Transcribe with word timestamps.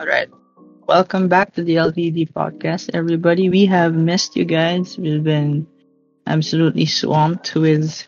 All 0.00 0.06
right. 0.06 0.30
Welcome 0.88 1.28
back 1.28 1.52
to 1.56 1.62
the 1.62 1.76
LDD 1.76 2.32
podcast, 2.32 2.88
everybody. 2.94 3.50
We 3.50 3.66
have 3.66 3.92
missed 3.92 4.34
you 4.34 4.46
guys. 4.46 4.96
We've 4.96 5.22
been 5.22 5.66
absolutely 6.26 6.86
swamped 6.86 7.54
with 7.54 8.06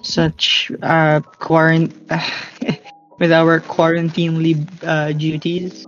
such 0.00 0.72
uh, 0.80 1.20
quarant 1.20 1.92
with 3.18 3.32
our 3.32 3.60
quarantine 3.60 4.66
uh, 4.82 5.12
duties. 5.12 5.86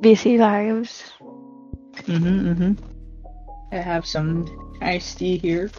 Busy 0.00 0.36
lives. 0.36 1.02
Mm-hmm, 2.04 2.52
mm-hmm. 2.52 2.72
I 3.72 3.76
have 3.76 4.04
some 4.04 4.76
iced 4.82 5.16
tea 5.16 5.38
here. 5.38 5.70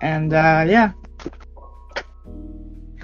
And 0.00 0.32
uh, 0.32 0.64
yeah, 0.66 0.92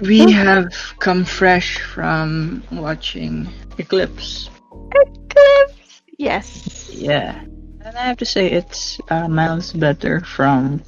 we 0.01 0.31
have 0.31 0.67
come 0.99 1.23
fresh 1.25 1.79
from 1.79 2.63
watching 2.71 3.47
Eclipse. 3.77 4.49
Eclipse. 4.93 6.01
Yes. 6.17 6.91
Yeah, 6.93 7.41
and 7.83 7.97
I 7.97 8.01
have 8.07 8.17
to 8.17 8.25
say 8.25 8.47
it's 8.51 8.99
uh, 9.09 9.27
miles 9.27 9.73
better 9.73 10.21
from 10.21 10.81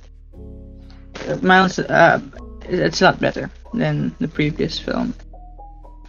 uh, 1.27 1.38
miles. 1.41 1.80
Uh, 1.80 2.20
it's 2.70 3.02
not 3.02 3.20
better 3.20 3.49
than 3.73 4.16
the 4.20 4.27
previous 4.27 4.80
film. 4.80 5.13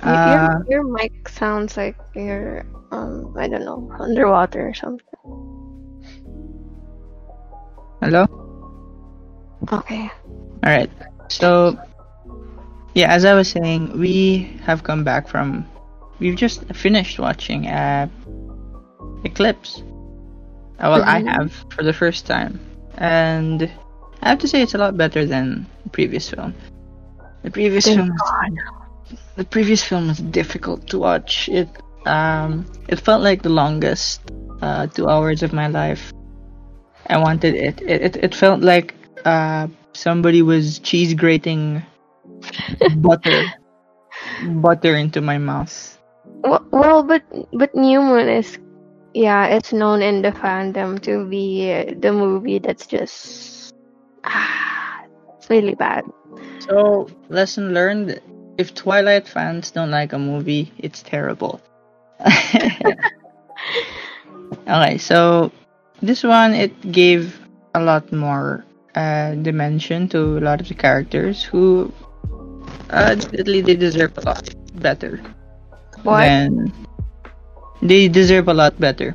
Y- 0.04 0.12
Uh, 0.12 0.24
your, 0.24 0.64
your 0.68 0.84
mic 0.84 1.28
sounds 1.28 1.76
like 1.76 1.96
you're 2.14 2.64
um 2.92 3.34
I 3.38 3.48
don't 3.48 3.64
know 3.64 3.90
underwater 3.98 4.68
or 4.68 4.74
something. 4.74 5.06
hello. 8.00 8.26
Okay. 9.72 10.10
All 10.64 10.72
right. 10.72 10.90
So, 11.30 11.78
yeah, 12.94 13.12
as 13.12 13.24
I 13.24 13.34
was 13.34 13.48
saying, 13.48 13.98
we 13.98 14.50
have 14.64 14.82
come 14.84 15.04
back 15.04 15.28
from. 15.28 15.66
We've 16.20 16.36
just 16.36 16.64
finished 16.74 17.18
watching 17.18 17.66
uh, 17.66 18.08
Eclipse. 19.24 19.82
Uh, 20.78 20.88
well, 20.90 21.02
I 21.04 21.20
Mhm. 21.20 21.26
have 21.26 21.52
for 21.70 21.82
the 21.82 21.92
first 21.92 22.26
time, 22.26 22.60
and 22.96 23.70
I 24.22 24.28
have 24.30 24.38
to 24.40 24.48
say 24.48 24.62
it's 24.62 24.74
a 24.74 24.78
lot 24.78 24.96
better 24.96 25.24
than 25.26 25.66
the 25.84 25.90
previous 25.90 26.28
film. 26.30 26.54
The 27.42 27.50
previous 27.50 27.84
Thank 27.84 27.96
film, 27.96 28.16
the 29.36 29.44
previous 29.44 29.82
film 29.82 30.08
was 30.08 30.18
difficult 30.18 30.86
to 30.88 30.98
watch. 30.98 31.48
It 31.48 31.68
um, 32.06 32.66
it 32.88 33.00
felt 33.00 33.22
like 33.22 33.42
the 33.42 33.50
longest 33.50 34.20
uh, 34.62 34.86
two 34.86 35.08
hours 35.08 35.42
of 35.42 35.52
my 35.52 35.68
life. 35.68 36.12
I 37.08 37.18
wanted 37.18 37.54
it. 37.54 37.80
It 37.82 38.02
it, 38.02 38.16
it 38.16 38.34
felt 38.34 38.60
like 38.60 38.94
uh, 39.24 39.68
somebody 39.94 40.42
was 40.42 40.78
cheese 40.80 41.14
grating 41.14 41.82
butter 42.96 43.44
butter 44.60 44.96
into 44.96 45.20
my 45.20 45.38
mouth. 45.38 45.98
Well, 46.42 46.64
well, 46.70 47.02
but 47.02 47.22
but 47.52 47.74
New 47.74 48.00
Moon 48.00 48.28
is 48.28 48.58
yeah, 49.14 49.46
it's 49.46 49.72
known 49.72 50.02
in 50.02 50.22
the 50.22 50.32
fandom 50.32 51.00
to 51.02 51.24
be 51.26 51.72
uh, 51.72 51.94
the 51.98 52.12
movie 52.12 52.58
that's 52.58 52.86
just 52.86 53.74
ah, 54.24 55.04
it's 55.36 55.48
really 55.48 55.74
bad. 55.74 56.04
So 56.58 57.08
lesson 57.28 57.74
learned: 57.74 58.20
if 58.58 58.74
Twilight 58.74 59.28
fans 59.28 59.70
don't 59.70 59.90
like 59.90 60.12
a 60.12 60.18
movie, 60.18 60.72
it's 60.78 61.02
terrible. 61.02 61.60
okay, 64.68 64.98
so 64.98 65.52
this 66.00 66.22
one 66.22 66.54
it 66.54 66.72
gave 66.92 67.40
a 67.74 67.80
lot 67.80 68.12
more 68.12 68.64
uh, 68.94 69.34
dimension 69.34 70.08
to 70.08 70.38
a 70.38 70.42
lot 70.42 70.60
of 70.60 70.68
the 70.68 70.74
characters 70.74 71.42
who 71.42 71.92
uh, 72.90 73.14
admittedly 73.16 73.60
they 73.60 73.76
deserve 73.76 74.16
a 74.18 74.22
lot 74.22 74.48
better 74.80 75.20
What? 76.02 76.20
than 76.20 76.72
they 77.82 78.08
deserve 78.08 78.48
a 78.48 78.54
lot 78.54 78.78
better 78.80 79.14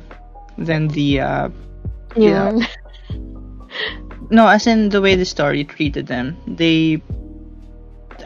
than 0.58 0.88
the 0.88 1.20
uh, 1.20 1.48
yeah. 2.16 2.52
No 4.30 4.46
as 4.48 4.66
in 4.66 4.90
the 4.90 5.00
way 5.00 5.16
the 5.16 5.24
story 5.24 5.64
treated 5.64 6.06
them 6.06 6.36
they 6.46 7.02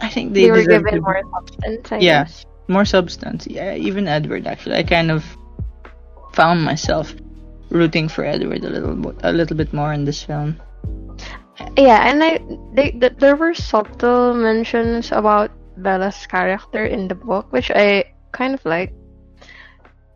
I 0.03 0.09
think 0.09 0.35
they, 0.35 0.45
They, 0.45 0.51
were 0.51 0.65
given 0.67 0.95
to- 0.95 1.01
more 1.01 1.23
substance. 1.33 1.93
I 1.93 1.99
Yeah. 1.99 2.25
guess. 2.25 2.45
more 2.69 2.85
substance. 2.85 3.47
Yeah, 3.47 3.75
even 3.77 4.09
Edward 4.09 4.47
actually. 4.47 4.77
I 4.77 4.83
kind 4.83 5.11
of 5.11 5.25
found 6.33 6.63
myself 6.65 7.15
rooting 7.71 8.09
for 8.09 8.25
Edward 8.25 8.65
a 8.65 8.71
little 8.71 9.15
a 9.23 9.33
little 9.33 9.57
bit 9.57 9.73
more 9.73 9.93
in 9.93 10.05
this 10.05 10.23
film. 10.23 10.57
Yeah, 11.77 12.09
and 12.09 12.23
I 12.23 12.39
they, 12.75 12.91
th- 12.91 13.19
there 13.19 13.37
were 13.37 13.55
subtle 13.55 14.35
mentions 14.35 15.13
about 15.13 15.51
Bella's 15.77 16.27
character 16.27 16.85
in 16.85 17.09
the 17.09 17.15
book, 17.15 17.53
which 17.53 17.71
I 17.71 18.05
kind 18.33 18.55
of 18.55 18.65
like. 18.65 18.93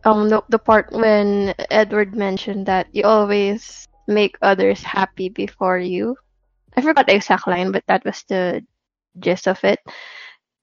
Um, 0.04 0.28
the 0.28 0.42
the 0.48 0.58
part 0.58 0.92
when 0.92 1.54
Edward 1.70 2.14
mentioned 2.14 2.66
that 2.66 2.86
you 2.92 3.04
always 3.04 3.86
make 4.06 4.36
others 4.42 4.82
happy 4.82 5.28
before 5.28 5.78
you. 5.78 6.16
I 6.76 6.82
forgot 6.82 7.06
the 7.06 7.14
exact 7.16 7.46
line, 7.46 7.72
but 7.72 7.84
that 7.88 8.04
was 8.04 8.24
the 8.28 8.64
gist 9.18 9.48
of 9.48 9.62
it, 9.64 9.80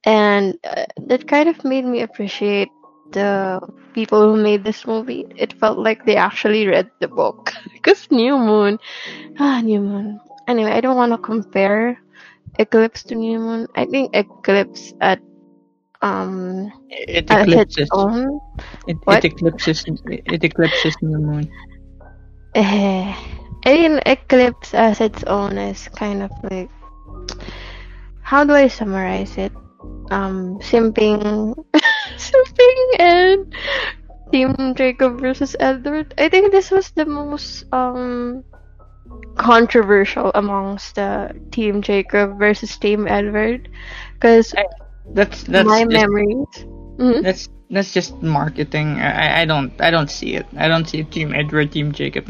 and 0.05 0.55
uh, 0.63 0.85
that 1.07 1.27
kind 1.27 1.49
of 1.49 1.63
made 1.65 1.85
me 1.85 2.01
appreciate 2.01 2.69
the 3.11 3.59
people 3.93 4.21
who 4.21 4.41
made 4.41 4.63
this 4.63 4.85
movie. 4.87 5.25
It 5.37 5.53
felt 5.59 5.77
like 5.79 6.05
they 6.05 6.15
actually 6.17 6.67
read 6.67 6.89
the 7.01 7.07
book 7.07 7.53
because 7.73 8.07
New 8.11 8.37
Moon, 8.37 8.79
ah, 9.39 9.61
New 9.61 9.81
Moon. 9.81 10.19
Anyway, 10.47 10.71
I 10.71 10.81
don't 10.81 10.95
want 10.97 11.11
to 11.11 11.17
compare 11.17 11.97
Eclipse 12.59 13.03
to 13.05 13.15
New 13.15 13.39
Moon. 13.39 13.67
I 13.75 13.85
think 13.85 14.11
Eclipse 14.13 14.93
at 15.01 15.19
um 16.01 16.71
It 16.89 17.29
at 17.29 17.51
its 17.53 17.77
eclipses. 17.77 17.89
own. 17.91 18.39
It, 18.87 18.97
it 19.07 19.23
eclipses. 19.25 19.83
It 20.05 20.43
eclipses 20.43 20.95
New 21.01 21.17
Moon. 21.19 21.49
Eh, 22.55 23.13
I 23.65 23.73
mean, 23.73 23.99
Eclipse 24.05 24.73
as 24.73 25.01
its 25.01 25.23
own 25.23 25.57
is 25.57 25.87
kind 25.89 26.21
of 26.23 26.31
like 26.51 26.69
how 28.21 28.43
do 28.43 28.53
I 28.53 28.67
summarize 28.67 29.37
it? 29.37 29.51
Um, 30.11 30.59
simping, 30.59 31.53
simping, 32.17 32.79
and 32.99 33.53
Team 34.31 34.53
Jacob 34.75 35.19
versus 35.19 35.55
Edward. 35.59 36.13
I 36.17 36.29
think 36.29 36.51
this 36.51 36.71
was 36.71 36.91
the 36.91 37.05
most 37.05 37.65
um 37.71 38.43
controversial 39.37 40.31
amongst 40.35 40.95
the 40.95 41.35
Team 41.51 41.81
Jacob 41.81 42.39
versus 42.39 42.77
Team 42.77 43.07
Edward, 43.07 43.69
because 44.15 44.53
That's 45.13 45.43
that's 45.43 45.67
my 45.67 45.83
just, 45.83 45.91
memories. 45.93 46.47
Mhm. 46.97 47.21
that's 47.23 47.49
that's 47.69 47.91
just 47.93 48.21
marketing. 48.23 48.97
I, 49.01 49.41
I 49.41 49.45
don't 49.45 49.69
I 49.81 49.91
don't 49.91 50.09
see 50.09 50.33
it. 50.35 50.45
I 50.57 50.67
don't 50.67 50.87
see 50.87 50.99
it. 51.05 51.11
Team 51.11 51.33
Edward, 51.35 51.71
Team 51.71 51.91
Jacob. 51.91 52.25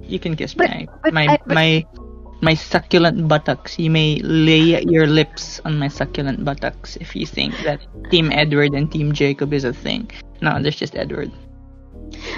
You 0.00 0.18
can 0.18 0.36
kiss 0.36 0.54
But- 0.54 0.70
my 0.70 0.88
but 1.02 1.12
my 1.12 1.26
I- 1.26 1.40
but- 1.44 1.54
my 1.54 1.70
my 2.42 2.54
succulent 2.54 3.28
buttocks. 3.28 3.78
You 3.78 3.90
may 3.90 4.18
lay 4.24 4.82
your 4.82 5.06
lips 5.06 5.60
on 5.64 5.78
my 5.78 5.86
succulent 5.88 6.44
buttocks 6.44 6.96
if 6.96 7.14
you 7.14 7.26
think 7.26 7.54
that 7.62 7.80
Team 8.10 8.32
Edward 8.32 8.74
and 8.74 8.90
Team 8.90 9.12
Jacob 9.12 9.52
is 9.52 9.62
a 9.64 9.72
thing. 9.72 10.10
No, 10.40 10.58
there's 10.62 10.74
just 10.76 10.96
Edward. 10.96 11.30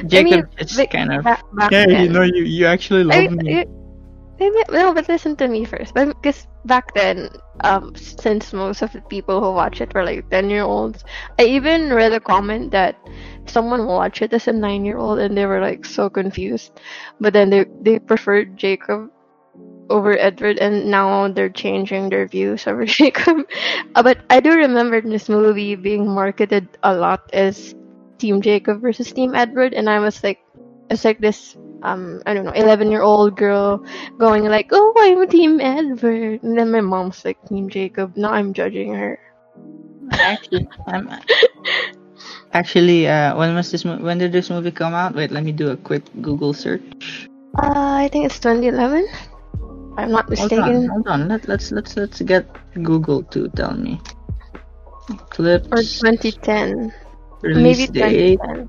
Jacob 0.06 0.46
is 0.58 0.76
but 0.76 0.88
kind 0.90 1.12
of 1.12 1.24
back, 1.24 1.42
back 1.54 1.72
yeah. 1.72 1.86
You 1.86 2.08
know, 2.08 2.22
you 2.22 2.44
you 2.44 2.66
actually 2.66 3.04
I, 3.10 3.16
love 3.16 3.30
me. 3.30 3.60
I- 3.60 3.66
maybe 4.38 4.62
no, 4.70 4.92
but 4.94 5.08
listen 5.08 5.36
to 5.36 5.48
me 5.48 5.64
first. 5.64 5.94
But 5.94 6.08
because 6.08 6.46
back 6.64 6.94
then, 6.94 7.28
um, 7.62 7.94
since 7.96 8.52
most 8.52 8.82
of 8.82 8.92
the 8.92 9.00
people 9.02 9.40
who 9.40 9.52
watch 9.52 9.80
it 9.80 9.94
were 9.94 10.04
like 10.04 10.28
ten 10.30 10.50
year 10.50 10.62
olds, 10.62 11.04
I 11.38 11.44
even 11.44 11.92
read 11.92 12.12
a 12.12 12.20
comment 12.20 12.70
that 12.72 12.96
someone 13.46 13.86
watched 13.86 14.22
it 14.22 14.32
as 14.32 14.48
a 14.48 14.52
nine 14.52 14.84
year 14.84 14.98
old 14.98 15.18
and 15.18 15.36
they 15.36 15.46
were 15.46 15.60
like 15.60 15.84
so 15.84 16.08
confused. 16.10 16.80
But 17.20 17.32
then 17.34 17.50
they 17.50 17.64
they 17.80 17.98
preferred 17.98 18.56
Jacob 18.56 19.10
over 19.90 20.16
Edward, 20.18 20.58
and 20.58 20.90
now 20.90 21.28
they're 21.28 21.50
changing 21.50 22.08
their 22.10 22.26
views 22.26 22.66
over 22.66 22.84
Jacob. 22.98 23.46
Uh, 23.94 24.02
but 24.02 24.18
I 24.30 24.40
do 24.40 24.50
remember 24.52 25.00
this 25.00 25.28
movie 25.28 25.74
being 25.76 26.08
marketed 26.08 26.68
a 26.82 26.94
lot 26.94 27.22
as 27.32 27.74
Team 28.18 28.40
Jacob 28.40 28.80
versus 28.80 29.12
Team 29.12 29.34
Edward, 29.34 29.74
and 29.74 29.88
I 29.88 29.98
was 29.98 30.22
like, 30.22 30.40
it's 30.90 31.04
like 31.04 31.20
this 31.20 31.56
um 31.82 32.22
I 32.26 32.34
don't 32.34 32.44
know, 32.44 32.56
eleven 32.56 32.90
year 32.90 33.02
old 33.02 33.36
girl 33.36 33.84
going 34.18 34.44
like, 34.44 34.68
Oh, 34.72 34.94
I'm 34.98 35.22
a 35.22 35.26
Team 35.26 35.60
Edward 35.60 36.42
and 36.42 36.58
then 36.58 36.70
my 36.70 36.80
mom's 36.80 37.24
like 37.24 37.38
Team 37.48 37.68
Jacob. 37.68 38.16
Now 38.16 38.32
I'm 38.32 38.52
judging 38.52 38.94
her. 38.94 39.18
Actually, 40.12 40.68
I'm 40.86 41.08
actually. 42.52 43.08
Uh, 43.08 43.36
when 43.36 43.54
was 43.54 43.70
this? 43.70 43.84
Mo- 43.84 43.98
when 43.98 44.18
did 44.18 44.32
this 44.32 44.50
movie 44.50 44.70
come 44.70 44.94
out? 44.94 45.14
Wait, 45.14 45.30
let 45.30 45.44
me 45.44 45.52
do 45.52 45.70
a 45.70 45.76
quick 45.76 46.04
Google 46.20 46.52
search. 46.52 47.28
Uh 47.56 48.04
I 48.04 48.08
think 48.12 48.26
it's 48.26 48.38
twenty 48.38 48.68
eleven. 48.68 49.06
I'm 49.96 50.10
not 50.10 50.28
mistaken. 50.28 50.58
Hold 50.58 50.74
on, 50.74 50.88
hold 50.88 51.06
on. 51.08 51.28
Let, 51.28 51.48
let's 51.48 51.70
let's 51.72 51.96
let's 51.96 52.20
get 52.22 52.46
Google 52.82 53.22
to 53.34 53.48
tell 53.50 53.74
me. 53.74 54.00
Eclipse 55.08 55.68
Or 55.72 55.82
twenty 56.00 56.32
ten. 56.32 56.92
Release 57.44 57.78
Maybe 57.90 57.92
date 57.92 58.38
twenty 58.38 58.56
ten. 58.56 58.68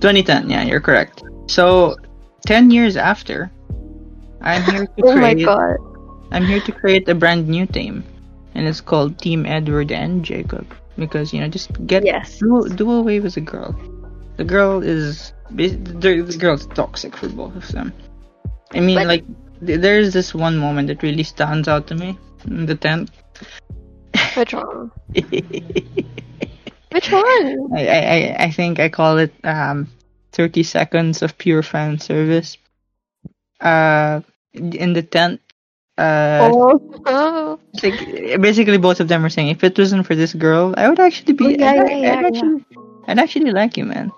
2010. 0.00 0.50
Yeah, 0.50 0.62
you're 0.64 0.80
correct. 0.80 1.22
So, 1.48 1.96
10 2.46 2.70
years 2.70 2.96
after, 2.96 3.50
I'm 4.40 4.62
here 4.64 4.86
to 4.86 5.02
Oh 5.04 5.16
my 5.16 5.32
create. 5.34 5.44
god. 5.46 5.76
I'm 6.32 6.44
here 6.46 6.60
to 6.60 6.72
create 6.72 7.08
a 7.08 7.14
brand 7.14 7.48
new 7.48 7.66
team, 7.66 8.04
and 8.54 8.66
it's 8.66 8.80
called 8.80 9.18
Team 9.18 9.44
Edward 9.46 9.90
and 9.92 10.24
Jacob. 10.24 10.66
because 10.98 11.32
you 11.32 11.40
know 11.40 11.48
just 11.48 11.72
get 11.86 12.04
Yes. 12.04 12.38
do, 12.38 12.68
do 12.76 12.90
away 12.92 13.20
with 13.20 13.34
the 13.34 13.40
girl. 13.40 13.72
The 14.36 14.44
girl 14.44 14.82
is 14.84 15.32
the, 15.50 16.36
girl's 16.38 16.66
toxic 16.76 17.16
for 17.16 17.28
both 17.28 17.56
of 17.56 17.66
them. 17.72 17.92
I 18.74 18.80
mean, 18.80 18.98
But- 18.98 19.06
like 19.08 19.24
th- 19.64 19.80
there's 19.80 20.12
this 20.12 20.34
one 20.34 20.56
moment 20.58 20.88
that 20.88 21.02
really 21.02 21.22
stands 21.24 21.68
out 21.68 21.86
to 21.88 21.94
me 21.94 22.18
in 22.46 22.66
the 22.66 22.74
tent. 22.76 23.10
Which 24.36 24.52
one? 24.52 24.90
Which 26.92 27.10
one? 27.12 27.70
I 27.76 27.86
I 27.88 28.36
I 28.46 28.50
think 28.50 28.80
I 28.80 28.88
call 28.88 29.18
it 29.18 29.32
um 29.44 29.88
30 30.32 30.62
seconds 30.62 31.22
of 31.22 31.36
pure 31.38 31.62
fan 31.62 31.98
service. 31.98 32.56
Uh, 33.60 34.20
in 34.54 34.94
the 34.94 35.02
tent. 35.02 35.40
Uh, 35.98 36.48
oh. 36.50 37.60
Like 37.82 38.40
basically 38.40 38.78
both 38.78 39.00
of 39.00 39.08
them 39.08 39.22
were 39.22 39.28
saying 39.28 39.48
if 39.48 39.62
it 39.62 39.76
wasn't 39.78 40.06
for 40.06 40.14
this 40.14 40.32
girl, 40.34 40.74
I 40.76 40.88
would 40.88 40.98
actually 40.98 41.34
be. 41.34 41.44
Oh, 41.44 41.48
yeah, 41.50 41.70
I'd, 41.72 41.76
yeah, 41.76 41.82
I'd 41.84 41.90
yeah, 41.90 42.00
yeah. 42.00 42.26
actually, 42.26 42.64
I'd 43.06 43.18
actually 43.18 43.50
like 43.52 43.76
you, 43.76 43.84
man. 43.84 44.10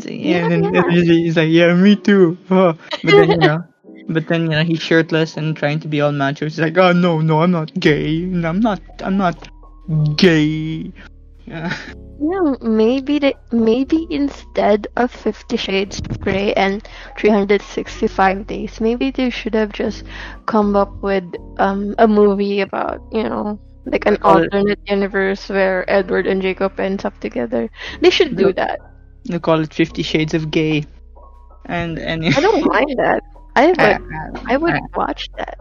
So- 0.00 0.10
Yeah, 0.10 0.48
and 0.48 0.64
then 0.64 0.74
yeah. 0.74 0.90
he's 0.90 1.36
like, 1.36 1.50
yeah, 1.50 1.72
me 1.74 1.94
too. 1.94 2.36
Oh. 2.50 2.74
But 3.04 3.12
then 3.12 3.30
you 3.30 3.36
know, 3.36 3.64
but 4.08 4.26
then 4.28 4.42
you 4.50 4.56
know 4.58 4.64
he's 4.64 4.80
shirtless 4.82 5.36
and 5.36 5.56
trying 5.56 5.78
to 5.80 5.88
be 5.88 6.00
all 6.00 6.10
macho. 6.12 6.46
He's 6.46 6.58
like, 6.58 6.76
oh 6.78 6.92
no, 6.92 7.20
no, 7.20 7.42
I'm 7.42 7.52
not 7.52 7.72
gay. 7.78 8.20
No, 8.26 8.48
I'm 8.48 8.60
not. 8.60 8.80
I'm 9.00 9.16
not 9.16 9.48
gay. 10.16 10.90
Yeah. 11.46 11.72
Yeah, 12.20 12.54
maybe 12.60 13.18
the, 13.18 13.34
maybe 13.52 14.06
instead 14.10 14.86
of 14.96 15.10
Fifty 15.10 15.56
Shades 15.56 16.00
of 16.00 16.20
Grey 16.20 16.52
and 16.54 16.86
365 17.18 18.46
Days, 18.46 18.80
maybe 18.80 19.10
they 19.10 19.30
should 19.30 19.54
have 19.54 19.72
just 19.72 20.04
come 20.46 20.76
up 20.76 20.90
with 21.02 21.24
um 21.58 21.94
a 21.98 22.06
movie 22.06 22.60
about 22.60 23.00
you 23.12 23.24
know 23.24 23.58
like 23.86 24.06
an 24.06 24.16
Call 24.22 24.42
it- 24.42 24.52
alternate 24.52 24.78
universe 24.86 25.48
where 25.48 25.84
Edward 25.90 26.26
and 26.26 26.40
Jacob 26.42 26.78
ends 26.80 27.04
up 27.04 27.18
together. 27.20 27.68
They 28.00 28.10
should 28.10 28.36
do 28.36 28.52
that. 28.54 28.80
They 29.24 29.38
call 29.38 29.60
it 29.60 29.72
Fifty 29.74 30.02
Shades 30.02 30.34
of 30.34 30.50
Gay. 30.50 30.84
And 31.66 31.98
and 31.98 32.24
I 32.34 32.40
don't 32.40 32.64
mind 32.74 32.94
that. 32.98 33.22
I 33.56 33.72
would 33.72 33.98
Uh, 34.12 34.40
I 34.46 34.56
would 34.56 34.74
uh, 34.74 34.80
watch 34.94 35.28
that. 35.36 35.58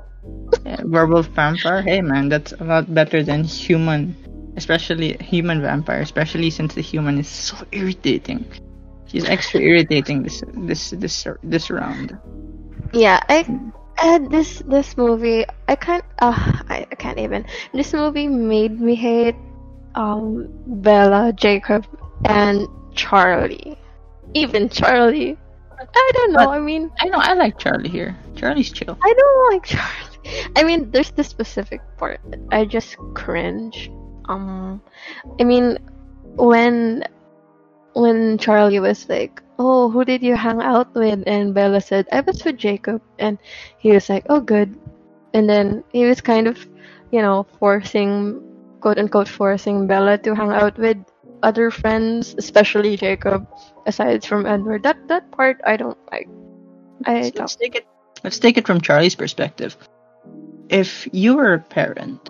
Yeah, 0.65 0.81
werewolf 0.83 1.27
vampire. 1.27 1.81
Hey 1.81 2.01
man, 2.01 2.29
that's 2.29 2.53
a 2.53 2.63
lot 2.63 2.94
better 2.94 3.24
than 3.24 3.44
human, 3.44 4.15
especially 4.55 5.17
human 5.17 5.61
vampire. 5.61 6.01
Especially 6.01 6.50
since 6.50 6.73
the 6.73 6.81
human 6.81 7.19
is 7.19 7.27
so 7.27 7.55
irritating. 7.71 8.45
She's 9.05 9.25
extra 9.25 9.59
irritating 9.61 10.23
this 10.23 10.44
this 10.53 10.89
this 10.91 11.27
this 11.44 11.69
round. 11.69 12.17
Yeah, 12.94 13.21
I 13.29 13.45
uh, 14.01 14.19
this 14.29 14.63
this 14.65 14.97
movie 14.97 15.45
I 15.67 15.75
can't 15.75 16.03
uh 16.19 16.33
I, 16.69 16.88
I 16.91 16.95
can't 16.95 17.19
even. 17.19 17.45
This 17.73 17.94
movie 17.94 18.27
made 18.27 18.79
me 18.79 18.95
hate 18.95 19.35
um 19.95 20.50
Bella, 20.65 21.33
Jacob, 21.33 21.85
and 22.25 22.67
Charlie. 22.95 23.77
Even 24.33 24.69
Charlie. 24.69 25.38
I 25.77 26.11
don't 26.13 26.31
know. 26.31 26.50
I 26.50 26.59
mean, 26.59 26.91
I 27.00 27.09
know 27.09 27.19
I 27.19 27.33
like 27.33 27.59
Charlie 27.59 27.89
here. 27.89 28.17
Charlie's 28.35 28.71
chill. 28.71 28.97
I 29.03 29.13
don't 29.13 29.53
like 29.53 29.63
Charlie. 29.65 30.51
I 30.55 30.63
mean, 30.63 30.89
there's 30.91 31.11
this 31.11 31.27
specific 31.27 31.81
part 31.97 32.19
I 32.51 32.65
just 32.65 32.97
cringe. 33.13 33.91
Um, 34.30 34.81
I 35.40 35.44
mean, 35.44 35.78
when 36.36 37.04
when 37.94 38.38
Charlie 38.38 38.80
was 38.80 39.08
like, 39.10 39.42
"Oh, 39.60 39.90
who 39.90 40.04
did 40.06 40.24
you 40.24 40.36
hang 40.36 40.62
out 40.62 40.94
with?" 40.96 41.24
and 41.28 41.54
Bella 41.54 41.81
said, 41.81 42.08
"I 42.12 42.22
was 42.22 42.44
with 42.44 42.58
Jacob," 42.58 43.02
and 43.20 43.38
he 43.78 43.92
was 43.92 44.10
like, 44.10 44.25
"Oh, 44.30 44.40
good," 44.40 44.75
and 45.34 45.50
then 45.50 45.84
he 45.92 46.06
was 46.06 46.22
kind 46.22 46.48
of, 46.48 46.58
you 47.12 47.22
know, 47.22 47.46
forcing, 47.60 48.42
quote 48.81 48.98
unquote, 48.98 49.28
forcing 49.28 49.88
Bella 49.88 50.18
to 50.20 50.36
hang 50.36 50.52
out 50.52 50.78
with 50.78 50.98
other 51.44 51.70
friends, 51.72 52.36
especially 52.38 52.96
Jacob, 52.98 53.48
aside 53.86 54.24
from 54.24 54.46
Edward. 54.46 54.84
That 54.84 55.08
that 55.08 55.31
part 55.31 55.60
I 55.66 55.78
don't 55.78 56.00
like. 56.12 56.30
I 57.06 57.16
Let's, 57.16 57.31
don't. 57.31 57.40
let's 57.42 57.56
take 57.56 57.75
it. 57.75 57.86
Let's 58.24 58.40
take 58.40 58.58
it 58.58 58.66
from 58.66 58.81
Charlie's 58.81 59.16
perspective. 59.16 59.75
If 60.70 61.08
you 61.12 61.36
were 61.36 61.54
a 61.54 61.60
parent 61.60 62.30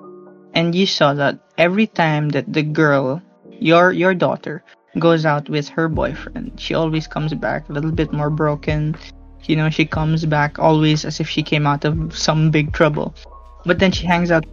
and 0.54 0.76
you 0.76 0.86
saw 0.86 1.14
that 1.14 1.40
every 1.58 1.88
time 1.88 2.30
that 2.30 2.52
the 2.52 2.64
girl, 2.64 3.22
your 3.60 3.92
your 3.92 4.14
daughter, 4.14 4.64
goes 5.00 5.26
out 5.26 5.50
with 5.50 5.68
her 5.70 5.88
boyfriend, 5.88 6.60
she 6.60 6.74
always 6.74 7.08
comes 7.08 7.34
back 7.34 7.70
a 7.70 7.74
little 7.74 7.92
bit 7.92 8.12
more 8.14 8.30
broken. 8.30 8.96
You 9.44 9.56
know, 9.58 9.70
she 9.70 9.86
comes 9.86 10.26
back 10.26 10.60
always 10.60 11.06
as 11.06 11.20
if 11.20 11.28
she 11.30 11.44
came 11.44 11.68
out 11.68 11.86
of 11.86 12.18
some 12.18 12.52
big 12.52 12.72
trouble. 12.74 13.14
But 13.66 13.80
then 13.80 13.92
she 13.92 14.06
hangs 14.06 14.32
out 14.32 14.46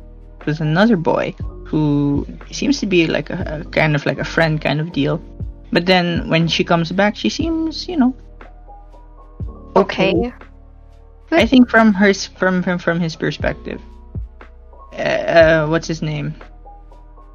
with 0.47 0.61
another 0.61 0.97
boy 0.97 1.35
who 1.67 2.27
seems 2.51 2.81
to 2.81 2.87
be 2.87 3.07
like 3.07 3.31
a, 3.31 3.63
a 3.63 3.71
kind 3.71 3.95
of 3.95 4.07
like 4.07 4.19
a 4.19 4.25
friend 4.25 4.61
kind 4.61 4.81
of 4.81 4.93
deal. 4.93 5.23
But 5.73 5.87
then 5.87 6.29
when 6.29 6.49
she 6.49 6.65
comes 6.65 6.91
back, 6.93 7.17
she 7.17 7.29
seems, 7.31 7.89
you 7.89 7.97
know, 7.97 8.15
Okay. 9.77 10.33
I 11.31 11.47
think 11.47 11.69
from 11.71 11.95
her 11.95 12.13
from 12.13 12.63
from 12.63 12.79
from 12.79 13.01
his 13.01 13.17
perspective, 13.17 13.81
uh, 15.01 15.65
uh, 15.65 15.67
what's 15.69 15.89
his 15.89 16.03
name? 16.03 16.35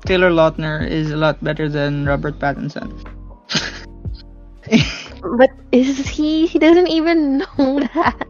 Taylor 0.05 0.29
Lautner 0.31 0.87
is 0.87 1.11
a 1.11 1.17
lot 1.17 1.43
better 1.43 1.69
than 1.69 2.05
Robert 2.05 2.39
Pattinson. 2.39 2.91
But 5.21 5.51
is 5.71 6.07
he? 6.07 6.47
He 6.47 6.59
doesn't 6.59 6.87
even 6.87 7.37
know 7.57 7.79
that. 7.93 8.27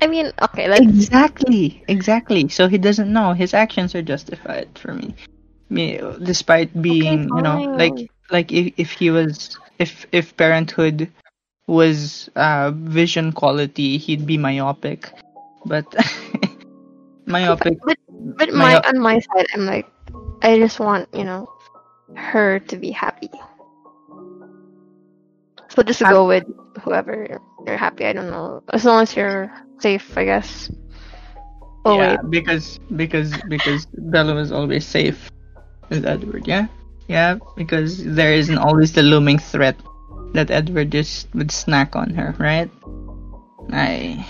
I 0.00 0.06
mean, 0.06 0.32
okay, 0.42 0.68
let's. 0.68 0.84
exactly, 0.84 1.82
exactly. 1.88 2.48
So 2.48 2.68
he 2.68 2.78
doesn't 2.78 3.12
know 3.12 3.32
his 3.32 3.54
actions 3.54 3.94
are 3.94 4.02
justified 4.02 4.78
for 4.78 4.94
me. 4.94 5.14
Me, 5.70 6.00
despite 6.22 6.70
being, 6.80 7.34
you 7.36 7.42
know, 7.42 7.62
like 7.74 8.10
like 8.30 8.52
if 8.52 8.72
if 8.78 8.90
he 8.92 9.10
was 9.10 9.58
if 9.78 10.06
if 10.12 10.36
Parenthood 10.36 11.10
was 11.66 12.30
uh 12.36 12.70
vision 12.74 13.32
quality, 13.32 13.98
he'd 13.98 14.26
be 14.26 14.38
myopic. 14.38 15.10
But 15.64 15.86
myopic 17.26 17.78
But 17.84 17.98
but 18.18 18.52
My- 18.52 18.80
my 18.80 18.80
on 18.86 18.98
my 18.98 19.18
side, 19.18 19.46
I'm 19.54 19.66
like, 19.66 19.86
I 20.42 20.58
just 20.58 20.78
want 20.80 21.08
you 21.14 21.24
know, 21.24 21.48
her 22.16 22.58
to 22.60 22.76
be 22.76 22.90
happy. 22.90 23.30
So 25.68 25.82
just 25.82 26.02
go 26.02 26.26
with 26.26 26.44
whoever 26.82 27.38
you're 27.66 27.76
happy. 27.76 28.04
I 28.06 28.12
don't 28.12 28.30
know, 28.30 28.62
as 28.72 28.84
long 28.84 29.02
as 29.02 29.14
you're 29.16 29.50
safe, 29.78 30.16
I 30.16 30.24
guess. 30.24 30.70
Oh 31.84 31.94
yeah, 31.94 32.16
because 32.30 32.78
because 32.96 33.40
because 33.48 33.86
Bella 34.12 34.34
was 34.34 34.52
always 34.52 34.84
safe 34.84 35.30
with 35.88 36.04
Edward. 36.06 36.46
Yeah, 36.46 36.66
yeah, 37.08 37.38
because 37.56 38.04
there 38.04 38.32
isn't 38.32 38.58
always 38.58 38.92
the 38.92 39.02
looming 39.02 39.38
threat 39.38 39.76
that 40.34 40.50
Edward 40.50 40.90
just 40.90 41.28
would 41.34 41.50
snack 41.50 41.96
on 41.96 42.10
her, 42.14 42.34
right? 42.38 42.70
I. 43.72 44.26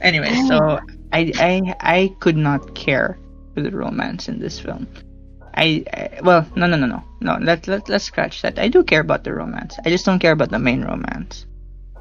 Anyway, 0.00 0.34
so 0.34 0.78
I 1.16 1.32
I 1.40 1.74
I 1.80 2.16
could 2.20 2.36
not 2.36 2.74
care 2.74 3.18
for 3.54 3.62
the 3.62 3.70
romance 3.72 4.28
in 4.28 4.38
this 4.40 4.58
film. 4.60 4.86
I, 5.54 5.84
I 5.92 6.20
well 6.22 6.46
no 6.56 6.66
no 6.66 6.76
no 6.76 6.86
no 6.86 7.02
no 7.20 7.38
let 7.40 7.66
let 7.68 7.88
let's 7.88 8.04
scratch 8.04 8.42
that. 8.42 8.58
I 8.58 8.68
do 8.68 8.84
care 8.84 9.00
about 9.00 9.24
the 9.24 9.34
romance. 9.34 9.78
I 9.84 9.90
just 9.90 10.04
don't 10.06 10.20
care 10.20 10.32
about 10.32 10.50
the 10.50 10.58
main 10.58 10.82
romance. 10.84 11.46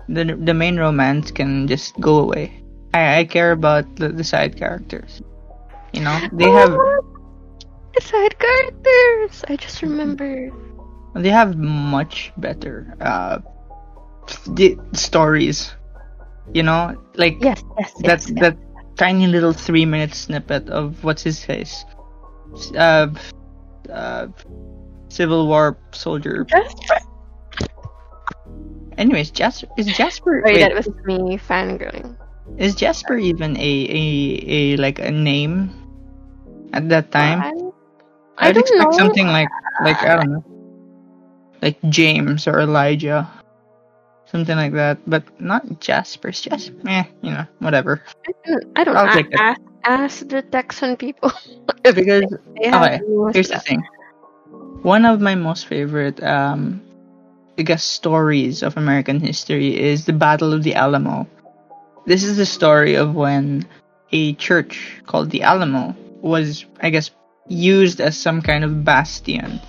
The 0.09 0.25
the 0.39 0.53
main 0.53 0.77
romance 0.77 1.31
can 1.31 1.67
just 1.67 1.99
go 1.99 2.19
away. 2.19 2.53
I, 2.93 3.19
I 3.19 3.25
care 3.25 3.51
about 3.51 3.95
the, 3.97 4.09
the 4.09 4.23
side 4.23 4.57
characters. 4.57 5.21
You 5.93 6.01
know, 6.01 6.21
they 6.31 6.51
have 6.51 6.71
Oh, 6.77 7.01
the 7.93 8.01
side 8.01 8.37
characters. 8.39 9.43
I 9.49 9.55
just 9.57 9.81
remembered. 9.81 10.53
they 11.15 11.29
have 11.29 11.57
much 11.57 12.31
better 12.37 12.93
uh 13.01 13.39
the 14.47 14.77
stories. 14.93 15.73
You 16.53 16.63
know, 16.63 16.95
like 17.15 17.37
Yes, 17.39 17.63
yes, 17.79 17.93
that 17.99 18.21
yes. 18.21 18.31
yes. 18.35 18.45
that 18.45 18.57
tiny 18.97 19.27
little 19.27 19.53
three 19.53 19.85
minute 19.85 20.13
snippet 20.13 20.69
of 20.69 21.03
what's 21.03 21.23
his 21.23 21.43
face, 21.43 21.85
uh, 22.75 23.07
uh, 23.91 24.27
Civil 25.09 25.47
War 25.47 25.77
soldier. 25.91 26.45
Just 26.45 26.77
Anyways, 28.97 29.31
Jasper 29.31 29.67
is 29.77 29.87
Jasper. 29.87 30.41
Sorry, 30.45 30.55
wait, 30.55 30.59
that 30.59 30.73
was 30.73 30.87
me 31.05 31.37
fangirling. 31.37 32.15
is 32.57 32.75
Jasper 32.75 33.17
even 33.17 33.57
a, 33.57 33.71
a 33.89 34.03
a 34.47 34.77
like 34.77 34.99
a 34.99 35.11
name 35.11 35.71
at 36.73 36.89
that 36.89 37.11
time? 37.11 37.41
I 38.37 38.49
I'd 38.49 38.57
expect 38.57 38.91
know. 38.91 38.97
something 38.97 39.27
like 39.27 39.49
like 39.83 40.01
I 40.03 40.15
don't 40.15 40.31
know, 40.31 40.43
like 41.61 41.77
James 41.89 42.47
or 42.47 42.59
Elijah, 42.61 43.27
something 44.25 44.55
like 44.55 44.73
that. 44.73 44.99
But 45.07 45.23
not 45.39 45.79
Jasper's 45.79 46.41
Jasper. 46.41 46.75
Eh, 46.87 47.03
you 47.21 47.31
know, 47.31 47.45
whatever. 47.59 48.01
I 48.75 48.83
don't 48.83 48.97
I'll 48.97 49.07
know. 49.07 49.13
take 49.13 49.27
it. 49.31 49.39
Ask, 49.39 49.61
ask 49.83 50.27
the 50.27 50.41
Texan 50.41 50.95
people. 50.97 51.31
Because 51.83 52.33
okay, 52.73 52.99
here's 53.31 53.49
the 53.49 53.59
thing. 53.59 53.83
One 54.81 55.05
of 55.05 55.19
my 55.21 55.35
most 55.35 55.67
favorite, 55.67 56.21
um, 56.23 56.81
I 57.57 57.63
guess, 57.63 57.83
stories 57.83 58.61
of 58.63 58.77
American 58.77 59.19
history 59.19 59.77
is 59.79 60.05
the 60.05 60.13
Battle 60.13 60.53
of 60.53 60.63
the 60.63 60.75
Alamo. 60.75 61.27
This 62.05 62.23
is 62.23 62.37
the 62.37 62.45
story 62.45 62.95
of 62.95 63.15
when 63.15 63.65
a 64.11 64.33
church 64.35 65.01
called 65.05 65.29
the 65.31 65.43
Alamo 65.43 65.95
was, 66.21 66.65
I 66.81 66.89
guess, 66.89 67.11
used 67.47 67.99
as 68.01 68.17
some 68.17 68.41
kind 68.41 68.63
of 68.63 68.83
bastion 68.83 69.59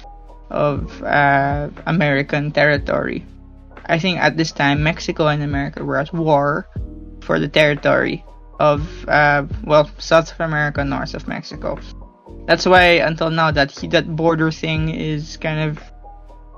of 0.50 1.02
uh, 1.02 1.68
American 1.86 2.52
territory. 2.52 3.24
I 3.86 3.98
think 3.98 4.18
at 4.18 4.36
this 4.36 4.52
time 4.52 4.82
Mexico 4.82 5.28
and 5.28 5.42
America 5.42 5.84
were 5.84 5.98
at 5.98 6.12
war 6.12 6.68
for 7.20 7.38
the 7.38 7.48
territory 7.48 8.24
of 8.58 9.08
uh, 9.08 9.46
well 9.64 9.90
South 9.98 10.32
of 10.32 10.40
America, 10.40 10.84
north 10.84 11.14
of 11.14 11.28
Mexico. 11.28 11.78
That's 12.46 12.66
why 12.66 13.02
until 13.02 13.30
now 13.30 13.50
that 13.50 13.70
he, 13.70 13.88
that 13.88 14.14
border 14.14 14.50
thing 14.50 14.88
is 14.90 15.36
kind 15.36 15.70
of 15.70 15.82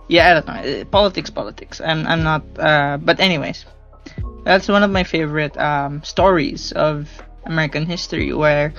yeah 0.09 0.31
I 0.31 0.35
don't 0.35 0.47
know 0.47 0.81
uh, 0.81 0.85
politics 0.87 1.31
politics. 1.31 1.81
I'm 1.81 2.07
I'm 2.07 2.23
not 2.23 2.43
uh, 2.59 2.99
but 2.99 3.21
anyways, 3.21 3.65
that's 4.45 4.69
one 4.69 4.83
of 4.83 4.91
my 4.91 5.05
favorite 5.05 5.57
um, 5.57 6.03
stories 6.03 6.73
of 6.73 7.09
American 7.45 7.87
history 7.87 8.33
where 8.33 8.73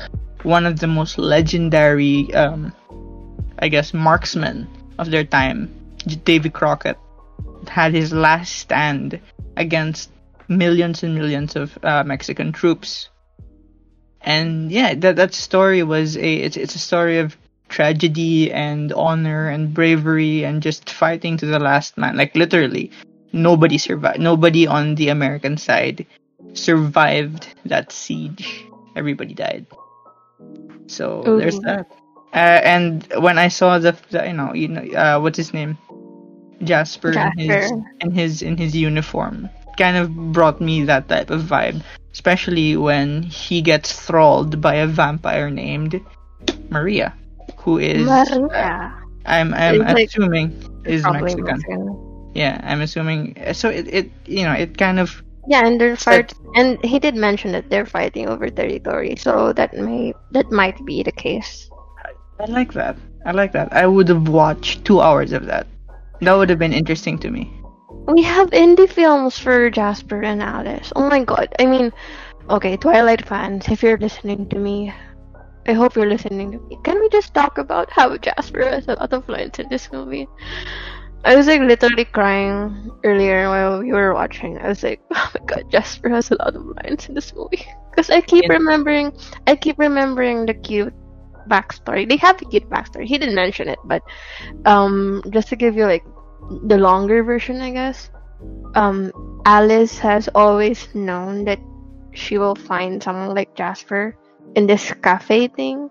one 0.44 0.66
of 0.66 0.80
the 0.80 0.88
most 0.88 1.18
legendary 1.18 2.34
um, 2.34 2.74
I 3.60 3.68
guess 3.68 3.94
marksmen 3.94 4.68
of 4.98 5.12
their 5.12 5.24
time, 5.24 5.70
Davy 6.24 6.50
Crockett, 6.50 6.98
had 7.68 7.94
his 7.94 8.14
last 8.14 8.56
stand 8.56 9.20
against 9.58 10.10
millions 10.48 11.04
and 11.04 11.16
millions 11.16 11.56
of 11.56 11.78
uh, 11.84 12.04
Mexican 12.04 12.52
troops. 12.52 13.10
And 14.22 14.72
yeah, 14.72 14.96
that 14.96 15.16
that 15.16 15.34
story 15.34 15.84
was 15.84 16.18
a 16.18 16.34
it's 16.36 16.58
it's 16.58 16.76
a 16.76 16.80
story 16.80 17.20
of 17.20 17.38
tragedy 17.70 18.52
and 18.52 18.92
honor 18.94 19.48
and 19.48 19.74
bravery 19.74 20.44
and 20.44 20.62
just 20.62 20.90
fighting 20.90 21.38
to 21.38 21.46
the 21.46 21.60
last 21.60 21.98
man. 21.98 22.18
Like 22.18 22.36
literally, 22.36 22.92
nobody 23.32 23.78
survived. 23.78 24.20
Nobody 24.20 24.68
on 24.68 24.96
the 24.96 25.10
American 25.10 25.58
side 25.58 26.06
survived 26.54 27.48
that 27.66 27.92
siege. 27.92 28.66
Everybody 28.96 29.34
died. 29.34 29.68
So 30.88 31.24
Ooh. 31.28 31.40
there's 31.40 31.60
that. 31.62 31.88
Uh, 32.34 32.62
and 32.62 33.08
when 33.18 33.38
I 33.38 33.48
saw 33.48 33.80
the, 33.80 33.98
the, 34.12 34.28
you 34.28 34.34
know 34.34 34.54
you 34.54 34.68
know 34.68 34.82
uh, 34.94 35.20
what's 35.20 35.38
his 35.38 35.54
name 35.54 35.78
Jasper, 36.64 37.12
Jasper. 37.12 37.40
In, 37.40 37.50
his, 37.50 37.72
in 38.02 38.12
his 38.12 38.42
in 38.42 38.58
his 38.58 38.76
uniform 38.76 39.50
kind 39.78 39.96
of 39.96 40.34
brought 40.34 40.60
me 40.60 40.84
that 40.84 41.08
type 41.08 41.30
of 41.30 41.42
vibe 41.44 41.82
especially 42.12 42.76
when 42.76 43.24
he 43.24 43.62
gets 43.62 43.94
thralled 43.94 44.60
by 44.60 44.76
a 44.76 44.88
vampire 44.88 45.50
named 45.50 46.02
Maria 46.70 47.14
who 47.58 47.78
is 47.78 48.06
Maria. 48.06 48.50
Uh, 48.52 49.06
I'm 49.26 49.54
I'm 49.54 49.82
it's 49.98 50.16
assuming 50.16 50.60
like, 50.60 50.88
is 50.88 51.04
Mexican. 51.04 51.46
Mexican. 51.46 52.32
Yeah, 52.34 52.60
I'm 52.64 52.82
assuming 52.82 53.36
so 53.54 53.70
it, 53.70 53.88
it 53.88 54.12
you 54.26 54.44
know 54.44 54.54
it 54.54 54.78
kind 54.78 55.00
of 55.00 55.24
yeah, 55.48 55.66
and 55.66 55.82
they're 55.82 55.96
fight, 55.96 56.34
and 56.56 56.78
he 56.86 57.00
did 57.00 57.16
mention 57.16 57.52
that 57.54 57.70
they're 57.70 57.86
fighting 57.86 58.30
over 58.30 58.50
territory, 58.50 59.16
so 59.16 59.52
that 59.54 59.74
may 59.74 60.14
that 60.32 60.52
might 60.52 60.78
be 60.86 61.02
the 61.02 61.12
case. 61.12 61.70
I 62.40 62.46
like 62.46 62.74
that. 62.74 62.98
I 63.26 63.32
like 63.32 63.52
that. 63.54 63.74
I 63.74 63.88
would 63.88 64.08
have 64.10 64.30
watched 64.30 64.86
two 64.86 65.02
hours 65.02 65.34
of 65.34 65.48
that. 65.48 65.66
That 66.22 66.34
would 66.34 66.50
have 66.50 66.60
been 66.60 66.74
interesting 66.74 67.18
to 67.20 67.30
me. 67.30 67.52
We 68.08 68.24
have 68.24 68.50
indie 68.52 68.90
films 68.90 69.38
for 69.38 69.70
Jasper 69.70 70.22
and 70.22 70.42
Alice. 70.42 70.92
Oh 70.96 71.08
my 71.08 71.24
god. 71.24 71.54
I 71.60 71.66
mean, 71.66 71.92
okay, 72.50 72.78
Twilight 72.78 73.26
fans, 73.26 73.68
if 73.70 73.84
you're 73.84 73.98
listening 73.98 74.50
to 74.50 74.58
me, 74.58 74.94
I 75.68 75.74
hope 75.74 75.96
you're 75.96 76.10
listening 76.10 76.52
to 76.52 76.60
me. 76.60 76.78
Can 76.84 77.00
we 77.00 77.10
just 77.10 77.34
talk 77.34 77.58
about 77.58 77.92
how 77.92 78.18
Jasper 78.18 78.64
has 78.64 78.88
a 78.88 78.96
lot 78.96 79.14
of 79.14 79.28
lines 79.30 79.60
in 79.60 79.70
this 79.70 79.92
movie? 79.92 80.28
I 81.26 81.36
was 81.36 81.48
like 81.48 81.62
literally 81.62 82.06
crying 82.06 82.92
earlier 83.04 83.50
while 83.50 83.80
we 83.80 83.92
were 83.92 84.14
watching. 84.14 84.58
I 84.58 84.70
was 84.70 84.84
like, 84.84 85.02
oh 85.12 85.32
my 85.36 85.46
god, 85.46 85.70
Jasper 85.70 86.10
has 86.10 86.32
a 86.32 86.36
lot 86.36 86.56
of 86.56 86.66
lines 86.66 87.08
in 87.08 87.16
this 87.16 87.34
movie. 87.36 87.66
Because 87.92 88.10
I 88.10 88.22
keep 88.22 88.50
remembering, 88.50 89.12
I 89.48 89.56
keep 89.56 89.78
remembering 89.78 90.46
the 90.46 90.54
cute 90.54 90.94
backstory. 91.50 92.08
They 92.08 92.18
have 92.18 92.42
a 92.42 92.46
cute 92.46 92.70
backstory. 92.70 93.06
He 93.06 93.18
didn't 93.18 93.36
mention 93.36 93.68
it, 93.68 93.80
but 93.84 94.04
um, 94.66 95.24
just 95.32 95.50
to 95.50 95.56
give 95.56 95.76
you 95.76 95.86
like 95.86 96.06
the 96.68 96.78
longer 96.78 97.24
version, 97.24 97.62
I 97.62 97.72
guess. 97.72 98.10
Um, 98.76 99.12
Alice 99.46 100.00
has 100.00 100.30
always 100.34 100.88
known 100.96 101.46
that 101.46 101.60
she 102.14 102.38
will 102.38 102.56
find 102.56 103.02
someone 103.02 103.36
like 103.36 103.56
Jasper 103.56 104.16
in 104.56 104.68
this 104.68 104.94
cafe 105.02 105.48
thing. 105.48 105.90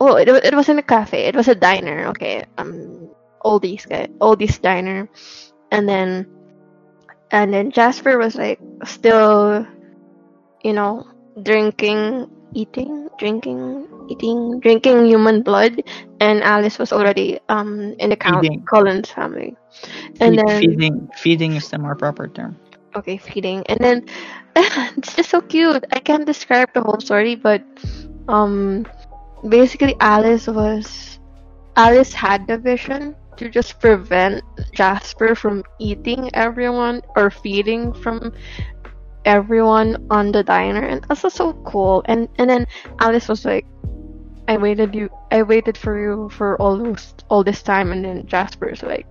Oh, 0.00 0.16
it, 0.16 0.28
it 0.28 0.54
wasn't 0.54 0.78
a 0.78 0.82
cafe. 0.82 1.26
It 1.26 1.36
was 1.36 1.48
a 1.48 1.54
diner. 1.54 2.06
Okay. 2.08 2.44
Um, 2.56 3.10
oldies 3.44 3.88
guy, 3.88 4.08
oldies 4.20 4.60
diner, 4.60 5.08
and 5.70 5.88
then, 5.88 6.26
and 7.30 7.52
then 7.52 7.70
Jasper 7.70 8.16
was 8.18 8.34
like 8.34 8.58
still, 8.84 9.66
you 10.62 10.72
know, 10.72 11.06
drinking 11.42 12.28
eating, 12.54 13.08
drinking, 13.18 13.88
eating, 14.08 14.60
drinking 14.60 15.06
human 15.06 15.42
blood, 15.42 15.82
and 16.20 16.42
Alice 16.42 16.78
was 16.78 16.92
already 16.92 17.38
um 17.48 17.94
in 17.98 18.10
the 18.10 18.16
Count 18.16 18.48
feeding. 18.48 18.68
Cullen's 18.68 19.10
family. 19.10 19.56
And 20.20 20.38
Fe- 20.38 20.44
then 20.46 20.76
feeding, 20.76 21.08
feeding 21.14 21.54
is 21.54 21.68
the 21.70 21.78
more 21.78 21.94
proper 21.94 22.26
term. 22.28 22.56
Okay, 22.96 23.16
feeding, 23.18 23.64
and 23.68 23.78
then 23.80 24.02
it's 24.96 25.14
just 25.14 25.30
so 25.30 25.40
cute. 25.40 25.84
I 25.92 26.00
can't 26.00 26.26
describe 26.26 26.68
the 26.74 26.82
whole 26.82 27.00
story, 27.00 27.34
but 27.36 27.62
um, 28.28 28.86
basically 29.48 29.94
Alice 30.00 30.46
was 30.46 31.18
Alice 31.76 32.12
had 32.14 32.46
the 32.46 32.58
vision 32.58 33.14
to 33.36 33.48
just 33.48 33.80
prevent 33.80 34.42
Jasper 34.74 35.34
from 35.34 35.62
eating 35.80 36.30
everyone 36.34 37.02
or 37.16 37.30
feeding 37.30 37.92
from 37.92 38.32
everyone 39.24 40.06
on 40.10 40.32
the 40.32 40.42
diner 40.42 40.84
and 40.84 41.04
that's 41.04 41.34
so 41.34 41.52
cool. 41.64 42.02
And 42.06 42.28
and 42.38 42.48
then 42.50 42.66
alice 43.00 43.28
was 43.28 43.44
like 43.44 43.66
i 44.48 44.56
waited 44.56 44.94
you 44.94 45.08
i 45.30 45.42
waited 45.42 45.76
for 45.76 45.98
you 45.98 46.28
for 46.30 46.60
all 46.60 46.76
those 46.76 47.14
all 47.28 47.44
this 47.44 47.62
time. 47.62 47.92
And 47.92 48.04
then 48.04 48.26
jasper's 48.26 48.82
like 48.82 49.06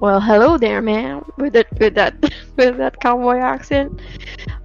well 0.00 0.20
hello 0.20 0.58
there 0.58 0.82
man 0.82 1.24
with 1.36 1.52
that 1.52 1.66
with 1.78 1.94
that 1.94 2.14
with 2.56 2.76
that 2.78 3.00
cowboy 3.00 3.38
accent. 3.38 4.00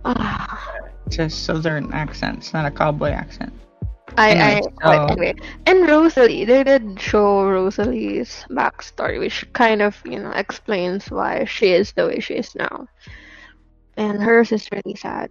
Ah. 0.05 0.73
just 1.09 1.45
southern 1.45 1.93
accent 1.93 2.39
it's 2.39 2.53
not 2.53 2.65
a 2.65 2.71
cowboy 2.71 3.09
accent. 3.09 3.53
I, 4.19 4.31
anyway, 4.31 4.73
I 4.81 5.07
so... 5.07 5.13
anyway, 5.13 5.35
and 5.67 5.87
Rosalie, 5.87 6.43
they 6.43 6.63
did 6.63 6.99
show 6.99 7.47
Rosalie's 7.47 8.45
backstory, 8.49 9.19
which 9.19 9.45
kind 9.53 9.79
of 9.83 10.01
you 10.05 10.17
know 10.17 10.31
explains 10.31 11.11
why 11.11 11.45
she 11.45 11.73
is 11.73 11.91
the 11.91 12.07
way 12.07 12.19
she 12.19 12.33
is 12.33 12.55
now 12.55 12.87
and 13.97 14.21
hers 14.21 14.51
is 14.51 14.67
really 14.71 14.95
sad. 14.95 15.29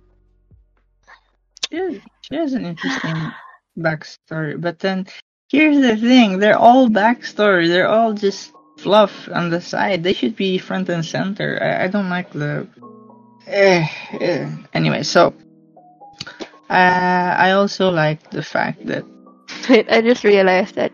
She 1.71 1.77
has, 1.77 1.95
she 2.21 2.35
has 2.37 2.53
an 2.53 2.67
interesting 2.67 3.33
backstory, 3.79 4.61
but 4.61 4.79
then 4.81 5.07
here's 5.49 5.81
the 5.81 5.97
thing: 5.97 6.39
they're 6.39 6.59
all 6.59 6.89
backstory. 6.89 7.69
They're 7.69 7.89
all 7.89 8.13
just 8.13 8.53
fluff 8.79 9.29
on 9.33 9.51
the 9.51 9.61
side. 9.61 10.03
They 10.03 10.13
should 10.13 10.37
be 10.37 10.59
front 10.59 10.89
and 10.89 11.05
center. 11.05 11.59
I, 11.63 11.85
I 11.85 11.87
don't 11.89 12.11
like 12.11 12.33
the. 12.33 12.69
Eh, 13.47 13.87
eh. 14.21 14.51
Anyway, 14.75 15.03
so 15.03 15.33
uh, 16.69 17.35
I 17.39 17.53
also 17.53 17.91
like 17.91 18.31
the 18.31 18.43
fact 18.43 18.87
that. 18.87 19.05
Wait, 19.69 19.87
I 19.91 20.01
just 20.01 20.25
realized 20.25 20.75
that 20.75 20.93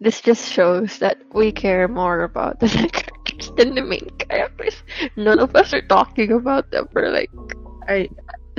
this 0.00 0.20
just 0.20 0.50
shows 0.52 0.98
that 0.98 1.18
we 1.32 1.52
care 1.52 1.88
more 1.88 2.22
about 2.24 2.60
the 2.60 2.68
than 3.50 3.74
the 3.74 3.82
main 3.82 4.10
characters. 4.18 4.82
None 5.16 5.38
of 5.38 5.54
us 5.56 5.72
are 5.72 5.82
talking 5.82 6.32
about 6.32 6.70
them 6.70 6.88
for 6.92 7.10
like 7.10 7.30
I 7.88 8.08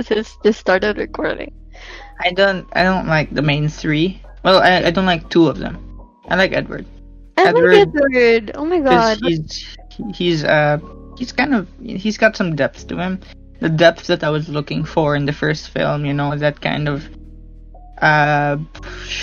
since 0.00 0.36
this 0.42 0.56
started 0.56 0.98
recording. 0.98 1.52
I 2.20 2.32
don't 2.32 2.66
I 2.72 2.82
don't 2.82 3.06
like 3.06 3.34
the 3.34 3.42
main 3.42 3.68
three. 3.68 4.22
Well, 4.44 4.60
I, 4.60 4.88
I 4.88 4.90
don't 4.90 5.06
like 5.06 5.28
two 5.30 5.48
of 5.48 5.58
them. 5.58 5.78
I 6.28 6.36
like 6.36 6.52
Edward. 6.52 6.86
I 7.36 7.48
Edward, 7.48 7.72
like 7.72 7.88
Edward. 7.88 8.52
Oh 8.54 8.64
my 8.64 8.80
god. 8.80 9.18
He's 9.22 9.76
he's 10.14 10.44
uh 10.44 10.78
he's 11.16 11.32
kind 11.32 11.54
of 11.54 11.68
he's 11.80 12.18
got 12.18 12.36
some 12.36 12.54
depth 12.54 12.86
to 12.88 12.96
him. 12.96 13.20
The 13.60 13.68
depth 13.68 14.06
that 14.08 14.22
I 14.24 14.30
was 14.30 14.48
looking 14.48 14.84
for 14.84 15.16
in 15.16 15.26
the 15.26 15.32
first 15.32 15.70
film, 15.70 16.04
you 16.04 16.12
know, 16.12 16.36
that 16.36 16.60
kind 16.60 16.88
of 16.88 17.08
uh 18.02 18.58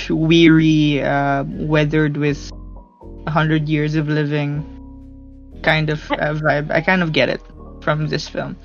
weary, 0.10 1.02
uh 1.04 1.44
weathered 1.48 2.18
with 2.18 2.52
a 3.28 3.32
hundred 3.32 3.70
years 3.70 3.96
of 3.96 4.08
living 4.08 4.66
kind 5.64 5.90
of 5.90 6.00
uh, 6.12 6.34
vibe. 6.34 6.72
I 6.72 6.82
kind 6.82 7.02
of 7.04 7.12
get 7.12 7.30
it 7.30 7.42
from 7.82 8.08
this 8.08 8.28
film. 8.28 8.58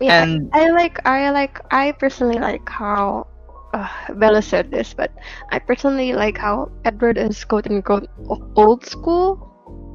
Yeah, 0.00 0.22
and 0.22 0.50
I, 0.52 0.66
I 0.66 0.70
like 0.70 1.06
I 1.06 1.30
like 1.30 1.60
I 1.72 1.92
personally 1.92 2.38
like 2.38 2.68
how 2.68 3.26
uh, 3.72 3.88
Bella 4.14 4.42
said 4.42 4.70
this, 4.70 4.94
but 4.94 5.12
I 5.50 5.58
personally 5.58 6.12
like 6.12 6.38
how 6.38 6.70
Edward 6.84 7.18
is 7.18 7.44
quote 7.44 7.66
unquote 7.66 8.08
old 8.56 8.84
school. 8.86 9.40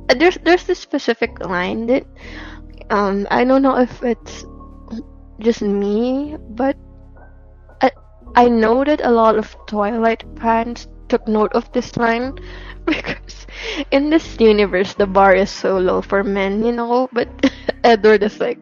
Uh, 0.09 0.15
there's 0.15 0.37
there's 0.43 0.63
this 0.63 0.79
specific 0.79 1.39
line 1.45 1.87
that 1.87 2.05
um 2.89 3.27
I 3.29 3.43
don't 3.43 3.61
know 3.61 3.77
if 3.77 4.03
it's 4.03 4.45
just 5.39 5.61
me, 5.61 6.37
but 6.49 6.77
I 7.81 7.91
I 8.35 8.49
know 8.49 8.83
that 8.83 9.01
a 9.01 9.11
lot 9.11 9.37
of 9.37 9.55
Twilight 9.67 10.23
fans 10.39 10.87
took 11.11 11.27
note 11.27 11.51
of 11.51 11.67
this 11.75 11.97
line 11.97 12.39
because 12.87 13.45
in 13.91 14.09
this 14.09 14.39
universe 14.39 14.95
the 14.95 15.05
bar 15.05 15.35
is 15.35 15.51
so 15.51 15.77
low 15.77 16.01
for 16.01 16.23
men, 16.23 16.63
you 16.63 16.71
know, 16.71 17.09
but 17.11 17.27
Edward 17.83 18.23
is 18.23 18.39
like 18.39 18.59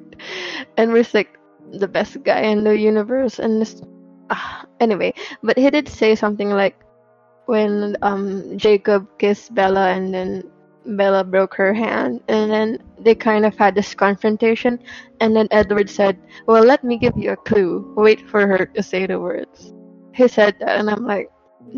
Edward's 0.75 1.13
like 1.13 1.38
the 1.72 1.88
best 1.88 2.18
guy 2.24 2.41
in 2.41 2.63
the 2.65 2.74
universe 2.74 3.38
and 3.38 3.62
this 3.62 3.82
uh, 4.32 4.65
anyway, 4.79 5.13
but 5.44 5.58
he 5.58 5.70
did 5.70 5.88
say 5.88 6.15
something 6.15 6.50
like 6.50 6.75
when 7.46 7.96
um 8.01 8.58
Jacob 8.58 9.06
kissed 9.20 9.53
Bella 9.53 9.94
and 9.94 10.13
then 10.13 10.44
Bella 10.98 11.24
broke 11.24 11.53
her 11.53 11.74
hand 11.74 12.22
and 12.27 12.50
then 12.50 12.79
they 12.98 13.13
kind 13.13 13.46
of 13.46 13.56
had 13.58 13.75
this 13.75 13.94
confrontation 13.94 14.79
and 15.22 15.36
then 15.36 15.48
Edward 15.51 15.89
said, 15.89 16.18
Well 16.48 16.65
let 16.65 16.84
me 16.84 16.98
give 16.98 17.13
you 17.15 17.32
a 17.32 17.38
clue. 17.46 17.94
Wait 17.96 18.25
for 18.27 18.48
her 18.48 18.65
to 18.65 18.82
say 18.82 19.06
the 19.06 19.20
words. 19.20 19.72
He 20.13 20.27
said 20.27 20.58
that 20.60 20.79
and 20.82 20.89
I'm 20.89 21.06
like, 21.06 21.29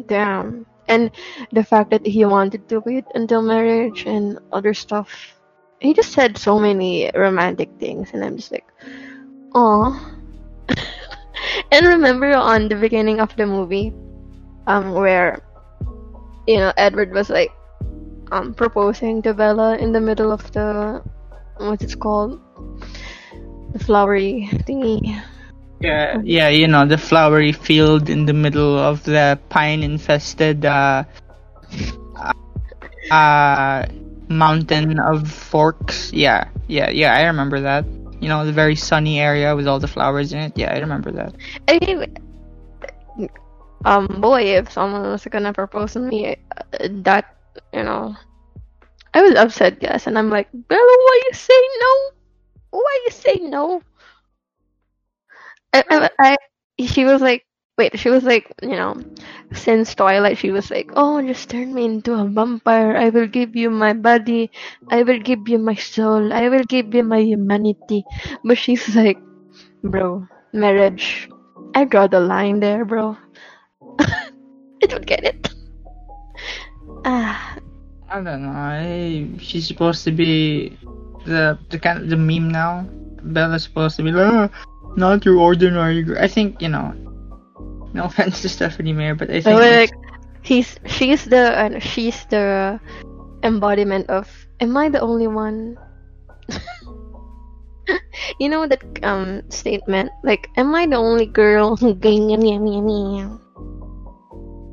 damn. 0.08 0.66
And 0.88 1.12
the 1.52 1.64
fact 1.64 1.92
that 1.92 2.06
he 2.06 2.26
wanted 2.26 2.68
to 2.70 2.80
wait 2.82 3.06
until 3.16 3.42
marriage 3.42 4.06
and 4.06 4.40
other 4.52 4.74
stuff. 4.74 5.38
He 5.80 5.94
just 5.94 6.12
said 6.12 6.38
so 6.38 6.60
many 6.60 7.10
romantic 7.16 7.70
things 7.80 8.12
and 8.14 8.24
I'm 8.24 8.38
just 8.38 8.52
like, 8.52 8.68
oh. 9.56 9.96
and 11.72 11.86
remember 11.86 12.34
on 12.34 12.68
the 12.68 12.76
beginning 12.76 13.20
of 13.20 13.36
the 13.36 13.46
movie, 13.46 13.94
um, 14.68 14.94
where 14.94 15.42
you 16.48 16.58
know 16.58 16.74
Edward 16.78 17.12
was 17.12 17.30
like 17.30 17.52
um 18.32 18.54
proposing 18.54 19.22
to 19.24 19.34
Bella 19.34 19.78
in 19.78 19.92
the 19.92 20.02
middle 20.02 20.32
of 20.32 20.52
the 20.52 21.02
what's 21.58 21.84
it 21.84 22.00
called? 22.00 22.42
The 23.74 23.80
flowery 23.80 24.50
thingy. 24.68 25.22
Yeah, 25.82 26.22
yeah, 26.24 26.50
you 26.50 26.68
know, 26.68 26.86
the 26.86 26.98
flowery 26.98 27.52
field 27.52 28.10
in 28.10 28.26
the 28.26 28.34
middle 28.34 28.78
of 28.78 29.04
the 29.04 29.40
pine 29.50 29.84
infested 29.84 30.66
uh, 30.66 31.04
uh, 33.12 33.86
mountain 34.30 35.00
of 35.00 35.28
forks. 35.30 36.12
Yeah, 36.14 36.50
yeah, 36.68 36.90
yeah, 36.90 37.16
I 37.16 37.24
remember 37.24 37.60
that. 37.62 37.86
You 38.22 38.30
know, 38.30 38.46
the 38.46 38.52
very 38.54 38.76
sunny 38.76 39.20
area 39.20 39.56
with 39.56 39.68
all 39.68 39.80
the 39.80 39.88
flowers 39.88 40.34
in 40.34 40.40
it. 40.40 40.58
Yeah, 40.58 40.74
I 40.74 40.80
remember 40.80 41.12
that. 41.12 41.34
I 41.68 42.08
um, 43.86 44.08
boy, 44.22 44.42
if 44.44 44.72
someone 44.72 45.04
was 45.04 45.26
gonna 45.26 45.54
propose 45.54 45.94
to 45.94 46.00
me, 46.00 46.36
uh, 46.56 46.88
that 47.04 47.36
you 47.74 47.84
know, 47.84 48.16
I 49.14 49.22
was 49.22 49.36
upset, 49.36 49.78
yes, 49.82 50.08
and 50.08 50.18
I'm 50.18 50.30
like, 50.30 50.50
Bella, 50.54 50.80
why 50.80 51.22
you 51.28 51.34
say 51.34 51.62
no? 51.80 51.94
Why 52.72 53.00
you 53.06 53.12
say 53.12 53.36
no? 53.42 53.82
I, 55.74 55.84
I, 55.90 56.10
I, 56.20 56.38
she 56.86 57.06
was 57.06 57.22
like, 57.22 57.46
wait, 57.78 57.98
she 57.98 58.10
was 58.10 58.24
like, 58.24 58.52
you 58.62 58.76
know, 58.76 59.02
since 59.54 59.96
Twilight, 59.96 60.38
she 60.38 60.52
was 60.52 60.70
like, 60.70 60.92
oh, 60.96 61.22
just 61.22 61.50
turn 61.50 61.74
me 61.74 61.86
into 61.86 62.14
a 62.14 62.26
vampire. 62.26 62.96
I 62.98 63.10
will 63.10 63.28
give 63.28 63.56
you 63.56 63.70
my 63.70 63.94
body. 63.94 64.52
I 64.90 65.04
will 65.04 65.20
give 65.20 65.48
you 65.48 65.58
my 65.58 65.76
soul. 65.76 66.34
I 66.34 66.50
will 66.50 66.64
give 66.64 66.94
you 66.94 67.04
my 67.04 67.20
humanity. 67.20 68.04
But 68.44 68.58
she's 68.58 68.96
like, 68.96 69.18
bro, 69.84 70.28
marriage. 70.54 71.30
I 71.74 71.86
draw 71.86 72.08
the 72.08 72.20
line 72.20 72.60
there, 72.60 72.84
bro. 72.86 73.18
I 74.00 74.86
don't 74.88 75.06
get 75.06 75.24
it. 75.24 75.50
Ah. 77.06 77.58
I 78.10 78.22
don't 78.22 78.44
know. 78.44 78.52
I, 78.52 79.30
she's 79.40 79.68
supposed 79.68 80.04
to 80.04 80.12
be 80.12 80.78
the 81.26 81.58
the 81.70 81.80
kind 81.80 82.04
of 82.04 82.10
the 82.10 82.18
meme 82.18 82.52
now. 82.52 82.86
Bella's 83.24 83.64
supposed 83.64 83.96
to 83.98 84.04
be 84.04 84.12
like, 84.12 84.28
oh, 84.28 84.50
not 84.96 85.26
your 85.26 85.38
ordinary 85.38 86.04
girl. 86.04 86.18
I 86.20 86.28
think 86.28 86.62
you 86.62 86.70
know. 86.70 86.94
No 87.94 88.04
offense 88.08 88.42
to 88.42 88.50
Stephenie 88.50 88.94
Meyer, 88.94 89.16
but 89.16 89.30
I 89.30 89.42
think 89.42 89.60
like 89.60 89.92
he's 90.42 90.80
she's 90.86 91.26
the 91.26 91.52
uh, 91.52 91.80
she's 91.80 92.26
the 92.30 92.80
embodiment 93.44 94.10
of. 94.10 94.30
Am 94.62 94.78
I 94.78 94.90
the 94.90 95.02
only 95.02 95.28
one? 95.28 95.78
you 98.40 98.48
know 98.48 98.68
that 98.68 98.84
um 99.04 99.42
statement 99.50 100.12
like, 100.24 100.48
am 100.56 100.76
I 100.76 100.86
the 100.86 100.98
only 100.98 101.26
girl 101.26 101.76
who 101.76 101.96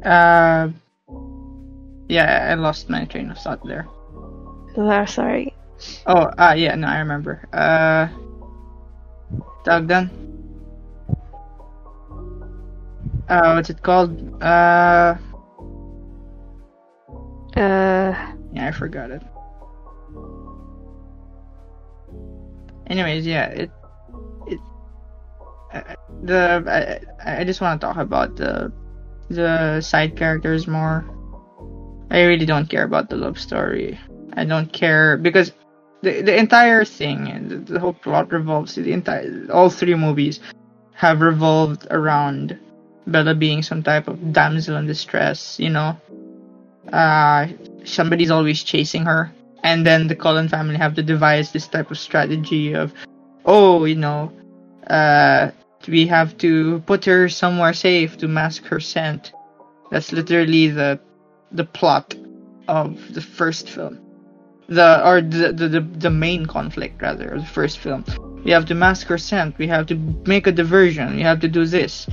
Uh, 0.05 0.69
yeah, 2.09 2.49
I 2.51 2.55
lost 2.55 2.89
my 2.89 3.05
train 3.05 3.31
of 3.31 3.39
thought 3.39 3.67
there. 3.67 3.87
Oh, 4.77 5.05
sorry. 5.07 5.55
Oh, 6.07 6.31
ah, 6.39 6.53
yeah, 6.53 6.75
no, 6.75 6.87
I 6.87 6.99
remember. 6.99 7.49
Uh, 7.53 8.09
Dogdan. 9.69 10.11
Uh, 13.29 13.53
what's 13.53 13.69
it 13.69 13.83
called? 13.83 14.43
Uh, 14.43 15.17
Uh, 17.57 18.15
yeah, 18.53 18.69
I 18.69 18.71
forgot 18.71 19.11
it. 19.11 19.23
Anyways, 22.87 23.27
yeah, 23.27 23.47
it, 23.49 23.71
it, 24.47 24.61
uh, 25.75 25.95
the 26.23 27.03
I, 27.25 27.41
I 27.41 27.45
just 27.45 27.61
want 27.61 27.81
to 27.81 27.87
talk 27.87 27.97
about 27.97 28.37
the 28.37 28.73
the 29.29 29.81
side 29.81 30.17
characters 30.17 30.67
more. 30.67 31.05
I 32.11 32.23
really 32.23 32.47
don't 32.47 32.69
care 32.71 32.85
about 32.85 33.11
the 33.11 33.17
love 33.17 33.39
story. 33.39 33.99
I 34.35 34.45
don't 34.45 34.73
care 34.73 35.17
because 35.17 35.53
the 36.03 36.23
the 36.23 36.37
entire 36.37 36.85
thing 36.85 37.49
the, 37.49 37.57
the 37.57 37.81
whole 37.81 37.93
plot 37.93 38.33
revolves 38.33 38.75
the 38.75 38.93
entire 38.93 39.47
all 39.53 39.71
three 39.71 39.95
movies 39.95 40.41
have 40.99 41.21
revolved 41.21 41.87
around 41.91 42.59
Bella 43.07 43.35
being 43.35 43.63
some 43.63 43.85
type 43.85 44.09
of 44.09 44.33
damsel 44.33 44.77
in 44.77 44.87
distress, 44.87 45.59
you 45.61 45.71
know. 45.71 45.97
Uh 46.93 47.47
somebody's 47.85 48.31
always 48.33 48.63
chasing 48.65 49.05
her. 49.05 49.33
And 49.63 49.87
then 49.87 50.09
the 50.09 50.17
Cullen 50.17 50.49
family 50.49 50.77
have 50.77 50.95
to 50.95 51.03
devise 51.03 51.53
this 51.53 51.69
type 51.69 51.91
of 51.91 51.99
strategy 51.99 52.75
of 52.75 52.93
oh, 53.45 53.85
you 53.85 53.95
know, 53.95 54.33
uh 54.89 55.51
we 55.87 56.07
have 56.09 56.37
to 56.39 56.81
put 56.81 57.05
her 57.05 57.29
somewhere 57.29 57.73
safe 57.73 58.19
to 58.19 58.27
mask 58.27 58.65
her 58.65 58.81
scent. 58.81 59.33
That's 59.91 60.13
literally 60.13 60.69
the 60.69 60.99
the 61.53 61.65
plot 61.65 62.15
of 62.67 63.15
the 63.15 63.23
first 63.23 63.71
film 63.71 64.08
the 64.69 65.07
or 65.07 65.21
the, 65.21 65.53
the 65.53 65.69
the 65.69 65.81
the 65.81 66.11
main 66.11 66.47
conflict 66.47 67.01
rather 67.01 67.39
the 67.39 67.47
first 67.47 67.79
film. 67.79 68.05
We 68.45 68.53
have 68.53 68.67
to 68.67 68.75
mask 68.75 69.07
her 69.09 69.19
scent. 69.19 69.59
We 69.59 69.67
have 69.67 69.87
to 69.87 69.97
make 70.27 70.47
a 70.47 70.53
diversion. 70.53 71.17
We 71.17 71.23
have 71.23 71.41
to 71.41 71.49
do 71.49 71.65
this. 71.65 72.07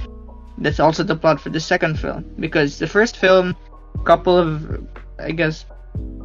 That's 0.58 0.80
also 0.80 1.04
the 1.04 1.15
plot 1.15 1.41
for 1.41 1.50
the 1.50 1.60
second 1.60 2.00
film 2.00 2.26
because 2.39 2.80
the 2.80 2.88
first 2.88 3.18
film, 3.18 3.56
couple 4.06 4.38
of 4.38 4.88
I 5.20 5.32
guess 5.32 5.65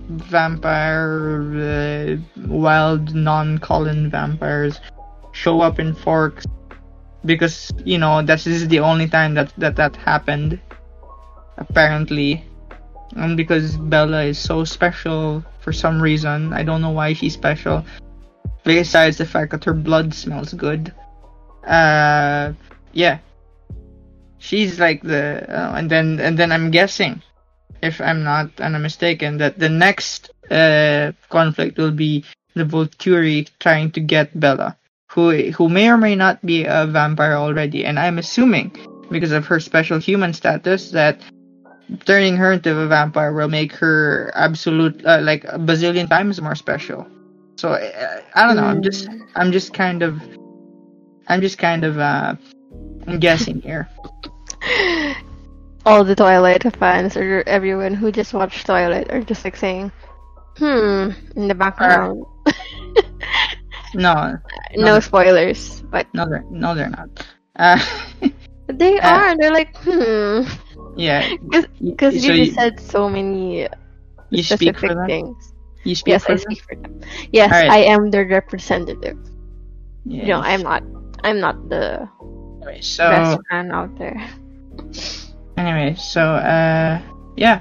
vampire 0.09 1.43
uh, 1.55 2.17
wild 2.47 3.15
non-Cullen 3.15 4.11
vampires 4.11 4.81
show 5.33 5.61
up 5.61 5.79
in 5.79 5.95
Forks 5.95 6.47
because 7.25 7.71
you 7.85 7.99
know 7.99 8.23
this 8.23 8.47
is 8.47 8.67
the 8.69 8.81
only 8.81 9.09
time 9.09 9.35
that 9.35 9.53
that 9.59 9.77
that 9.77 9.95
happened 9.97 10.59
apparently 11.59 12.45
and 13.17 13.37
because 13.37 13.77
Bella 13.77 14.25
is 14.25 14.39
so 14.39 14.65
special 14.65 15.45
for 15.61 15.73
some 15.73 16.01
reason. 16.01 16.53
I 16.53 16.63
don't 16.63 16.81
know 16.81 16.91
why 16.91 17.13
she's 17.13 17.35
special. 17.35 17.85
Besides 18.65 19.19
the 19.19 19.27
fact 19.27 19.53
that 19.53 19.65
her 19.65 19.75
blood 19.75 20.13
smells 20.13 20.53
good. 20.53 20.93
Uh, 21.67 22.53
yeah. 22.93 23.19
She's 24.39 24.81
like 24.81 25.03
the, 25.03 25.45
uh, 25.49 25.75
and 25.77 25.91
then 25.91 26.19
and 26.19 26.39
then 26.39 26.51
I'm 26.51 26.71
guessing, 26.71 27.23
if 27.83 28.01
I'm 28.01 28.25
not 28.25 28.51
and 28.59 28.75
I'm 28.75 28.83
mistaken, 28.83 29.37
that 29.39 29.59
the 29.59 29.69
next 29.69 30.31
uh, 30.51 31.13
conflict 31.29 31.77
will 31.77 31.93
be 31.93 32.25
the 32.55 32.65
Volturi 32.65 33.49
trying 33.61 33.91
to 33.93 34.01
get 34.01 34.39
Bella, 34.39 34.77
who 35.11 35.51
who 35.53 35.69
may 35.69 35.91
or 35.91 35.99
may 35.99 36.17
not 36.17 36.45
be 36.45 36.65
a 36.65 36.87
vampire 36.87 37.35
already, 37.35 37.85
and 37.85 37.99
I'm 37.99 38.19
assuming 38.19 38.73
because 39.11 39.33
of 39.33 39.45
her 39.47 39.61
special 39.61 39.99
human 39.99 40.33
status 40.33 40.91
that 40.93 41.21
turning 42.05 42.37
her 42.37 42.53
into 42.53 42.77
a 42.79 42.87
vampire 42.87 43.33
will 43.33 43.49
make 43.49 43.73
her 43.73 44.31
absolute 44.35 45.05
uh, 45.05 45.21
like 45.23 45.45
a 45.45 45.59
bazillion 45.59 46.09
times 46.09 46.41
more 46.41 46.55
special. 46.55 47.07
So 47.57 47.73
uh, 47.73 48.21
I 48.35 48.47
don't 48.47 48.57
know. 48.57 48.65
I'm 48.65 48.83
just 48.83 49.09
I'm 49.35 49.53
just 49.53 49.75
kind 49.75 50.03
of 50.03 50.21
I'm 51.29 51.41
just 51.41 51.59
kind 51.59 51.85
of 51.85 51.99
uh 51.99 52.35
I'm 53.07 53.19
guessing 53.19 53.61
here. 53.61 53.89
All 55.87 56.05
the 56.05 56.15
Twilight 56.15 56.63
fans 56.77 57.17
or 57.17 57.43
everyone 57.47 57.95
who 57.95 58.13
just 58.13 58.35
watched 58.35 58.67
Twilight 58.67 59.11
are 59.11 59.23
just 59.23 59.45
like 59.45 59.57
saying, 59.57 59.91
"Hmm," 60.59 61.11
in 61.37 61.49
the 61.49 61.55
background. 61.55 62.25
Uh, 62.47 62.53
no, 63.95 64.39
no, 64.77 65.01
spoilers, 65.01 65.83
but 65.91 66.07
no, 66.15 66.29
they're 66.29 66.45
no, 66.51 66.75
they're 66.75 66.91
not. 66.91 67.09
Uh, 67.57 67.81
they 68.69 68.99
uh, 68.99 69.11
are. 69.11 69.37
They're 69.37 69.53
like, 69.53 69.75
hmm. 69.79 70.43
Yeah, 70.97 71.37
because 71.83 72.23
so 72.23 72.33
you, 72.33 72.45
you 72.45 72.53
said 72.53 72.81
so 72.81 73.09
many 73.09 73.69
you 74.31 74.43
specific 74.43 74.97
things. 75.07 75.53
You 75.85 75.95
speak 75.95 76.13
yes, 76.13 76.25
for 76.25 76.33
I 76.33 76.35
them? 76.35 76.43
speak 76.43 76.63
for 76.63 76.77
them. 76.77 77.01
Yes, 77.33 77.51
right. 77.51 77.71
I 77.71 77.79
am 77.85 78.11
the 78.11 78.27
representative. 78.27 79.19
Yes. 80.05 80.27
No, 80.29 80.41
I'm 80.41 80.63
not. 80.63 80.83
I'm 81.23 81.41
not 81.41 81.69
the 81.69 82.09
anyway, 82.63 82.81
so, 82.81 83.09
best 83.09 83.41
man 83.51 83.71
out 83.73 83.97
there. 83.99 84.17
Anyway, 85.57 85.95
so 85.97 86.21
uh, 86.23 87.01
yeah. 87.37 87.61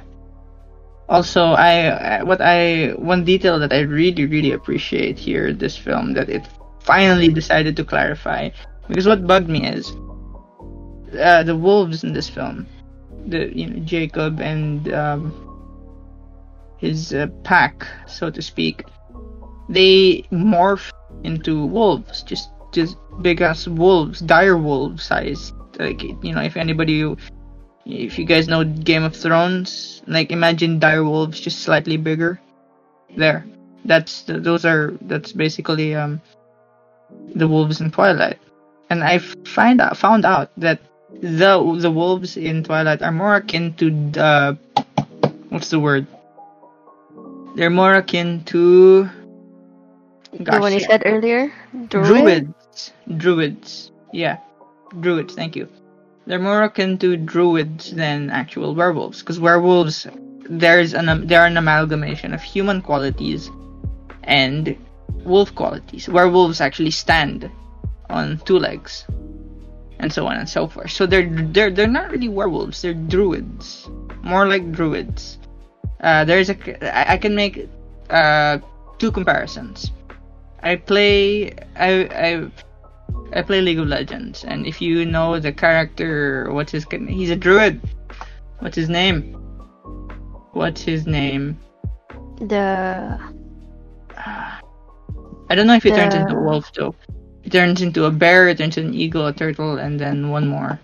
Also, 1.09 1.53
I 1.53 2.23
what 2.23 2.41
I 2.41 2.93
one 2.97 3.23
detail 3.25 3.59
that 3.59 3.73
I 3.73 3.81
really 3.81 4.25
really 4.25 4.51
appreciate 4.51 5.17
here 5.17 5.53
this 5.53 5.77
film 5.77 6.13
that 6.13 6.29
it 6.29 6.47
finally 6.81 7.29
decided 7.29 7.75
to 7.77 7.83
clarify 7.83 8.49
because 8.87 9.07
what 9.07 9.25
bugged 9.27 9.49
me 9.49 9.65
is 9.65 9.91
uh, 11.19 11.43
the 11.43 11.55
wolves 11.55 12.03
in 12.03 12.13
this 12.13 12.29
film 12.29 12.67
the 13.29 13.55
you 13.57 13.67
know 13.67 13.79
Jacob 13.85 14.39
and 14.41 14.91
um, 14.93 15.33
his 16.77 17.13
uh, 17.13 17.27
pack, 17.43 17.87
so 18.07 18.29
to 18.29 18.41
speak, 18.41 18.83
they 19.67 20.23
morph 20.31 20.91
into 21.23 21.65
wolves, 21.65 22.23
just 22.23 22.49
just 22.71 22.97
big 23.21 23.41
ass 23.41 23.67
wolves, 23.67 24.19
dire 24.19 24.57
wolf 24.57 25.01
size. 25.01 25.53
Like 25.77 26.03
you 26.03 26.33
know, 26.33 26.41
if 26.41 26.57
anybody, 26.57 27.15
if 27.85 28.19
you 28.19 28.25
guys 28.25 28.47
know 28.47 28.63
Game 28.63 29.03
of 29.03 29.15
Thrones, 29.15 30.01
like 30.07 30.31
imagine 30.31 30.79
dire 30.79 31.03
wolves 31.03 31.39
just 31.39 31.59
slightly 31.59 31.97
bigger. 31.97 32.39
There, 33.15 33.45
that's 33.85 34.23
those 34.27 34.65
are 34.65 34.97
that's 35.01 35.31
basically 35.31 35.95
um 35.95 36.21
the 37.35 37.47
wolves 37.47 37.81
in 37.81 37.91
Twilight, 37.91 38.39
and 38.89 39.03
I 39.03 39.19
find 39.19 39.81
out 39.81 39.97
found 39.97 40.25
out 40.25 40.51
that 40.57 40.79
the 41.13 41.77
the 41.79 41.91
wolves 41.91 42.37
in 42.37 42.63
Twilight 42.63 43.01
are 43.01 43.11
more 43.11 43.35
akin 43.35 43.73
to 43.75 43.89
the 43.89 44.57
what's 45.49 45.69
the 45.69 45.79
word? 45.79 46.07
They're 47.55 47.69
more 47.69 47.95
akin 47.95 48.43
to 48.45 49.09
Gosh, 50.43 50.55
the 50.55 50.61
one 50.61 50.73
you 50.73 50.79
said 50.79 51.03
earlier? 51.05 51.51
Druid? 51.87 52.53
Druids. 52.69 52.93
Druids. 53.17 53.91
Yeah. 54.13 54.37
Druids, 54.99 55.33
thank 55.33 55.55
you. 55.55 55.67
They're 56.25 56.39
more 56.39 56.63
akin 56.63 56.97
to 56.99 57.17
druids 57.17 57.91
than 57.91 58.29
actual 58.29 58.75
werewolves. 58.75 59.21
Because 59.21 59.39
werewolves, 59.39 60.05
there's 60.49 60.93
an 60.93 61.25
they're 61.25 61.45
an 61.45 61.57
amalgamation 61.57 62.33
of 62.33 62.41
human 62.41 62.81
qualities 62.81 63.49
and 64.23 64.77
wolf 65.25 65.53
qualities. 65.55 66.07
Werewolves 66.07 66.61
actually 66.61 66.91
stand 66.91 67.49
on 68.09 68.37
two 68.45 68.59
legs. 68.59 69.05
And 69.99 70.11
so 70.13 70.27
on 70.27 70.37
and 70.37 70.47
so 70.47 70.67
forth. 70.67 70.91
So 70.91 71.05
they're 71.05 71.29
they're 71.29 71.69
they're 71.69 71.87
not 71.87 72.09
really 72.11 72.29
werewolves, 72.29 72.81
they're 72.81 72.93
druids. 72.93 73.89
More 74.23 74.47
like 74.47 74.71
druids. 74.71 75.37
Uh, 75.99 76.23
there's 76.23 76.49
a 76.49 76.55
I, 76.95 77.13
I 77.13 77.17
can 77.17 77.35
make 77.35 77.67
uh, 78.09 78.59
two 78.97 79.11
comparisons. 79.11 79.91
I 80.63 80.77
play 80.77 81.51
I 81.75 82.07
I 82.11 82.51
I 83.33 83.41
play 83.41 83.61
League 83.61 83.79
of 83.79 83.87
Legends, 83.87 84.43
and 84.45 84.65
if 84.65 84.81
you 84.81 85.05
know 85.05 85.39
the 85.39 85.51
character, 85.51 86.47
what's 86.51 86.71
his 86.71 86.85
he's 86.89 87.29
a 87.29 87.35
druid. 87.35 87.81
What's 88.59 88.75
his 88.75 88.89
name? 88.89 89.33
What's 90.53 90.81
his 90.81 91.05
name? 91.07 91.59
The 92.39 93.19
I 95.49 95.55
don't 95.55 95.67
know 95.67 95.75
if 95.75 95.83
he 95.83 95.91
the... 95.91 95.95
turns 95.97 96.15
into 96.15 96.35
a 96.35 96.41
wolf 96.41 96.71
though. 96.73 96.95
He 97.41 97.49
turns 97.49 97.81
into 97.81 98.05
a 98.05 98.11
bear, 98.11 98.47
it 98.47 98.57
turns 98.57 98.77
into 98.77 98.89
an 98.89 98.95
eagle, 98.95 99.27
a 99.27 99.33
turtle, 99.33 99.77
and 99.77 99.99
then 99.99 100.29
one 100.29 100.47
more. 100.47 100.79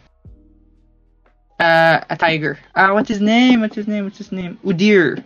Uh, 1.59 2.01
a 2.09 2.17
tiger. 2.17 2.59
Ah, 2.75 2.89
uh, 2.89 2.93
what's 2.93 3.09
his 3.09 3.21
name? 3.21 3.61
What's 3.61 3.75
his 3.75 3.87
name? 3.87 4.03
What's 4.03 4.17
his 4.17 4.31
name? 4.31 4.59
Udyr. 4.63 5.23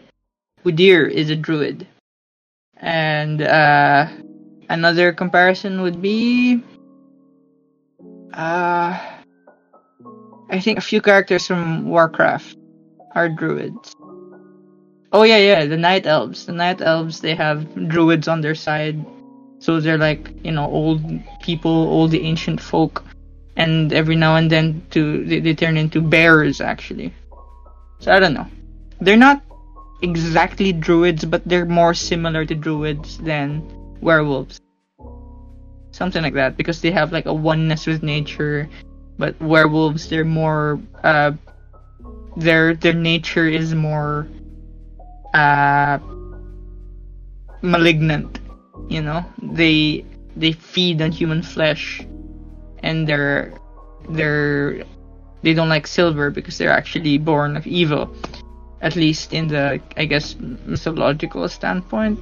Udyr 0.63 1.09
is 1.09 1.29
a 1.29 1.35
druid. 1.35 1.87
And 2.77 3.41
uh 3.41 4.07
Another 4.69 5.11
comparison 5.11 5.81
would 5.81 5.99
be 5.99 6.61
uh 8.33 8.93
I 10.51 10.59
think 10.61 10.77
a 10.77 10.81
few 10.81 11.01
characters 11.01 11.47
from 11.47 11.89
Warcraft 11.89 12.55
are 13.15 13.29
druids. 13.29 13.95
Oh 15.11 15.23
yeah, 15.23 15.37
yeah, 15.37 15.65
the 15.65 15.77
night 15.77 16.05
elves. 16.05 16.45
The 16.45 16.53
night 16.53 16.81
elves 16.81 17.19
they 17.19 17.33
have 17.33 17.65
druids 17.89 18.27
on 18.27 18.41
their 18.41 18.53
side. 18.53 19.03
So 19.59 19.79
they're 19.79 19.97
like, 19.97 20.31
you 20.43 20.51
know, 20.51 20.65
old 20.65 21.03
people, 21.41 21.71
old 21.71 22.15
ancient 22.15 22.61
folk. 22.61 23.03
And 23.55 23.91
every 23.91 24.15
now 24.15 24.37
and 24.37 24.49
then 24.49 24.81
to 24.91 25.25
they, 25.25 25.41
they 25.41 25.53
turn 25.53 25.75
into 25.75 26.01
bears 26.01 26.61
actually. 26.61 27.13
So 27.99 28.11
I 28.13 28.19
don't 28.19 28.33
know. 28.33 28.47
They're 29.01 29.17
not 29.17 29.43
exactly 30.01 30.71
druids, 30.71 31.25
but 31.25 31.43
they're 31.45 31.65
more 31.65 31.93
similar 31.93 32.45
to 32.45 32.55
druids 32.55 33.17
than 33.17 33.61
werewolves. 34.01 34.61
Something 35.91 36.23
like 36.23 36.35
that 36.35 36.55
because 36.55 36.79
they 36.79 36.91
have 36.91 37.11
like 37.11 37.25
a 37.25 37.33
oneness 37.33 37.85
with 37.85 38.01
nature, 38.01 38.69
but 39.17 39.39
werewolves 39.41 40.07
they're 40.07 40.23
more 40.23 40.79
uh 41.03 41.31
their 42.37 42.75
their 42.75 42.93
nature 42.93 43.47
is 43.47 43.75
more 43.75 44.27
uh 45.33 45.99
malignant, 47.61 48.38
you 48.87 49.01
know? 49.01 49.25
They 49.41 50.05
they 50.35 50.53
feed 50.53 51.01
on 51.01 51.11
human 51.11 51.41
flesh 51.41 52.05
and 52.81 53.07
they're 53.07 53.53
they're 54.09 54.83
they 55.41 55.53
don't 55.53 55.69
like 55.69 55.87
silver 55.87 56.29
because 56.29 56.57
they're 56.57 56.71
actually 56.71 57.17
born 57.17 57.57
of 57.57 57.65
evil 57.67 58.13
at 58.81 58.95
least 58.95 59.33
in 59.33 59.47
the 59.47 59.81
i 59.97 60.05
guess 60.05 60.35
mythological 60.39 61.47
standpoint 61.49 62.17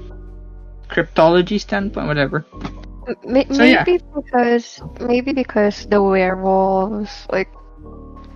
cryptology 0.89 1.60
standpoint, 1.60 2.08
whatever. 2.08 2.46
maybe 3.24 3.54
so, 3.54 3.63
yeah. 3.63 3.84
because 3.84 4.82
maybe 5.00 5.34
because 5.34 5.86
the 5.88 6.02
werewolves 6.02 7.28
like 7.32 7.50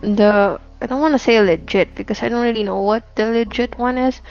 the 0.01 0.59
I 0.81 0.87
don't 0.87 1.01
want 1.01 1.13
to 1.13 1.19
say 1.19 1.39
legit 1.39 1.93
because 1.95 2.23
I 2.23 2.29
don't 2.29 2.41
really 2.41 2.63
know 2.63 2.81
what 2.81 3.15
the 3.15 3.25
legit 3.25 3.77
one 3.77 3.97
is, 3.97 4.21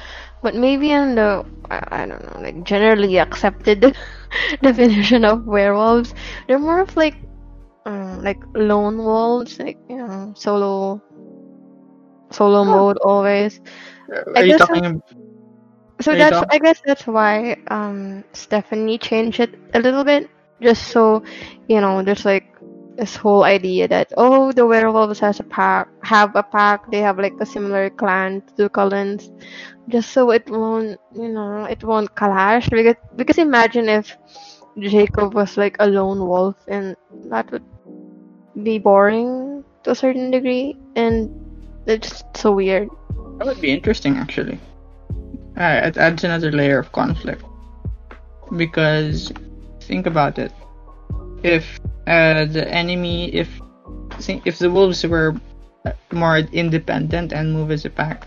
but 0.43 0.55
maybe 0.55 0.91
in 0.91 1.15
the 1.15 1.45
I, 1.71 2.03
I 2.03 2.07
don't 2.07 2.23
know 2.25 2.41
like 2.41 2.65
generally 2.65 3.19
accepted 3.19 3.97
definition 4.63 5.25
of 5.25 5.47
werewolves, 5.47 6.15
they're 6.47 6.59
more 6.59 6.81
of 6.81 6.97
like 6.97 7.17
um, 7.87 8.23
like 8.23 8.39
lone 8.55 8.99
wolves, 8.99 9.59
like 9.59 9.79
you 9.89 9.97
know 9.97 10.33
solo 10.37 11.01
solo 12.31 12.61
oh. 12.61 12.65
mode 12.65 12.99
always. 12.99 13.61
Are 14.11 14.25
I 14.37 14.43
you 14.43 14.59
talking? 14.59 15.03
So 16.01 16.15
that's 16.15 16.43
I 16.51 16.59
guess 16.59 16.81
that's 16.85 17.07
why 17.07 17.57
um 17.69 18.25
Stephenie 18.33 18.99
changed 18.99 19.41
it 19.41 19.55
a 19.75 19.81
little 19.81 20.05
bit, 20.05 20.31
just 20.61 20.89
so 20.89 21.23
you 21.69 21.81
know, 21.81 22.03
there's 22.03 22.25
like 22.25 22.47
this 22.97 23.17
whole 23.17 23.45
idea 23.45 23.89
that 23.89 24.13
oh 24.17 24.53
the 24.53 24.67
werewolves 24.67 25.21
has 25.21 25.41
a 25.41 25.45
pack 25.45 25.89
have 26.03 26.35
a 26.37 26.43
pack, 26.43 26.91
they 26.91 27.01
have 27.01 27.19
like 27.19 27.35
a 27.41 27.47
similar 27.47 27.91
clan 27.91 28.43
to 28.43 28.55
the 28.57 28.69
Cullens, 28.69 29.31
just 29.91 30.13
so 30.13 30.31
it 30.31 30.49
won't 30.49 30.99
you 31.15 31.29
know 31.29 31.65
it 31.65 31.83
won't 31.85 32.15
clash 32.15 32.69
because 32.69 32.97
because 33.17 33.39
imagine 33.39 33.89
if 33.89 34.17
Jacob 34.79 35.35
was 35.35 35.57
like 35.57 35.77
a 35.81 35.87
lone 35.87 36.21
wolf 36.27 36.57
and 36.69 36.97
that 37.27 37.51
would 37.51 37.65
be 38.63 38.79
boring 38.79 39.65
to 39.83 39.91
a 39.91 39.95
certain 39.95 40.31
degree 40.31 40.77
and 40.97 41.31
it's 41.87 42.23
so 42.35 42.53
weird. 42.53 42.89
That 43.39 43.47
would 43.47 43.61
be 43.61 43.73
interesting 43.73 44.17
actually. 44.17 44.59
Uh, 45.57 45.81
it 45.85 45.97
adds 45.97 46.25
another 46.25 46.53
layer 46.53 46.79
of 46.79 46.93
conflict 46.93 47.45
because 48.57 49.33
think 49.81 50.07
about 50.07 50.39
it 50.39 50.53
if 51.43 51.79
uh, 52.07 52.45
the 52.47 52.67
enemy 52.69 53.33
if 53.35 53.61
if 54.45 54.59
the 54.59 54.71
wolves 54.71 55.05
were 55.07 55.35
more 56.13 56.39
independent 56.39 57.33
and 57.33 57.53
move 57.53 57.71
as 57.71 57.85
a 57.85 57.91
pack 57.91 58.27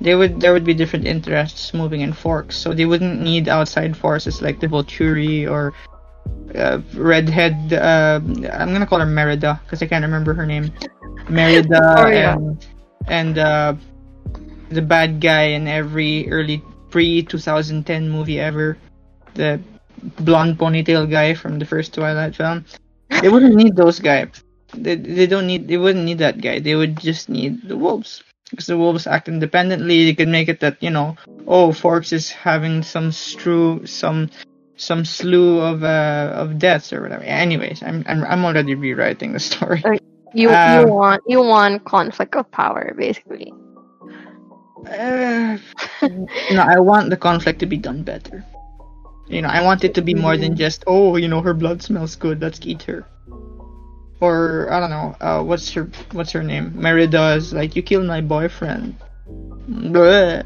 they 0.00 0.14
would 0.14 0.40
there 0.40 0.52
would 0.52 0.64
be 0.64 0.74
different 0.74 1.06
interests 1.06 1.72
moving 1.72 2.00
in 2.00 2.12
forks 2.12 2.56
so 2.56 2.72
they 2.72 2.84
wouldn't 2.84 3.20
need 3.20 3.48
outside 3.48 3.96
forces 3.96 4.42
like 4.42 4.60
the 4.60 4.66
Volturi 4.66 5.48
or 5.48 5.72
uh, 6.54 6.80
redhead 6.94 7.72
uh, 7.72 8.20
i'm 8.52 8.72
gonna 8.72 8.86
call 8.86 9.00
her 9.00 9.06
merida 9.06 9.60
because 9.64 9.82
i 9.82 9.86
can't 9.86 10.04
remember 10.04 10.34
her 10.34 10.46
name 10.46 10.72
merida 11.28 11.80
oh, 11.98 12.06
yeah. 12.06 12.34
and 12.34 12.66
and 13.08 13.38
uh, 13.38 13.74
the 14.70 14.82
bad 14.82 15.20
guy 15.20 15.54
in 15.54 15.68
every 15.68 16.30
early 16.30 16.62
pre 16.90 17.22
2010 17.22 18.10
movie 18.10 18.40
ever, 18.40 18.78
the 19.34 19.60
blonde 20.20 20.58
ponytail 20.58 21.10
guy 21.10 21.34
from 21.34 21.58
the 21.58 21.64
first 21.64 21.94
Twilight 21.94 22.34
film. 22.34 22.64
They 23.22 23.28
wouldn't 23.28 23.54
need 23.54 23.76
those 23.76 23.98
guys. 24.00 24.42
They, 24.74 24.96
they 24.96 25.26
don't 25.26 25.46
need 25.46 25.68
they 25.68 25.76
wouldn't 25.76 26.04
need 26.04 26.18
that 26.18 26.40
guy. 26.40 26.58
They 26.58 26.74
would 26.74 26.98
just 26.98 27.28
need 27.28 27.68
the 27.68 27.76
wolves 27.76 28.22
because 28.50 28.66
the 28.66 28.78
wolves 28.78 29.06
act 29.06 29.28
independently. 29.28 29.96
you 29.96 30.16
could 30.16 30.28
make 30.28 30.48
it 30.48 30.60
that 30.60 30.82
you 30.82 30.90
know, 30.90 31.16
oh, 31.46 31.72
Forks 31.72 32.12
is 32.12 32.30
having 32.30 32.82
some 32.82 33.12
strew 33.12 33.86
some 33.86 34.30
some 34.76 35.04
slew 35.04 35.60
of 35.60 35.82
uh 35.82 36.32
of 36.34 36.58
deaths 36.58 36.92
or 36.92 37.02
whatever. 37.02 37.22
Anyways, 37.22 37.82
I'm 37.82 38.04
I'm 38.06 38.24
I'm 38.24 38.44
already 38.44 38.74
rewriting 38.74 39.32
the 39.32 39.40
story. 39.40 39.82
You 40.34 40.50
um, 40.50 40.80
you 40.80 40.92
want 40.92 41.22
you 41.26 41.40
want 41.40 41.84
conflict 41.84 42.36
of 42.36 42.50
power 42.50 42.94
basically. 42.96 43.52
Uh, 44.86 45.58
no, 46.52 46.62
I 46.62 46.78
want 46.78 47.10
the 47.10 47.16
conflict 47.16 47.60
to 47.60 47.66
be 47.66 47.76
done 47.76 48.02
better. 48.02 48.44
You 49.28 49.42
know, 49.42 49.48
I 49.48 49.62
want 49.62 49.82
it 49.82 49.94
to 49.94 50.02
be 50.02 50.14
more 50.14 50.36
than 50.36 50.54
just, 50.54 50.84
oh, 50.86 51.16
you 51.16 51.26
know, 51.26 51.40
her 51.40 51.54
blood 51.54 51.82
smells 51.82 52.14
good, 52.14 52.40
let's 52.40 52.60
eat 52.62 52.82
her. 52.84 53.04
Or 54.20 54.68
I 54.70 54.80
don't 54.80 54.90
know, 54.90 55.16
uh, 55.20 55.42
what's 55.42 55.72
her 55.72 55.88
what's 56.12 56.32
her 56.32 56.42
name? 56.42 56.72
Merida's 56.74 57.52
like, 57.52 57.74
you 57.76 57.82
killed 57.82 58.06
my 58.06 58.20
boyfriend. 58.20 58.96
Bleh. 59.68 60.42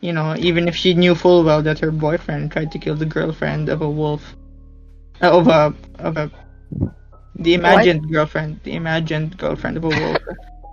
You 0.00 0.12
know, 0.12 0.34
even 0.38 0.68
if 0.68 0.74
she 0.76 0.94
knew 0.94 1.14
full 1.14 1.42
well 1.44 1.62
that 1.62 1.78
her 1.80 1.90
boyfriend 1.90 2.50
tried 2.52 2.70
to 2.72 2.78
kill 2.78 2.94
the 2.96 3.06
girlfriend 3.06 3.68
of 3.68 3.80
a 3.82 3.88
wolf, 3.90 4.36
uh, 5.22 5.36
of 5.36 5.46
a 5.48 5.74
of 5.98 6.16
a 6.16 6.30
the 7.36 7.54
imagined 7.54 8.02
what? 8.02 8.10
girlfriend, 8.10 8.60
the 8.64 8.74
imagined 8.74 9.36
girlfriend 9.38 9.76
of 9.76 9.84
a 9.84 9.88
wolf. 9.88 10.18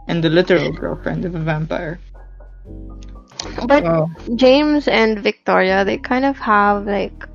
and 0.07 0.23
the 0.23 0.29
literal 0.29 0.71
girlfriend 0.71 1.25
of 1.25 1.35
a 1.35 1.39
vampire. 1.39 1.99
But 3.67 3.85
Oh, 3.85 4.07
James 4.35 4.87
and 4.87 5.19
Victoria, 5.19 5.83
they 5.85 5.97
kind 5.97 6.25
of 6.25 6.37
have 6.37 6.85
like 6.85 7.27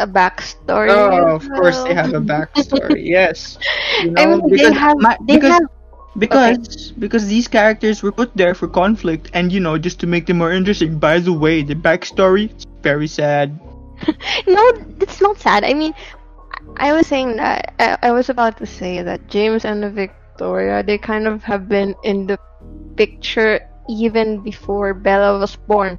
a 0.00 0.06
backstory. 0.08 1.08
oh 1.08 1.36
of 1.36 1.52
course 1.52 1.82
they 1.84 1.94
have 1.94 2.12
a 2.14 2.20
backstory. 2.20 3.04
yes, 3.16 3.58
you 3.96 4.10
I 4.16 4.26
know, 4.26 4.26
mean, 4.26 4.42
they 4.54 4.70
because 4.70 4.72
have. 4.72 4.96
my- 4.98 5.18
they 5.26 5.38
because 5.38 5.52
have. 5.52 5.62
because 6.18 6.92
because 6.98 7.26
these 7.28 7.48
characters 7.48 8.02
were 8.02 8.12
put 8.12 8.36
there 8.36 8.54
for 8.54 8.68
conflict 8.68 9.30
and 9.34 9.52
you 9.52 9.60
know 9.60 9.78
just 9.78 10.00
to 10.00 10.06
make 10.06 10.26
them 10.26 10.38
more 10.38 10.52
interesting. 10.52 10.98
By 10.98 11.18
the 11.20 11.32
way, 11.32 11.62
the 11.62 11.74
backstory 11.74 12.54
is 12.56 12.66
very 12.82 13.08
sad. 13.08 13.58
No, 14.46 14.62
it's 15.00 15.20
not 15.20 15.38
sad. 15.38 15.64
I 15.64 15.74
mean, 15.74 15.94
I 16.76 16.92
was 16.92 17.06
saying 17.06 17.36
that 17.36 17.74
I, 17.78 17.98
I 18.08 18.12
was 18.12 18.28
about 18.30 18.56
to 18.58 18.66
say 18.66 19.02
that 19.02 19.28
James 19.28 19.64
and 19.64 19.84
Victoria 19.94 20.82
they 20.82 20.98
kind 20.98 21.26
of 21.26 21.42
have 21.44 21.68
been 21.68 21.94
in 22.04 22.26
the 22.26 22.38
picture 22.96 23.60
even 23.88 24.42
before 24.42 24.94
Bella 24.94 25.38
was 25.38 25.56
born. 25.56 25.98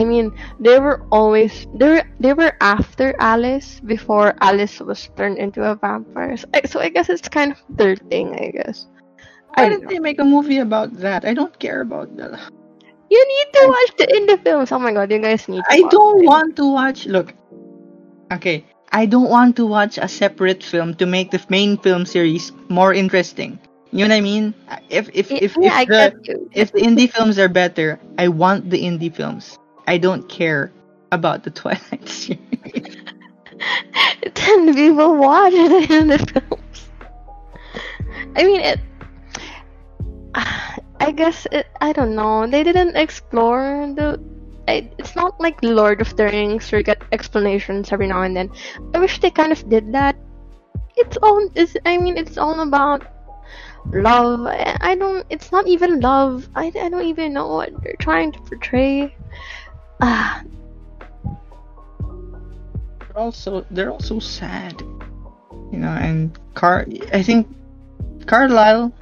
I 0.00 0.04
mean, 0.04 0.32
they 0.58 0.80
were 0.80 1.02
always 1.12 1.66
they 1.74 1.88
were 1.88 2.04
they 2.20 2.32
were 2.34 2.54
after 2.60 3.14
Alice 3.20 3.80
before 3.80 4.34
Alice 4.40 4.80
was 4.80 5.08
turned 5.16 5.38
into 5.38 5.62
a 5.64 5.76
vampire. 5.76 6.36
So 6.36 6.48
I, 6.54 6.62
so 6.66 6.80
I 6.80 6.88
guess 6.90 7.10
it's 7.10 7.28
kind 7.28 7.52
of 7.52 7.58
their 7.68 7.96
thing. 7.96 8.34
I 8.34 8.50
guess. 8.50 8.88
I 9.56 9.66
Why 9.66 9.68
don't 9.68 9.84
know. 9.84 9.90
they 9.90 9.98
make 10.00 10.20
a 10.20 10.24
movie 10.24 10.58
about 10.58 10.94
that? 11.00 11.24
I 11.24 11.34
don't 11.34 11.58
care 11.58 11.80
about 11.82 12.16
that. 12.16 12.40
You 13.10 13.24
need 13.28 13.52
to 13.54 13.66
watch 13.68 13.90
the 13.98 14.16
in 14.16 14.26
the 14.26 14.38
films. 14.38 14.72
Oh 14.72 14.78
my 14.78 14.92
god, 14.92 15.10
you 15.12 15.18
guys 15.18 15.48
need. 15.48 15.68
To 15.70 15.76
I 15.76 15.82
don't 15.90 16.22
it. 16.22 16.24
want 16.24 16.56
to 16.56 16.72
watch. 16.72 17.06
Look, 17.06 17.34
okay, 18.32 18.64
I 18.92 19.06
don't 19.06 19.30
want 19.30 19.56
to 19.56 19.66
watch 19.66 19.98
a 19.98 20.08
separate 20.08 20.62
film 20.64 20.94
to 20.96 21.06
make 21.06 21.30
the 21.30 21.40
main 21.50 21.78
film 21.78 22.06
series 22.06 22.52
more 22.68 22.94
interesting. 22.94 23.58
You 23.92 24.06
know 24.08 24.14
what 24.14 24.18
I 24.18 24.22
mean? 24.22 24.54
If 24.90 25.10
if 25.14 25.32
if 25.40 25.56
yeah, 25.60 25.82
if 25.82 25.88
the 25.88 26.14
if 26.54 26.72
the 26.72 26.80
indie 26.80 27.10
films 27.10 27.38
are 27.38 27.48
better, 27.48 28.00
I 28.18 28.28
want 28.28 28.70
the 28.70 28.82
indie 28.82 29.14
films. 29.14 29.58
I 29.90 29.98
don't 29.98 30.28
care 30.28 30.70
about 31.10 31.42
the 31.42 31.50
Twilight 31.50 32.08
series. 32.22 32.96
then 34.38 34.72
we 34.72 34.92
will 34.92 35.16
watch 35.16 35.52
it 35.52 35.90
in 35.90 36.06
the 36.06 36.18
films. 36.30 36.78
I 38.36 38.44
mean, 38.44 38.60
it. 38.60 38.78
I 41.00 41.10
guess 41.10 41.44
it. 41.50 41.66
I 41.80 41.92
don't 41.92 42.14
know. 42.14 42.46
They 42.46 42.62
didn't 42.62 42.94
explore 42.94 43.92
the. 43.96 44.22
I, 44.68 44.88
it's 44.96 45.16
not 45.16 45.40
like 45.40 45.58
Lord 45.60 46.00
of 46.00 46.14
the 46.14 46.26
Rings 46.26 46.70
where 46.70 46.78
you 46.78 46.84
get 46.84 47.02
explanations 47.10 47.90
every 47.90 48.06
now 48.06 48.22
and 48.22 48.36
then. 48.36 48.48
I 48.94 49.00
wish 49.00 49.18
they 49.18 49.32
kind 49.32 49.50
of 49.50 49.68
did 49.68 49.92
that. 49.92 50.14
It's 50.98 51.16
all. 51.16 51.50
Is 51.56 51.76
I 51.84 51.98
mean, 51.98 52.16
it's 52.16 52.38
all 52.38 52.60
about 52.60 53.02
love. 53.92 54.46
I, 54.46 54.76
I 54.80 54.94
don't. 54.94 55.26
It's 55.30 55.50
not 55.50 55.66
even 55.66 55.98
love. 55.98 56.48
I, 56.54 56.66
I 56.80 56.88
don't 56.88 57.06
even 57.06 57.32
know 57.32 57.48
what 57.48 57.82
they're 57.82 57.98
trying 57.98 58.30
to 58.30 58.38
portray. 58.42 59.16
Ah, 60.00 60.42
They're 63.00 63.18
also 63.18 63.66
they're 63.70 63.90
also 63.90 64.18
sad, 64.18 64.80
you 65.72 65.78
know. 65.78 65.92
And 65.92 66.38
Car, 66.54 66.86
I 67.12 67.22
think 67.22 67.48
Carlisle, 68.26 68.92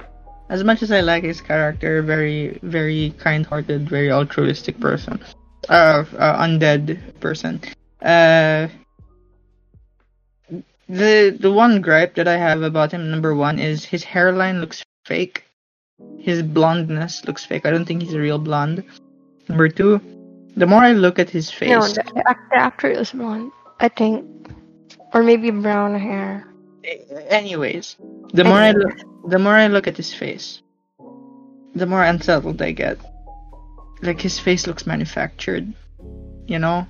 as 0.49 0.63
much 0.63 0.81
as 0.83 0.91
I 0.91 1.01
like 1.01 1.23
his 1.23 1.41
character, 1.41 2.01
very 2.01 2.59
very 2.63 3.13
kind-hearted, 3.17 3.89
very 3.89 4.11
altruistic 4.11 4.79
person, 4.79 5.21
uh, 5.69 6.03
uh 6.17 6.43
undead 6.43 6.99
person. 7.19 7.61
Uh, 8.01 8.67
the 10.89 11.37
the 11.39 11.51
one 11.51 11.81
gripe 11.81 12.15
that 12.15 12.27
I 12.27 12.37
have 12.37 12.63
about 12.63 12.91
him, 12.91 13.11
number 13.11 13.35
one, 13.35 13.59
is 13.59 13.85
his 13.85 14.03
hairline 14.03 14.59
looks 14.59 14.83
fake. 15.05 15.45
His 16.17 16.41
blondness 16.41 17.25
looks 17.25 17.45
fake. 17.45 17.65
I 17.65 17.71
don't 17.71 17.85
think 17.85 18.01
he's 18.03 18.13
a 18.13 18.19
real 18.19 18.39
blonde. 18.39 18.83
Number 19.47 19.67
two, 19.67 20.01
the 20.55 20.67
more 20.67 20.81
I 20.81 20.91
look 20.93 21.19
at 21.19 21.29
his 21.29 21.49
face, 21.49 21.69
no, 21.69 21.81
the, 21.81 22.03
the 22.13 22.23
act- 22.29 22.53
actor 22.53 22.89
is 22.89 23.11
blonde. 23.11 23.51
I 23.79 23.87
think, 23.87 24.25
or 25.13 25.23
maybe 25.23 25.51
brown 25.51 25.97
hair. 25.97 26.47
anyways, 27.29 27.97
the 28.33 28.43
more 28.43 28.57
I 28.57 28.71
look, 28.71 28.97
the 29.27 29.39
more 29.39 29.53
I 29.53 29.67
look 29.67 29.87
at 29.87 29.97
his 29.97 30.13
face, 30.13 30.61
the 31.75 31.85
more 31.85 32.03
unsettled 32.03 32.61
I 32.61 32.71
get. 32.71 32.97
Like 34.01 34.21
his 34.21 34.39
face 34.39 34.65
looks 34.65 34.87
manufactured, 34.87 35.73
you 36.47 36.59
know. 36.59 36.87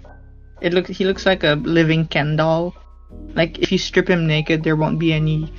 It 0.61 0.73
look 0.73 0.87
he 0.87 1.05
looks 1.05 1.25
like 1.25 1.43
a 1.43 1.53
living 1.53 2.05
Ken 2.07 2.35
doll. 2.35 2.75
Like 3.33 3.59
if 3.59 3.71
you 3.71 3.77
strip 3.77 4.07
him 4.07 4.27
naked, 4.27 4.63
there 4.63 4.75
won't 4.75 4.99
be 4.99 5.13
any 5.13 5.51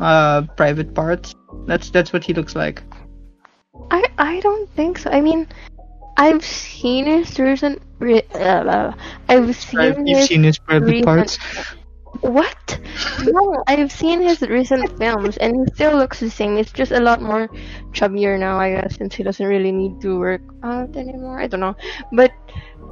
uh 0.00 0.42
private 0.56 0.94
parts. 0.94 1.34
That's 1.66 1.90
that's 1.90 2.12
what 2.12 2.24
he 2.24 2.34
looks 2.34 2.56
like. 2.56 2.82
I 3.90 4.04
I 4.18 4.40
don't 4.40 4.68
think 4.70 4.98
so. 4.98 5.10
I 5.10 5.20
mean, 5.20 5.46
I've 6.16 6.44
seen 6.44 7.06
his 7.06 7.38
recent. 7.38 7.82
Re- 7.98 8.22
uh, 8.34 8.92
I've 9.28 9.54
seen 9.56 10.06
You've 10.06 10.18
his 10.18 10.26
seen 10.28 10.42
his 10.44 10.58
private 10.58 10.86
recent- 10.86 11.06
parts. 11.06 11.38
What? 12.20 12.78
No, 13.26 13.64
I've 13.66 13.90
seen 13.90 14.22
his 14.22 14.40
recent 14.42 14.96
films, 14.98 15.36
and 15.38 15.56
he 15.56 15.74
still 15.74 15.96
looks 15.98 16.20
the 16.20 16.30
same. 16.30 16.56
It's 16.56 16.70
just 16.72 16.92
a 16.92 17.00
lot 17.00 17.20
more 17.20 17.48
chubbier 17.90 18.38
now, 18.38 18.58
I 18.58 18.70
guess, 18.70 18.96
since 18.96 19.14
he 19.16 19.22
doesn't 19.24 19.44
really 19.44 19.72
need 19.72 20.00
to 20.02 20.18
work 20.18 20.42
out 20.62 20.94
anymore. 20.96 21.40
I 21.40 21.48
don't 21.48 21.60
know, 21.60 21.74
but 22.12 22.30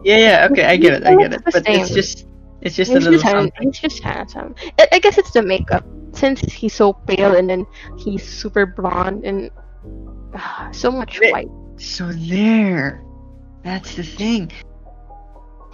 Yeah, 0.02 0.18
yeah. 0.18 0.48
Okay, 0.50 0.64
I 0.66 0.76
get 0.76 0.94
it. 0.94 1.06
I 1.06 1.14
get 1.14 1.32
it. 1.34 1.42
But 1.44 1.62
it's 1.68 1.90
just 1.94 2.26
it's 2.62 2.74
just 2.74 2.90
a 2.90 2.94
little 2.98 3.12
just, 3.12 3.24
something. 3.24 3.52
he's 3.62 3.78
just 3.78 4.02
handsome. 4.02 4.54
I, 4.78 4.88
I 4.92 4.98
guess 4.98 5.16
it's 5.18 5.30
the 5.30 5.42
makeup, 5.42 5.86
since 6.12 6.40
he's 6.40 6.74
so 6.74 6.92
pale 6.92 7.36
and 7.36 7.48
then 7.48 7.64
he's 7.96 8.26
super 8.26 8.66
blonde 8.66 9.24
and 9.24 9.50
ah, 10.34 10.68
so 10.72 10.90
much 10.90 11.20
white. 11.30 11.48
So 11.78 12.10
there. 12.10 13.02
That's 13.64 13.94
the 13.94 14.02
thing. 14.02 14.52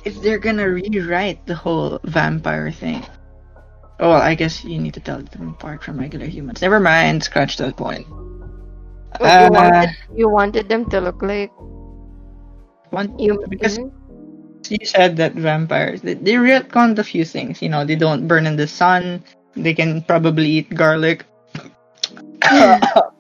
If 0.05 0.21
they're 0.23 0.39
gonna 0.39 0.69
rewrite 0.69 1.47
the 1.47 1.55
whole 1.55 1.99
vampire 2.05 2.71
thing. 2.71 3.05
Oh 4.01 4.11
well, 4.11 4.23
I 4.23 4.35
guess 4.35 4.65
you 4.65 4.79
need 4.79 4.95
to 4.95 5.01
tell 5.01 5.21
them 5.23 5.51
apart 5.51 5.83
from 5.83 5.99
regular 5.99 6.27
humans. 6.27 6.63
Never 6.63 6.81
mind, 6.81 7.23
scratch 7.25 7.57
that 7.59 7.77
point. 7.77 8.07
What, 9.19 9.33
Uh, 9.33 9.45
you, 9.45 9.51
wanted, 9.51 9.91
you 10.15 10.29
wanted 10.29 10.69
them 10.69 10.85
to 10.91 11.01
look 11.01 11.23
like 11.23 11.51
one, 12.91 13.19
you 13.19 13.43
because 13.49 13.79
you 14.69 14.79
said 14.85 15.17
that 15.17 15.35
vampires 15.35 16.01
they, 16.03 16.15
they 16.15 16.35
retconned 16.35 16.99
a 16.99 17.05
few 17.05 17.25
things. 17.25 17.63
You 17.63 17.69
know, 17.69 17.85
they 17.85 17.97
don't 17.97 18.27
burn 18.29 18.47
in 18.47 18.57
the 18.57 18.67
sun. 18.69 19.25
They 19.55 19.75
can 19.75 20.03
probably 20.03 20.49
eat 20.63 20.75
garlic. 20.75 21.25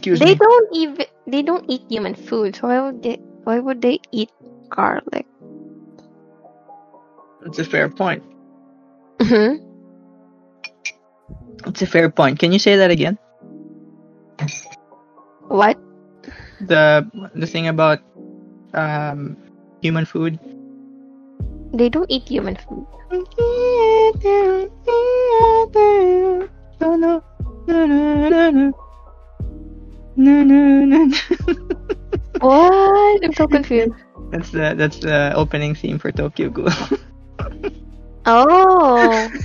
Excuse 0.00 0.20
They 0.20 0.32
me. 0.32 0.34
don't 0.34 0.68
even 0.72 1.06
they 1.26 1.42
don't 1.42 1.64
eat 1.68 1.82
human 1.90 2.14
food, 2.14 2.56
so 2.56 2.68
why 2.68 2.80
would 2.80 3.02
they 3.02 3.20
why 3.44 3.58
would 3.60 3.82
they 3.82 4.00
eat 4.12 4.30
garlic? 4.70 5.26
That's 7.44 7.58
a 7.58 7.64
fair 7.64 7.88
point. 7.90 8.22
Mhm. 9.20 9.60
It's 11.66 11.82
a 11.82 11.86
fair 11.86 12.08
point. 12.08 12.38
Can 12.38 12.52
you 12.52 12.58
say 12.58 12.76
that 12.76 12.90
again? 12.90 13.18
what? 15.48 15.76
The 16.60 17.04
the 17.34 17.46
thing 17.46 17.68
about 17.68 18.00
um 18.72 19.36
human 19.82 20.04
food. 20.04 20.38
They 21.72 21.88
don't 21.88 22.10
eat 22.10 22.28
human 22.28 22.56
food. 22.56 22.86
What? 32.40 33.24
I'm 33.24 33.32
so 33.34 33.46
confused. 33.46 33.92
that's 34.32 34.50
the 34.50 34.74
that's 34.76 34.98
the 35.00 35.32
opening 35.34 35.74
theme 35.74 35.98
for 35.98 36.10
Tokyo 36.12 36.50
Ghoul. 36.50 36.68
Oh. 38.26 39.28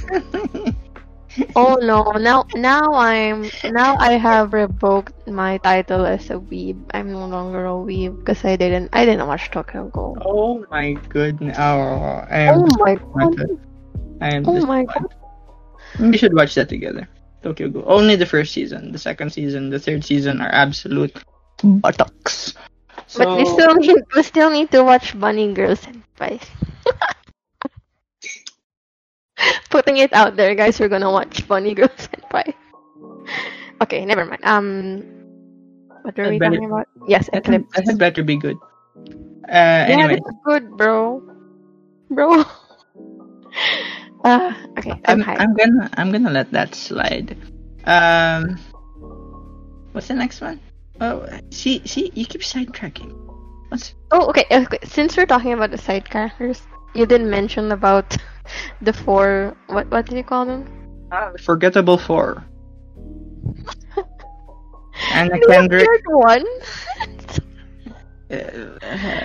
Oh 1.56 1.76
no. 1.84 2.16
Now 2.16 2.48
now 2.56 2.96
I'm 2.96 3.44
now 3.76 4.00
I 4.00 4.16
have 4.16 4.56
revoked 4.56 5.28
my 5.28 5.60
title 5.60 6.08
as 6.08 6.32
a 6.32 6.40
weeb. 6.40 6.80
I'm 6.96 7.12
no 7.12 7.28
longer 7.28 7.68
a 7.68 7.76
weeb 7.76 8.24
because 8.24 8.40
I 8.48 8.56
didn't 8.56 8.88
I 8.96 9.04
didn't 9.04 9.28
watch 9.28 9.52
Tokyo 9.52 9.92
Ghoul. 9.92 10.16
oh 10.24 10.64
my 10.72 10.96
goodness! 11.12 11.60
Oh, 11.60 12.24
I 12.32 12.48
am 12.48 12.64
Oh 12.64 12.68
my 12.80 12.96
god. 12.96 13.36
I 14.24 14.32
am 14.32 14.48
Oh 14.48 14.64
my 14.64 14.88
disappointed. 14.88 15.12
We 16.00 16.16
should 16.16 16.32
watch 16.34 16.56
that 16.56 16.70
together. 16.72 17.04
Tokyo 17.46 17.70
Ghoul. 17.70 17.86
Only 17.86 18.16
the 18.18 18.26
first 18.26 18.58
season. 18.58 18.90
The 18.92 18.98
second 18.98 19.30
season, 19.30 19.70
the 19.70 19.78
third 19.78 20.02
season 20.04 20.42
are 20.42 20.50
absolute 20.50 21.14
buttocks. 21.62 22.58
But 23.14 23.38
we 23.38 23.46
still 23.46 23.76
need 23.78 24.02
we 24.18 24.24
still 24.26 24.50
need 24.50 24.72
to 24.74 24.82
watch 24.84 25.14
Bunny 25.14 25.54
Girls 25.54 25.86
and 25.86 26.02
Spice. 26.18 26.42
Putting 29.70 29.98
it 29.98 30.14
out 30.14 30.36
there, 30.36 30.56
guys, 30.56 30.80
we're 30.80 30.88
gonna 30.90 31.12
watch 31.12 31.48
Bunny 31.48 31.74
Girls 31.76 32.08
and 32.14 32.24
Spice. 32.30 32.54
Okay, 33.84 34.06
never 34.06 34.26
mind. 34.26 34.42
Um, 34.46 35.04
what 36.02 36.18
were 36.18 36.30
we 36.30 36.40
Better- 36.40 36.56
talking 36.56 36.72
about? 36.72 36.88
Yes, 37.08 37.30
That 37.34 37.46
had, 37.46 37.56
Eclipse. 37.62 37.76
that 37.76 37.86
had 37.86 38.00
better 38.00 38.24
be 38.24 38.38
good. 38.38 38.58
Uh, 39.46 39.86
Yeah, 39.86 39.92
anyway, 39.92 40.20
good, 40.46 40.76
bro. 40.78 41.22
Bro. 42.10 42.46
Uh, 44.26 44.54
okay, 44.80 44.92
I'm, 45.06 45.22
I'm. 45.22 45.38
I'm 45.38 45.54
gonna 45.54 45.90
I'm 45.98 46.12
gonna 46.12 46.32
let 46.32 46.52
that 46.52 46.74
slide. 46.74 47.38
Um, 47.86 48.58
What's 49.92 50.08
the 50.08 50.16
next 50.16 50.42
one? 50.42 50.60
Oh, 51.00 51.30
see, 51.52 51.82
see, 51.86 52.12
you 52.16 52.26
keep 52.26 52.42
sidetracking. 52.42 53.14
What's 53.70 53.94
Oh, 54.12 54.28
okay, 54.30 54.46
okay. 54.50 54.80
Since 54.84 55.16
we're 55.16 55.28
talking 55.28 55.54
about 55.54 55.70
the 55.70 55.78
side 55.78 56.10
characters, 56.10 56.64
you 56.96 57.06
didn't 57.06 57.30
mention 57.30 57.72
about 57.72 58.18
the 58.82 58.94
four. 58.94 59.56
What 59.68 59.92
what 59.92 60.08
did 60.08 60.18
you 60.18 60.24
call 60.24 60.46
them? 60.46 60.66
ah, 61.12 61.30
the 61.32 61.38
forgettable 61.38 61.98
four? 61.98 62.44
Anna 65.14 65.38
Kendrick, 65.48 66.02
one. 66.08 66.46
uh, 68.32 68.80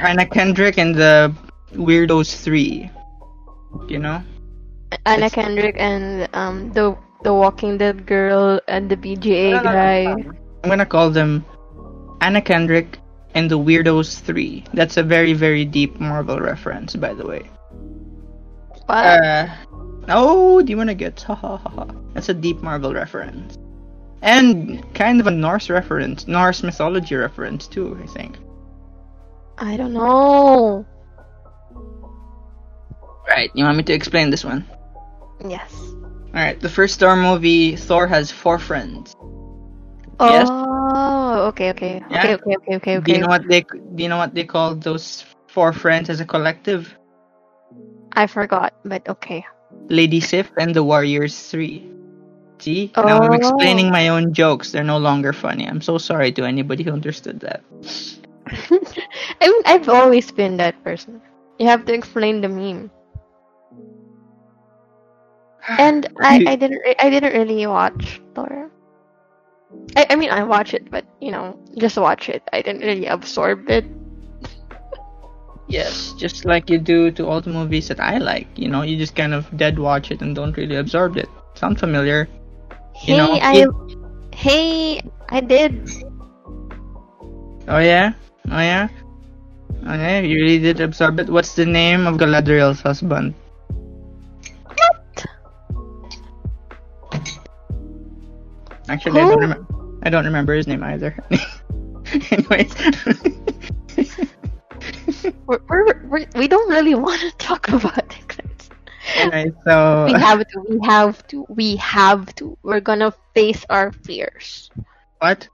Anna 0.05 0.27
Kendrick, 0.27 0.77
and 0.77 0.95
the 0.95 1.33
Weirdos 1.73 2.37
three. 2.37 2.91
You 3.89 3.99
know? 3.99 4.23
Anna 5.07 5.27
It's- 5.27 5.33
Kendrick 5.33 5.77
and 5.79 6.29
um 6.35 6.73
the 6.73 6.97
the 7.23 7.33
Walking 7.33 7.79
Dead 7.79 8.07
girl 8.07 8.61
and 8.69 8.91
the 8.91 8.97
BGA 8.97 9.63
guy. 9.63 10.07
I'm 10.11 10.69
gonna 10.69 10.87
call 10.87 11.11
them 11.11 11.45
Anna 12.21 12.41
Kendrick 12.41 12.99
and 13.35 13.51
the 13.51 13.59
Weirdos 13.59 14.21
three. 14.21 14.65
That's 14.75 14.97
a 14.97 15.03
very 15.03 15.33
very 15.33 15.65
deep 15.65 16.01
Marvel 16.01 16.41
reference, 16.41 16.97
by 16.97 17.15
the 17.15 17.27
way. 17.27 17.49
What? 18.87 19.05
Uh, 19.05 19.47
oh, 20.09 20.63
do 20.63 20.71
you 20.71 20.77
wanna 20.77 20.95
get? 20.95 21.23
Ha 21.23 21.35
ha 21.35 21.57
ha 21.57 21.69
ha. 21.69 21.87
That's 22.15 22.29
a 22.29 22.35
deep 22.35 22.61
Marvel 22.63 22.93
reference, 22.93 23.57
and 24.23 24.83
kind 24.95 25.21
of 25.21 25.27
a 25.27 25.31
Norse 25.31 25.71
reference, 25.71 26.27
Norse 26.27 26.63
mythology 26.63 27.15
reference 27.15 27.67
too. 27.69 27.97
I 28.03 28.07
think. 28.07 28.39
I 29.59 29.77
don't 29.77 29.93
know. 29.93 30.85
Right. 33.29 33.51
You 33.55 33.65
want 33.65 33.77
me 33.77 33.85
to 33.85 33.93
explain 33.93 34.31
this 34.31 34.45
one? 34.45 34.65
Yes. 35.47 35.95
All 36.35 36.41
right. 36.41 36.59
The 36.61 36.69
first 36.69 36.99
Thor 37.01 37.17
movie, 37.17 37.77
Thor 37.77 38.07
has 38.07 38.31
four 38.31 38.59
friends. 38.59 39.15
Yes. 40.21 40.51
Oh, 40.51 41.47
okay, 41.49 41.71
okay, 41.71 42.03
Yeah. 42.11 42.19
okay, 42.19 42.35
okay, 42.35 42.57
okay, 42.57 42.77
okay, 42.77 43.01
Do 43.01 43.13
you 43.13 43.19
know 43.19 43.29
what 43.29 43.49
they? 43.49 43.63
Do 43.63 44.03
you 44.03 44.09
know 44.09 44.19
what 44.19 44.35
they 44.35 44.45
call 44.45 44.75
those 44.75 45.25
four 45.49 45.73
friends 45.73 46.09
as 46.11 46.21
a 46.21 46.25
collective? 46.27 46.97
I 48.13 48.27
forgot, 48.27 48.75
but 48.85 49.09
okay. 49.09 49.45
Lady 49.89 50.21
Sif 50.21 50.51
and 50.59 50.75
the 50.75 50.83
Warriors 50.83 51.37
Three. 51.51 51.91
See? 52.59 52.97
Now 53.05 53.21
I'm 53.21 53.33
explaining 53.33 53.89
Oh. 53.89 53.91
my 53.91 54.09
own 54.09 54.31
oh. 54.31 54.33
jokes. 54.33 54.71
They're 54.73 54.85
no 54.85 54.99
longer 54.99 55.33
funny. 55.33 55.67
I'm 55.67 55.81
so 55.81 55.99
sorry 55.99 56.33
to 56.33 56.45
anybody 56.45 56.83
who 56.85 56.93
understood 56.93 57.41
that. 57.41 57.63
I 59.41 59.49
mean, 59.49 59.63
I've 59.67 59.89
always 59.89 60.31
been 60.31 60.57
that 60.59 60.83
person. 60.85 61.21
You 61.59 61.67
have 61.67 61.85
to 61.87 61.93
explain 61.95 62.41
the 62.41 62.49
meme. 62.49 62.91
And 65.79 66.07
I, 66.23 66.43
I 66.47 66.57
didn't, 66.57 66.79
re- 66.85 66.97
I 66.99 67.11
didn't 67.11 67.33
really 67.33 67.67
watch 67.67 68.21
Thor. 68.35 68.71
I, 69.97 70.07
I 70.11 70.17
mean, 70.17 70.31
I 70.31 70.43
watch 70.45 70.75
it, 70.75 70.91
but 70.91 71.05
you 71.21 71.31
know, 71.31 71.59
just 71.79 71.97
watch 71.97 72.29
it. 72.29 72.43
I 72.53 72.63
didn't 72.63 72.83
really 72.83 73.07
absorb 73.07 73.69
it. 73.71 73.85
Yes, 75.69 76.13
just 76.17 76.45
like 76.45 76.69
you 76.71 76.79
do 76.79 77.11
to 77.13 77.27
all 77.27 77.41
the 77.41 77.51
movies 77.51 77.89
that 77.89 78.01
I 78.01 78.19
like. 78.19 78.49
You 78.57 78.69
know, 78.69 78.83
you 78.83 78.97
just 78.97 79.15
kind 79.15 79.35
of 79.35 79.47
dead 79.57 79.79
watch 79.79 80.11
it 80.11 80.21
and 80.23 80.35
don't 80.35 80.57
really 80.57 80.77
absorb 80.77 81.17
it. 81.17 81.29
Sound 81.55 81.79
familiar? 81.79 82.29
Hey, 82.95 83.13
You 83.13 83.15
know, 83.15 83.39
I, 83.41 83.65
it- 83.65 83.71
hey, 84.35 85.01
I 85.31 85.41
did. 85.41 85.89
Oh 87.69 87.79
yeah? 87.79 88.13
Oh 88.51 88.61
yeah? 88.61 88.89
Oh 89.87 89.95
yeah, 89.95 90.21
you 90.21 90.37
really 90.37 90.59
did 90.59 90.81
absorb 90.81 91.19
it. 91.21 91.29
What's 91.31 91.55
the 91.55 91.67
name 91.67 92.07
of 92.07 92.17
Galadriel's 92.17 92.81
husband? 92.83 93.35
Actually, 98.91 99.21
I 99.21 99.25
don't 99.29 99.39
remember. 99.41 99.67
I 100.03 100.11
don't 100.11 100.25
remember 100.25 100.53
his 100.55 100.67
name 100.67 100.83
either. 100.83 101.15
Anyways. 102.31 102.75
We're, 105.47 105.61
we're, 105.69 106.07
we're, 106.07 106.27
we 106.37 106.49
don't 106.49 106.71
really 106.71 106.95
want 106.95 107.21
to 107.21 107.31
talk 107.37 107.69
about 107.69 107.99
it. 108.17 109.53
so 109.65 110.07
we 110.07 110.13
have 110.13 110.47
to. 110.49 110.61
We 110.69 110.79
have 110.87 111.27
to. 111.29 111.47
We 111.49 111.77
have 111.77 112.35
to. 112.37 112.57
We're 112.63 112.81
gonna 112.81 113.13
face 113.35 113.65
our 113.69 113.93
fears. 113.93 114.71
what? 115.19 115.47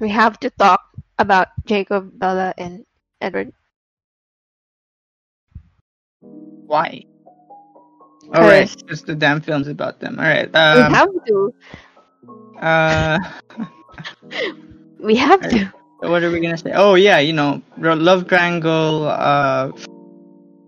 We 0.00 0.08
have 0.08 0.40
to 0.40 0.50
talk 0.50 0.80
about 1.18 1.48
Jacob, 1.66 2.18
Bella, 2.18 2.54
and 2.56 2.86
Edward. 3.20 3.52
Why? 6.20 7.04
Alright, 8.34 8.68
Cause- 8.70 8.82
just 8.88 9.06
the 9.06 9.14
damn 9.14 9.40
films 9.42 9.68
about 9.68 10.00
them. 10.00 10.16
Alright. 10.18 10.50
we 10.52 10.58
Um, 10.58 10.94
have 10.94 11.08
to. 11.26 11.54
Uh, 12.60 13.18
We 15.02 15.16
have 15.16 15.42
to. 15.50 15.72
what 16.00 16.22
are 16.22 16.30
we 16.30 16.40
gonna 16.40 16.56
say? 16.56 16.72
Oh 16.74 16.94
yeah, 16.94 17.18
you 17.18 17.32
know, 17.32 17.60
love 17.78 18.28
triangle. 18.28 19.08
Uh, 19.08 19.72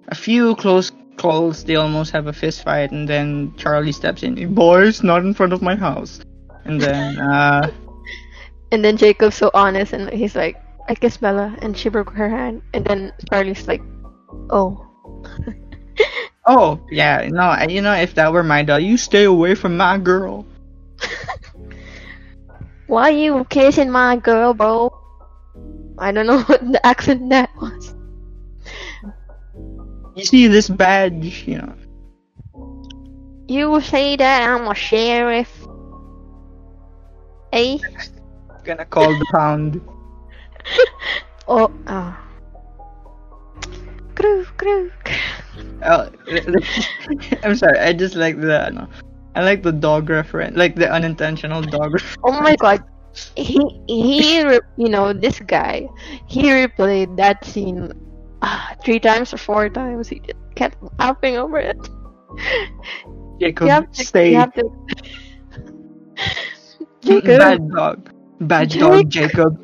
a 0.09 0.15
few 0.15 0.57
close 0.57 0.91
calls. 1.17 1.65
They 1.65 1.77
almost 1.77 2.11
have 2.13 2.27
a 2.27 2.33
fist 2.33 2.65
fight, 2.65 2.91
and 2.91 3.09
then 3.09 3.55
Charlie 3.57 3.93
steps 3.93 4.23
in. 4.23 4.55
Boys, 4.55 5.03
not 5.03 5.23
in 5.23 5.33
front 5.33 5.53
of 5.53 5.63
my 5.63 5.77
house. 5.77 6.21
And 6.65 6.81
then, 6.81 7.19
uh, 7.19 7.71
And 8.73 8.85
then 8.85 8.97
Jacob's 8.97 9.37
so 9.37 9.53
honest, 9.55 9.93
and 9.93 10.11
he's 10.11 10.35
like, 10.35 10.59
"I 10.89 10.97
kissed 10.97 11.21
Bella, 11.21 11.55
and 11.63 11.79
she 11.79 11.89
broke 11.89 12.11
her 12.11 12.29
hand." 12.29 12.63
And 12.75 12.85
then 12.85 13.13
Charlie's 13.31 13.69
like, 13.69 13.83
"Oh." 14.51 14.83
oh 16.47 16.81
yeah, 16.91 17.29
no, 17.31 17.55
you 17.69 17.83
know, 17.83 17.95
if 17.95 18.15
that 18.19 18.33
were 18.33 18.43
my 18.43 18.65
dog, 18.65 18.83
you 18.83 18.97
stay 18.99 19.25
away 19.25 19.55
from 19.55 19.77
my 19.77 19.99
girl. 19.99 20.45
Why 22.87 23.11
you 23.11 23.45
kissing 23.49 23.91
my 23.91 24.17
girl, 24.17 24.55
bro? 24.55 24.93
I 25.99 26.13
don't 26.13 26.27
know 26.27 26.43
what 26.49 26.61
the 26.73 26.85
accent 26.87 27.31
that 27.31 27.51
was. 27.57 27.95
You 30.15 30.25
see 30.25 30.47
this 30.47 30.69
badge, 30.69 31.45
you 31.47 31.59
know. 31.59 31.75
You 33.49 33.81
say 33.81 34.17
that 34.17 34.49
I'm 34.49 34.69
a 34.69 34.75
sheriff. 34.75 35.51
Eh? 37.53 37.79
Gonna 38.65 38.85
call 38.87 39.11
the 39.11 39.27
pound. 39.33 39.81
Oh, 41.47 41.71
oh. 41.89 42.17
Crew, 44.15 44.45
crew. 44.57 44.91
Oh, 45.85 46.09
I'm 47.43 47.55
sorry. 47.55 47.79
I 47.79 47.93
just 47.93 48.15
like 48.15 48.41
the. 48.41 48.71
No, 48.71 48.89
I 49.35 49.43
like 49.45 49.63
the 49.63 49.73
dog 49.73 50.09
reference, 50.11 50.57
like 50.57 50.75
the 50.77 50.91
unintentional 50.91 51.63
dog. 51.63 51.93
Reference. 51.95 52.17
Oh 52.25 52.41
my 52.41 52.55
god. 52.57 52.83
He, 53.37 53.61
he, 53.87 54.43
re- 54.45 54.61
you 54.77 54.89
know, 54.89 55.13
this 55.13 55.39
guy, 55.41 55.89
he 56.27 56.43
replayed 56.45 57.17
that 57.17 57.45
scene 57.45 57.93
uh, 58.43 58.75
three 58.85 58.99
times 58.99 59.33
or 59.33 59.39
four 59.39 59.69
times. 59.69 60.09
He 60.09 60.21
just 60.21 60.39
kept 60.57 60.77
laughing 60.99 61.37
over 61.37 61.59
it. 61.59 61.79
Jacob, 63.41 63.67
You 63.67 63.73
have 63.73 63.91
to, 63.93 64.05
stay. 64.05 64.31
you 64.33 64.37
have 64.37 64.53
to. 64.55 64.65
Jacob, 67.05 67.39
Bad 67.39 67.69
dog. 67.71 68.11
Bad 68.41 68.69
dog, 68.71 69.09
Jacob. 69.11 69.59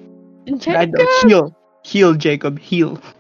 Bad 0.67 0.93
Jacob. 0.93 0.95
dog. 0.97 1.31
Heal. 1.31 1.57
Heal, 1.85 2.15
Jacob. 2.15 2.59
Heal. 2.59 2.99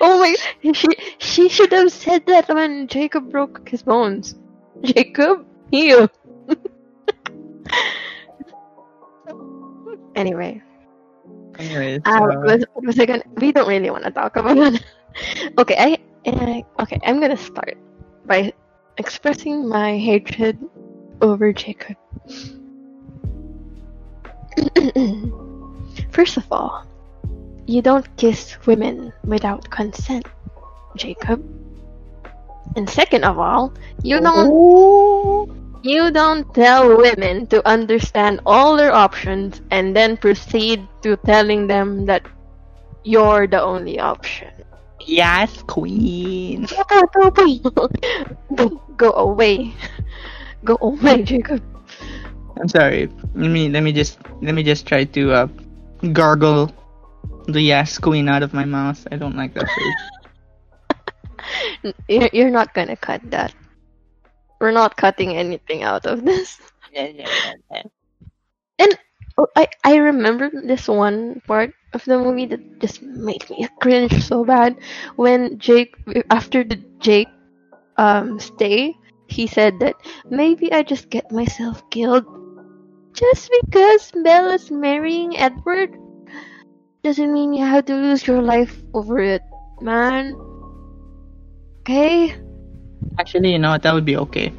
Oh 0.00 0.18
my! 0.18 0.34
She 0.72 0.88
she 1.18 1.48
should 1.48 1.72
have 1.72 1.90
said 1.92 2.26
that 2.26 2.48
when 2.48 2.86
Jacob 2.86 3.30
broke 3.30 3.68
his 3.68 3.82
bones. 3.82 4.34
Jacob, 4.84 5.46
heal. 5.70 6.08
anyway, 10.14 10.62
Anyways, 11.58 12.02
uh, 12.04 12.10
uh, 12.10 12.58
what 12.74 12.84
was 12.84 12.98
I 12.98 13.06
gonna? 13.06 13.22
We 13.36 13.52
don't 13.52 13.68
really 13.68 13.90
want 13.90 14.04
to 14.04 14.10
talk 14.10 14.36
about 14.36 14.56
that. 14.56 14.82
okay, 15.58 15.76
I 15.78 15.98
uh, 16.28 16.62
okay. 16.82 16.98
I'm 17.06 17.20
gonna 17.20 17.36
start 17.36 17.76
by 18.26 18.52
expressing 18.98 19.68
my 19.68 19.96
hatred 19.96 20.58
over 21.22 21.52
Jacob. 21.52 21.96
First 26.10 26.36
of 26.36 26.50
all, 26.50 26.84
you 27.66 27.82
don't 27.82 28.16
kiss 28.16 28.56
women 28.66 29.12
without 29.24 29.70
consent, 29.70 30.26
Jacob. 30.96 31.38
And 32.76 32.88
second 32.88 33.24
of 33.24 33.38
all, 33.38 33.72
you 34.02 34.20
don't 34.20 34.52
oh, 34.52 35.48
you 35.82 36.10
don't 36.10 36.52
tell 36.54 36.96
women 36.96 37.46
to 37.48 37.66
understand 37.68 38.40
all 38.46 38.76
their 38.76 38.92
options 38.92 39.60
and 39.70 39.94
then 39.96 40.16
proceed 40.16 40.86
to 41.02 41.16
telling 41.18 41.66
them 41.66 42.06
that 42.06 42.26
you're 43.04 43.46
the 43.46 43.60
only 43.60 43.98
option. 43.98 44.50
yes, 45.06 45.62
queen. 45.66 46.66
Go 48.96 49.12
away. 49.12 49.74
Go 50.64 50.76
away, 50.80 51.22
Jacob. 51.22 51.62
I'm 52.60 52.68
sorry. 52.68 53.08
Let 53.34 53.50
me 53.50 53.68
let 53.68 53.82
me 53.82 53.92
just 53.92 54.18
let 54.42 54.54
me 54.54 54.62
just 54.62 54.86
try 54.86 55.04
to 55.04 55.32
uh, 55.32 55.46
gargle 56.12 56.70
the 57.46 57.60
yes 57.60 57.98
queen 57.98 58.28
out 58.28 58.42
of 58.42 58.52
my 58.54 58.64
mouth. 58.64 59.06
I 59.10 59.16
don't 59.16 59.36
like 59.36 59.54
that 59.54 59.70
phrase. 59.70 60.02
You're 62.08 62.30
you're 62.32 62.50
not 62.50 62.74
gonna 62.74 62.96
cut 62.96 63.22
that. 63.30 63.54
We're 64.60 64.72
not 64.72 64.96
cutting 64.96 65.36
anything 65.36 65.82
out 65.82 66.06
of 66.06 66.24
this. 66.24 66.60
Oh, 69.36 69.48
I 69.56 69.66
I 69.82 69.96
remember 69.96 70.48
this 70.50 70.86
one 70.86 71.42
part 71.46 71.74
of 71.92 72.04
the 72.04 72.18
movie 72.18 72.46
that 72.46 72.62
just 72.80 73.02
made 73.02 73.42
me 73.50 73.66
cringe 73.80 74.22
so 74.22 74.44
bad 74.44 74.78
when 75.16 75.58
Jake 75.58 75.94
after 76.30 76.62
the 76.62 76.78
Jake 77.00 77.28
um 77.98 78.38
stay 78.38 78.94
he 79.26 79.46
said 79.46 79.80
that 79.80 79.96
maybe 80.30 80.72
I 80.72 80.82
just 80.82 81.10
get 81.10 81.32
myself 81.32 81.82
killed 81.90 82.26
just 83.12 83.50
because 83.62 84.12
Bella's 84.22 84.70
marrying 84.70 85.36
Edward 85.36 85.90
doesn't 87.02 87.32
mean 87.32 87.52
you 87.54 87.64
have 87.64 87.84
to 87.86 87.94
lose 87.94 88.26
your 88.26 88.42
life 88.42 88.82
over 88.94 89.18
it, 89.18 89.42
man. 89.80 90.34
Okay? 91.84 92.34
Actually, 93.18 93.52
you 93.52 93.58
know 93.58 93.70
what? 93.70 93.82
That 93.82 93.92
would 93.94 94.04
be 94.06 94.16
okay. 94.16 94.52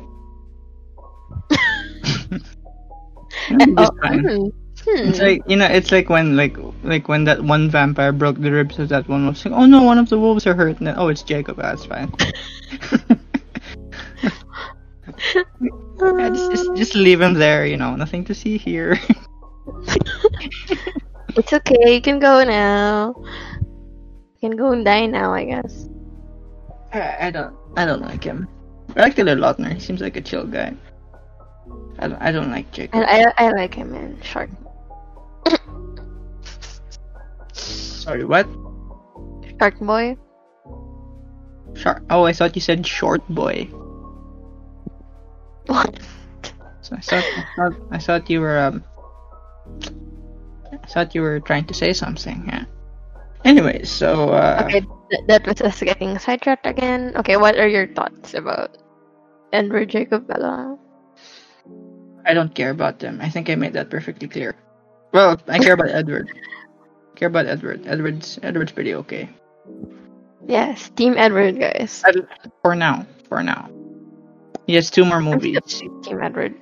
That 3.50 3.68
would 3.68 3.76
be 3.76 3.84
Oh, 3.84 3.90
hmm, 4.04 4.48
hmm. 4.84 5.10
It's 5.10 5.20
like 5.20 5.42
you 5.48 5.56
know, 5.56 5.66
it's 5.66 5.92
like 5.92 6.10
when 6.10 6.36
like 6.38 6.56
like 6.84 7.08
when 7.08 7.24
that 7.26 7.44
one 7.44 7.70
vampire 7.70 8.12
broke 8.12 8.40
the 8.40 8.52
ribs 8.52 8.78
of 8.80 8.90
that 8.90 9.08
one 9.10 9.28
was 9.28 9.44
like, 9.46 9.54
oh 9.54 9.66
no, 9.66 9.84
one 9.84 9.98
of 9.98 10.10
the 10.10 10.20
wolves 10.20 10.46
are 10.48 10.54
hurt. 10.54 10.78
And 10.78 10.88
then, 10.88 10.96
oh, 10.98 11.08
it's 11.10 11.24
Jacob. 11.24 11.58
That's 11.58 11.86
fine. 11.86 12.12
Yeah, 16.18 16.30
just, 16.30 16.52
just 16.52 16.76
just 16.76 16.96
leave 16.96 17.22
him 17.22 17.34
there. 17.34 17.66
You 17.66 17.78
know, 17.78 17.96
nothing 17.96 18.26
to 18.26 18.34
see 18.36 18.58
here. 18.58 19.00
It's 21.38 21.52
okay, 21.52 21.94
you 21.96 22.02
can 22.02 22.20
go 22.20 22.44
now. 22.44 23.14
You 24.42 24.50
can 24.50 24.58
go 24.58 24.72
and 24.72 24.86
die 24.86 25.06
now, 25.06 25.34
I 25.34 25.46
guess. 25.46 25.90
I, 26.96 27.28
I 27.28 27.32
don't 27.32 27.56
I 27.76 27.86
don't 27.86 28.02
like 28.02 28.24
him. 28.24 28.48
I 28.96 29.02
like 29.02 29.16
Taylor 29.16 29.36
Lautner. 29.36 29.74
He 29.74 29.80
seems 29.80 30.02
like 30.02 30.16
a 30.16 30.22
chill 30.22 30.46
guy. 30.46 30.74
I 32.00 32.08
don't 32.08 32.22
I 32.22 32.32
don't 32.32 32.50
like 32.52 32.72
Jacob. 32.72 33.04
I, 33.04 33.26
I, 33.38 33.48
I 33.48 33.52
like 33.52 33.74
him 33.74 33.94
in 33.94 34.22
Shark. 34.22 34.50
Sorry, 37.54 38.24
what? 38.24 38.48
Shark 39.60 39.80
Boy. 39.80 40.18
Shark. 41.76 42.04
Oh, 42.10 42.24
I 42.24 42.34
thought 42.34 42.56
you 42.56 42.62
said 42.62 42.86
short 42.88 43.28
boy. 43.28 43.68
What? 45.66 46.00
So 46.82 46.96
I 46.96 47.02
thought 47.02 47.24
I 47.24 47.46
thought, 47.56 47.74
I 47.90 47.98
thought 47.98 48.30
you 48.30 48.40
were 48.40 48.60
um. 48.60 48.84
I 50.72 50.88
thought 50.88 51.16
you 51.16 51.24
were 51.24 51.40
trying 51.40 51.66
to 51.66 51.74
say 51.74 51.92
something. 51.94 52.46
Yeah. 52.46 52.66
Anyway, 53.46 53.84
so 53.86 54.30
uh, 54.34 54.62
Okay, 54.66 54.82
th- 54.82 55.26
that 55.28 55.46
was 55.46 55.62
us 55.62 55.80
getting 55.80 56.18
sidetracked 56.18 56.66
again. 56.66 57.14
Okay, 57.16 57.38
what 57.38 57.58
are 57.60 57.68
your 57.68 57.88
thoughts 57.94 58.34
about 58.34 58.78
Edward 59.54 59.90
Jacob 59.90 60.28
Bella? 60.28 60.78
I 62.26 62.34
don't 62.34 62.54
care 62.56 62.72
about 62.72 62.98
them. 63.00 63.22
I 63.22 63.30
think 63.30 63.50
I 63.50 63.56
made 63.56 63.74
that 63.74 63.90
perfectly 63.92 64.28
clear. 64.28 64.56
Well, 65.14 65.40
I 65.48 65.60
care 65.60 65.74
about 65.74 65.90
Edward. 65.94 66.28
I 66.34 67.18
care 67.20 67.28
about 67.30 67.46
Edward. 67.46 67.86
Edward's 67.86 68.40
Edward's 68.42 68.72
pretty 68.74 68.96
okay. 69.06 69.30
Yes, 70.48 70.90
Team 70.98 71.14
Edward, 71.18 71.60
guys. 71.60 72.04
For 72.64 72.76
now. 72.76 73.06
For 73.30 73.44
now. 73.44 73.70
He 74.68 74.74
has 74.74 74.90
two 74.90 75.06
more 75.06 75.18
I'm 75.22 75.26
movies. 75.30 75.58
still 75.66 76.02
Team 76.02 76.22
Edward. 76.22 76.56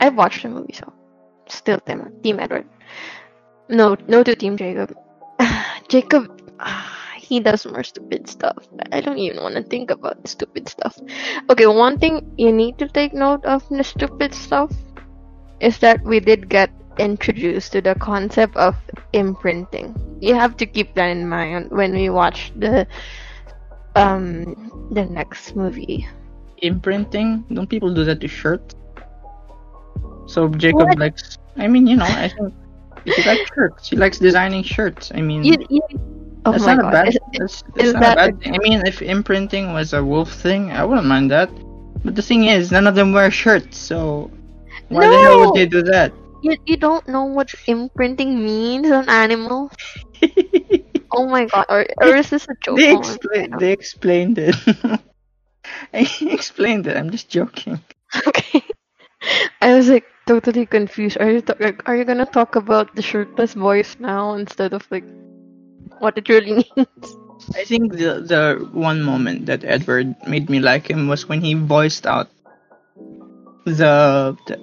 I've 0.00 0.16
watched 0.16 0.42
the 0.42 0.48
movie, 0.48 0.72
so 0.72 0.92
still 1.48 1.80
Team 1.80 2.00
Team 2.22 2.40
Edward. 2.40 2.66
No, 3.68 3.96
no 4.08 4.22
to 4.24 4.34
Team 4.34 4.56
Jacob. 4.56 4.96
Jacob, 5.88 6.26
he 7.16 7.40
does 7.40 7.66
more 7.66 7.82
stupid 7.82 8.28
stuff. 8.28 8.66
I 8.92 9.00
don't 9.00 9.18
even 9.18 9.42
want 9.42 9.56
to 9.56 9.62
think 9.62 9.90
about 9.90 10.26
stupid 10.28 10.68
stuff. 10.68 10.98
Okay, 11.50 11.66
one 11.66 11.98
thing 11.98 12.22
you 12.36 12.52
need 12.52 12.78
to 12.78 12.88
take 12.88 13.12
note 13.14 13.44
of 13.44 13.68
the 13.68 13.84
stupid 13.84 14.34
stuff 14.34 14.72
is 15.60 15.78
that 15.78 16.02
we 16.04 16.20
did 16.20 16.48
get 16.48 16.70
introduced 16.98 17.72
to 17.72 17.80
the 17.80 17.94
concept 17.94 18.56
of 18.56 18.76
imprinting. 19.12 19.94
You 20.20 20.34
have 20.34 20.56
to 20.58 20.66
keep 20.66 20.94
that 20.94 21.08
in 21.08 21.28
mind 21.28 21.70
when 21.70 21.92
we 21.92 22.08
watch 22.10 22.52
the 22.56 22.86
um 23.94 24.88
the 24.90 25.04
next 25.06 25.54
movie. 25.56 26.06
Imprinting. 26.58 27.44
Don't 27.52 27.68
people 27.68 27.92
do 27.94 28.04
that 28.04 28.20
to 28.20 28.28
shirts? 28.28 28.74
So 30.26 30.48
Jacob 30.48 30.88
What? 30.88 30.98
likes. 30.98 31.36
I 31.56 31.68
mean, 31.68 31.86
you 31.86 31.96
know, 31.96 32.10
I 32.10 32.28
think 32.28 32.54
he 33.14 33.22
likes 33.22 33.44
shirts. 33.54 33.88
He 33.88 33.96
likes 33.96 34.18
designing 34.18 34.62
shirts. 34.62 35.10
I 35.14 35.20
mean, 35.20 35.44
You, 35.44 35.54
you, 35.68 35.82
oh 36.44 36.52
that's 36.52 36.66
not 36.66 36.78
god. 36.78 36.80
a 36.80 36.84
bad. 36.90 37.08
Is- 37.08 37.18
that's, 37.38 37.62
that's 37.74 37.92
not 37.92 38.02
that 38.02 38.12
a 38.12 38.16
bad 38.16 38.40
thing. 38.40 38.54
I 38.54 38.58
mean, 38.58 38.82
if 38.86 39.02
imprinting 39.02 39.72
was 39.72 39.92
a 39.92 40.02
wolf 40.04 40.32
thing, 40.32 40.70
I 40.70 40.84
wouldn't 40.84 41.06
mind 41.06 41.30
that. 41.30 41.50
But 42.04 42.14
the 42.14 42.22
thing 42.22 42.44
is, 42.44 42.70
none 42.70 42.86
of 42.86 42.94
them 42.94 43.12
wear 43.12 43.30
shirts, 43.30 43.78
so 43.78 44.30
why 44.88 45.08
the 45.08 45.18
hell 45.18 45.38
would 45.40 45.52
they 45.54 45.66
do 45.66 45.82
that? 45.82 46.12
You, 46.42 46.56
you 46.66 46.76
don't 46.76 47.06
know 47.08 47.24
what 47.24 47.54
imprinting 47.66 48.42
means 48.44 48.90
on 48.90 49.08
animals? 49.08 49.72
Oh 51.12 51.26
my 51.28 51.44
god, 51.46 51.66
or, 51.68 51.86
or 52.00 52.16
is 52.16 52.30
this 52.30 52.44
a 52.48 52.54
joke? 52.64 52.78
Oh 52.78 52.80
they 52.80 52.92
Oh, 52.92 52.98
explained. 52.98 53.54
They 53.58 53.72
explained 53.72 54.38
it. 54.38 54.54
I 55.94 56.08
explained 56.22 56.86
it. 56.86 56.96
I'm 56.96 57.10
just 57.10 57.28
joking. 57.30 57.80
okay. 58.26 58.62
I 59.60 59.74
was 59.74 59.88
like 59.88 60.04
totally 60.26 60.66
confused. 60.66 61.18
Are 61.20 61.30
you 61.30 61.42
like, 61.60 61.88
are 61.88 61.96
you 61.96 62.04
gonna 62.04 62.26
talk 62.26 62.56
about 62.56 62.94
the 62.94 63.02
shirtless 63.02 63.54
voice 63.54 63.96
now 63.98 64.34
instead 64.34 64.72
of 64.72 64.86
like 64.90 65.04
what 65.98 66.18
it 66.18 66.28
really 66.28 66.64
means? 66.76 67.16
I 67.54 67.64
think 67.64 67.92
the 67.92 68.20
the 68.20 68.68
one 68.72 69.02
moment 69.02 69.46
that 69.46 69.64
Edward 69.64 70.14
made 70.26 70.50
me 70.50 70.60
like 70.60 70.90
him 70.90 71.08
was 71.08 71.28
when 71.28 71.40
he 71.40 71.54
voiced 71.54 72.06
out 72.06 72.28
the 73.64 74.36
the 74.46 74.56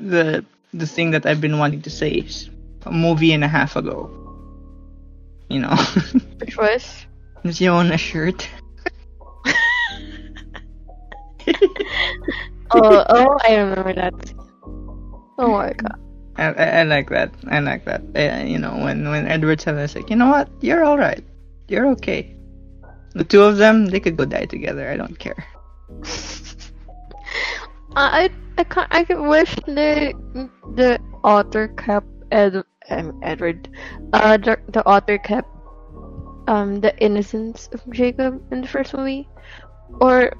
the, 0.00 0.44
the 0.74 0.86
thing 0.86 1.10
that 1.12 1.26
I've 1.26 1.40
been 1.40 1.58
wanting 1.58 1.82
to 1.82 1.90
say 1.90 2.26
a 2.84 2.92
movie 2.92 3.32
and 3.32 3.44
a 3.44 3.48
half 3.48 3.76
ago. 3.76 4.10
You 5.48 5.60
know, 5.60 5.76
Which 6.40 6.56
was 6.56 7.06
does 7.44 7.58
he 7.58 7.68
own 7.68 7.92
a 7.92 7.98
shirt? 7.98 8.48
oh 12.70 13.04
oh 13.08 13.38
I 13.46 13.56
remember 13.56 13.92
that. 13.94 14.14
Oh 15.38 15.48
my 15.48 15.72
god. 15.72 15.98
I, 16.36 16.52
I, 16.52 16.64
I 16.80 16.82
like 16.82 17.10
that. 17.10 17.32
I 17.48 17.60
like 17.60 17.84
that. 17.84 18.02
Uh, 18.14 18.44
you 18.44 18.58
know, 18.58 18.76
when 18.76 19.08
when 19.08 19.26
Edward 19.26 19.64
was 19.66 19.94
like, 19.94 20.10
you 20.10 20.16
know 20.16 20.28
what? 20.28 20.48
You're 20.60 20.84
all 20.84 20.98
right. 20.98 21.24
You're 21.68 21.86
okay. 21.98 22.34
The 23.14 23.24
two 23.24 23.42
of 23.42 23.56
them, 23.56 23.86
they 23.86 24.00
could 24.00 24.16
go 24.16 24.24
die 24.24 24.46
together. 24.46 24.90
I 24.90 24.96
don't 24.96 25.18
care. 25.18 25.44
I 27.96 28.30
I 28.58 28.64
can't, 28.64 28.88
I 28.90 29.02
wish 29.14 29.54
the 29.66 30.12
the 30.74 30.98
author 31.24 31.68
kept 31.68 32.06
Ed 32.30 32.62
um, 32.90 33.20
Edward, 33.22 33.68
uh 34.12 34.36
the, 34.36 34.58
the 34.68 34.86
author 34.86 35.18
kept 35.18 35.48
um 36.48 36.80
the 36.80 36.96
innocence 36.98 37.68
of 37.72 37.82
Jacob 37.90 38.40
in 38.52 38.62
the 38.62 38.68
first 38.68 38.94
movie, 38.94 39.28
or 40.00 40.32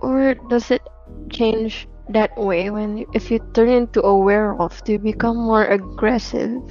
or 0.00 0.34
does 0.48 0.70
it 0.70 0.82
change 1.30 1.88
that 2.08 2.36
way 2.36 2.70
when 2.70 3.04
if 3.12 3.30
you 3.30 3.38
turn 3.54 3.68
into 3.68 4.02
a 4.02 4.16
werewolf 4.16 4.84
do 4.84 4.92
you 4.92 4.98
become 4.98 5.36
more 5.36 5.64
aggressive? 5.66 6.62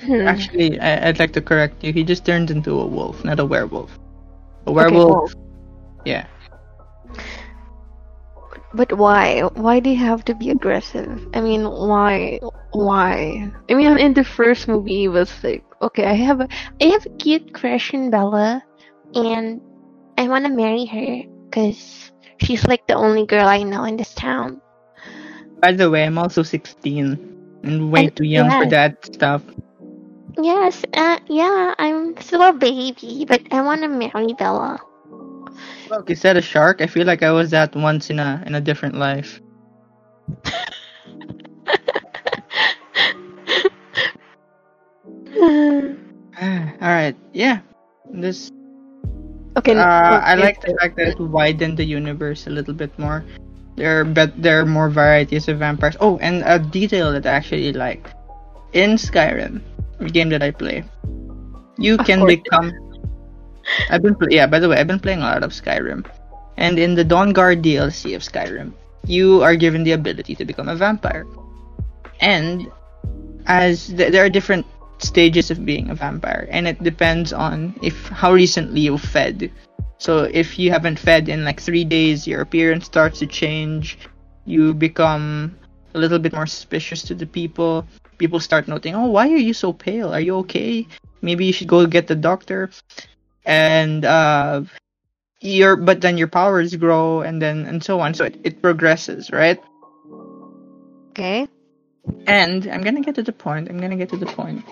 Hmm. 0.00 0.26
Actually, 0.26 0.78
I, 0.80 1.08
I'd 1.08 1.18
like 1.18 1.32
to 1.32 1.42
correct 1.42 1.82
you. 1.84 1.92
He 1.92 2.04
just 2.04 2.24
turned 2.24 2.50
into 2.50 2.78
a 2.80 2.86
wolf, 2.86 3.24
not 3.24 3.40
a 3.40 3.44
werewolf. 3.44 3.98
A 4.66 4.72
Okay, 4.78 5.00
werewolf, 5.00 5.06
well, 5.06 5.30
yeah. 6.04 6.26
But 8.74 8.92
why? 8.98 9.40
Why 9.54 9.80
do 9.80 9.90
you 9.90 9.96
have 9.98 10.24
to 10.26 10.34
be 10.34 10.50
aggressive? 10.50 11.28
I 11.34 11.40
mean, 11.40 11.64
why? 11.68 12.40
Why? 12.72 13.50
I 13.70 13.74
mean, 13.74 13.98
in 13.98 14.14
the 14.14 14.24
first 14.24 14.68
movie, 14.68 15.00
he 15.00 15.08
was 15.08 15.30
like, 15.44 15.64
okay, 15.82 16.04
I 16.06 16.14
have 16.14 16.40
a, 16.40 16.48
I 16.80 16.84
have 16.86 17.06
a 17.06 17.10
cute 17.18 17.52
crush 17.54 17.94
on 17.94 18.10
Bella, 18.10 18.62
and 19.14 19.60
I 20.18 20.28
want 20.28 20.44
to 20.46 20.50
marry 20.52 20.86
her 20.86 21.22
because 21.50 22.12
she's 22.38 22.66
like 22.66 22.86
the 22.86 22.94
only 22.94 23.26
girl 23.26 23.46
I 23.46 23.62
know 23.62 23.84
in 23.84 23.96
this 23.96 24.14
town. 24.14 24.60
By 25.60 25.72
the 25.72 25.90
way, 25.90 26.04
I'm 26.04 26.18
also 26.18 26.42
16 26.42 27.60
and 27.64 27.90
way 27.90 28.06
And- 28.06 28.16
too 28.16 28.24
young 28.24 28.50
for 28.50 28.66
that 28.70 29.04
stuff. 29.06 29.42
Yes, 30.36 30.82
uh, 30.94 31.18
yeah, 31.28 31.74
I'm 31.78 32.16
still 32.18 32.42
a 32.42 32.52
baby, 32.52 33.24
but 33.26 33.40
I 33.52 33.62
want 33.62 33.82
to 33.82 33.88
marry 33.88 34.32
Bella. 34.34 34.80
Look, 35.88 36.10
is 36.10 36.22
that 36.22 36.36
a 36.36 36.42
shark. 36.42 36.80
I 36.80 36.88
feel 36.88 37.06
like 37.06 37.22
I 37.22 37.30
was 37.30 37.50
that 37.50 37.76
once 37.76 38.10
in 38.10 38.18
a 38.18 38.42
in 38.44 38.56
a 38.56 38.60
different 38.60 38.96
life. 38.96 39.40
All 45.40 46.90
right, 46.90 47.16
yeah. 47.32 47.60
This 48.10 48.50
okay, 49.56 49.74
Uh, 49.76 50.20
I 50.22 50.34
like 50.34 50.60
the 50.60 50.74
fact 50.80 50.96
that 50.96 51.08
it 51.08 51.20
widened 51.20 51.76
the 51.76 51.84
universe 51.84 52.46
a 52.46 52.50
little 52.50 52.74
bit 52.74 52.96
more. 52.98 53.24
There 53.76 54.00
are 54.00 54.04
bet 54.04 54.30
there 54.40 54.60
are 54.60 54.66
more 54.66 54.88
varieties 54.88 55.48
of 55.48 55.58
vampires. 55.58 55.96
Oh, 56.00 56.18
and 56.18 56.42
a 56.46 56.58
detail 56.58 57.12
that 57.12 57.26
I 57.26 57.30
actually 57.32 57.72
like 57.72 58.08
in 58.72 58.96
Skyrim, 58.96 59.60
the 59.98 60.10
game 60.10 60.28
that 60.30 60.42
I 60.42 60.50
play, 60.50 60.84
you 61.78 61.96
Of 61.98 62.06
can 62.06 62.20
course. 62.20 62.34
become. 62.36 62.72
I've 63.90 64.02
been 64.02 64.14
pl- 64.14 64.32
yeah. 64.32 64.46
By 64.46 64.58
the 64.60 64.68
way, 64.68 64.76
I've 64.78 64.86
been 64.86 65.00
playing 65.00 65.20
a 65.20 65.28
lot 65.28 65.42
of 65.42 65.50
Skyrim, 65.52 66.04
and 66.56 66.78
in 66.78 66.94
the 66.94 67.04
Dawnguard 67.04 67.62
DLC 67.62 68.14
of 68.14 68.22
Skyrim, 68.22 68.72
you 69.06 69.42
are 69.42 69.56
given 69.56 69.82
the 69.84 69.92
ability 69.92 70.34
to 70.36 70.44
become 70.44 70.68
a 70.68 70.76
vampire, 70.76 71.24
and 72.20 72.66
as 73.46 73.88
th- 73.88 74.12
there 74.12 74.24
are 74.24 74.30
different 74.30 74.66
stages 75.06 75.50
of 75.50 75.64
being 75.64 75.90
a 75.90 75.94
vampire, 75.94 76.48
and 76.50 76.66
it 76.66 76.82
depends 76.82 77.32
on 77.32 77.74
if 77.82 78.08
how 78.08 78.32
recently 78.32 78.80
you 78.80 78.98
fed. 78.98 79.50
So 79.98 80.24
if 80.24 80.58
you 80.58 80.70
haven't 80.70 80.98
fed 80.98 81.28
in 81.28 81.44
like 81.44 81.60
three 81.60 81.84
days, 81.84 82.26
your 82.26 82.40
appearance 82.40 82.84
starts 82.84 83.20
to 83.20 83.26
change. 83.26 83.98
You 84.44 84.74
become 84.74 85.56
a 85.94 85.98
little 85.98 86.18
bit 86.18 86.32
more 86.32 86.46
suspicious 86.46 87.02
to 87.04 87.14
the 87.14 87.26
people. 87.26 87.86
People 88.18 88.40
start 88.40 88.68
noting, 88.68 88.94
oh, 88.94 89.06
why 89.06 89.30
are 89.32 89.40
you 89.40 89.54
so 89.54 89.72
pale? 89.72 90.12
Are 90.12 90.20
you 90.20 90.36
okay? 90.44 90.86
Maybe 91.22 91.46
you 91.46 91.52
should 91.52 91.68
go 91.68 91.86
get 91.86 92.06
the 92.06 92.14
doctor. 92.14 92.70
And 93.46 94.04
uh, 94.04 94.62
your 95.40 95.76
but 95.76 96.00
then 96.00 96.18
your 96.18 96.28
powers 96.28 96.74
grow, 96.76 97.20
and 97.20 97.40
then 97.40 97.66
and 97.66 97.82
so 97.82 98.00
on. 98.00 98.14
So 98.14 98.24
it, 98.24 98.40
it 98.44 98.62
progresses, 98.62 99.30
right? 99.30 99.60
Okay. 101.10 101.48
And 102.26 102.66
I'm 102.66 102.82
gonna 102.82 103.00
get 103.00 103.14
to 103.16 103.22
the 103.22 103.32
point. 103.32 103.68
I'm 103.68 103.78
gonna 103.78 103.96
get 103.96 104.10
to 104.10 104.16
the 104.16 104.26
point. 104.26 104.64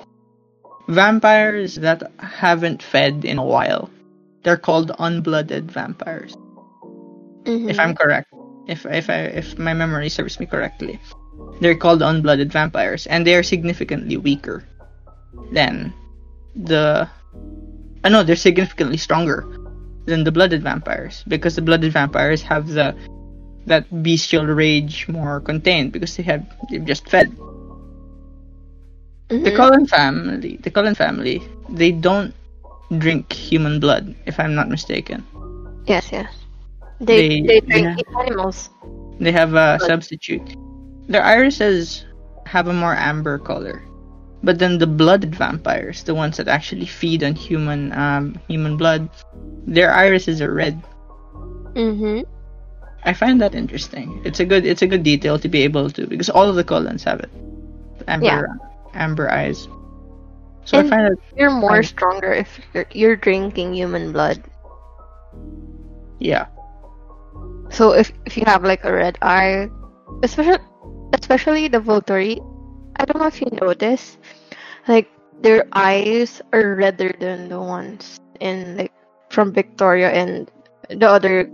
Vampires 0.89 1.75
that 1.77 2.13
haven't 2.19 2.83
fed 2.83 3.25
in 3.25 3.39
a 3.39 3.45
while, 3.45 3.91
they're 4.43 4.57
called 4.57 4.91
unblooded 4.99 5.71
vampires. 5.71 6.35
Mhm. 7.47 7.71
If 7.71 7.79
I'm 7.79 7.95
correct, 7.95 8.33
if 8.67 8.87
if 8.87 9.11
I 9.11 9.31
if 9.43 9.59
my 9.59 9.75
memory 9.75 10.09
serves 10.09 10.39
me 10.41 10.47
correctly, 10.47 10.99
they're 11.61 11.77
called 11.77 12.01
unblooded 12.03 12.53
vampires, 12.53 13.07
and 13.07 13.27
they 13.27 13.35
are 13.35 13.43
significantly 13.43 14.17
weaker 14.17 14.65
than 15.53 15.93
the. 16.55 17.09
I 18.05 18.09
know 18.09 18.23
they're 18.23 18.37
significantly 18.37 18.97
stronger 18.99 19.47
than 20.07 20.25
the 20.25 20.33
blooded 20.33 20.63
vampires 20.63 21.25
because 21.29 21.55
the 21.57 21.63
blooded 21.63 21.93
vampires 21.93 22.43
have 22.43 22.69
the 22.69 22.95
that 23.67 23.87
bestial 24.03 24.47
rage 24.47 25.09
more 25.09 25.41
contained 25.41 25.93
because 25.93 26.17
they 26.17 26.23
have 26.25 26.45
they've 26.71 26.85
just 26.85 27.09
fed. 27.09 27.33
The 29.41 29.51
Mhm. 29.51 29.53
Cullen 29.53 29.87
family, 29.87 30.59
the 30.63 30.71
Cullen 30.71 30.95
family, 30.95 31.43
they 31.69 31.91
don't 31.93 32.35
drink 32.99 33.33
human 33.33 33.81
blood, 33.81 34.15
if 34.27 34.39
I'm 34.39 34.55
not 34.55 34.69
mistaken. 34.69 35.25
Yes, 35.87 36.13
yes. 36.13 36.47
They 37.01 37.23
They- 37.23 37.41
they, 37.47 37.61
drink 37.61 37.87
yeah. 37.87 37.97
animals. 38.21 38.71
They 39.19 39.33
have 39.33 39.55
a 39.55 39.79
Blood. 39.79 39.81
substitute. 39.81 40.57
Their 41.09 41.23
irises 41.23 42.05
have 42.47 42.67
a 42.69 42.73
more 42.73 42.95
amber 42.95 43.39
color, 43.39 43.83
but 44.43 44.59
then 44.59 44.79
the 44.79 44.87
blooded 44.87 45.35
vampires, 45.35 46.03
the 46.05 46.15
ones 46.15 46.37
that 46.39 46.49
actually 46.49 46.87
feed 46.87 47.23
on 47.23 47.35
human 47.35 47.93
um, 47.93 48.37
human 48.49 48.77
blood, 48.77 49.09
their 49.67 49.93
irises 49.93 50.41
are 50.41 50.53
red. 50.53 50.83
Mm-hmm. 51.75 52.23
I 53.05 53.13
find 53.13 53.41
that 53.41 53.55
interesting. 53.55 54.21
It's 54.25 54.41
a 54.41 54.45
good 54.45 54.65
it's 54.67 54.83
a 54.83 54.87
good 54.87 55.03
detail 55.03 55.39
to 55.39 55.49
be 55.49 55.63
able 55.63 55.91
to 55.91 56.07
because 56.07 56.29
all 56.31 56.49
of 56.49 56.57
the 56.57 56.65
Cullens 56.65 57.05
have 57.05 57.21
it, 57.21 57.31
amber 58.09 58.49
amber 58.95 59.31
eyes. 59.31 59.69
So 60.65 60.79
I 60.79 60.83
find 60.83 61.07
that 61.07 61.19
You're 61.37 61.51
more 61.51 61.83
Fine. 61.83 61.83
stronger 61.83 62.33
if 62.33 62.61
you're, 62.75 62.87
you're 62.93 63.17
drinking 63.17 63.75
human 63.75 64.13
blood. 64.13 64.43
yeah 66.19 66.47
So 67.71 67.93
if 67.93 68.13
if 68.27 68.37
you 68.37 68.45
have 68.47 68.63
like 68.65 68.85
a 68.85 68.93
red 68.93 69.19
eye, 69.23 69.69
especially 70.23 70.59
especially 71.15 71.69
the 71.69 71.81
Volturi, 71.81 72.39
I 72.97 73.05
don't 73.05 73.19
know 73.21 73.27
if 73.29 73.41
you 73.41 73.49
notice, 73.61 74.19
like 74.89 75.09
their 75.41 75.65
eyes 75.73 76.41
are 76.53 76.75
redder 76.77 77.13
than 77.19 77.49
the 77.49 77.61
ones 77.61 78.19
in 78.41 78.77
like 78.77 78.93
from 79.31 79.53
Victoria 79.53 80.11
and 80.11 80.51
the 80.91 81.09
other 81.09 81.49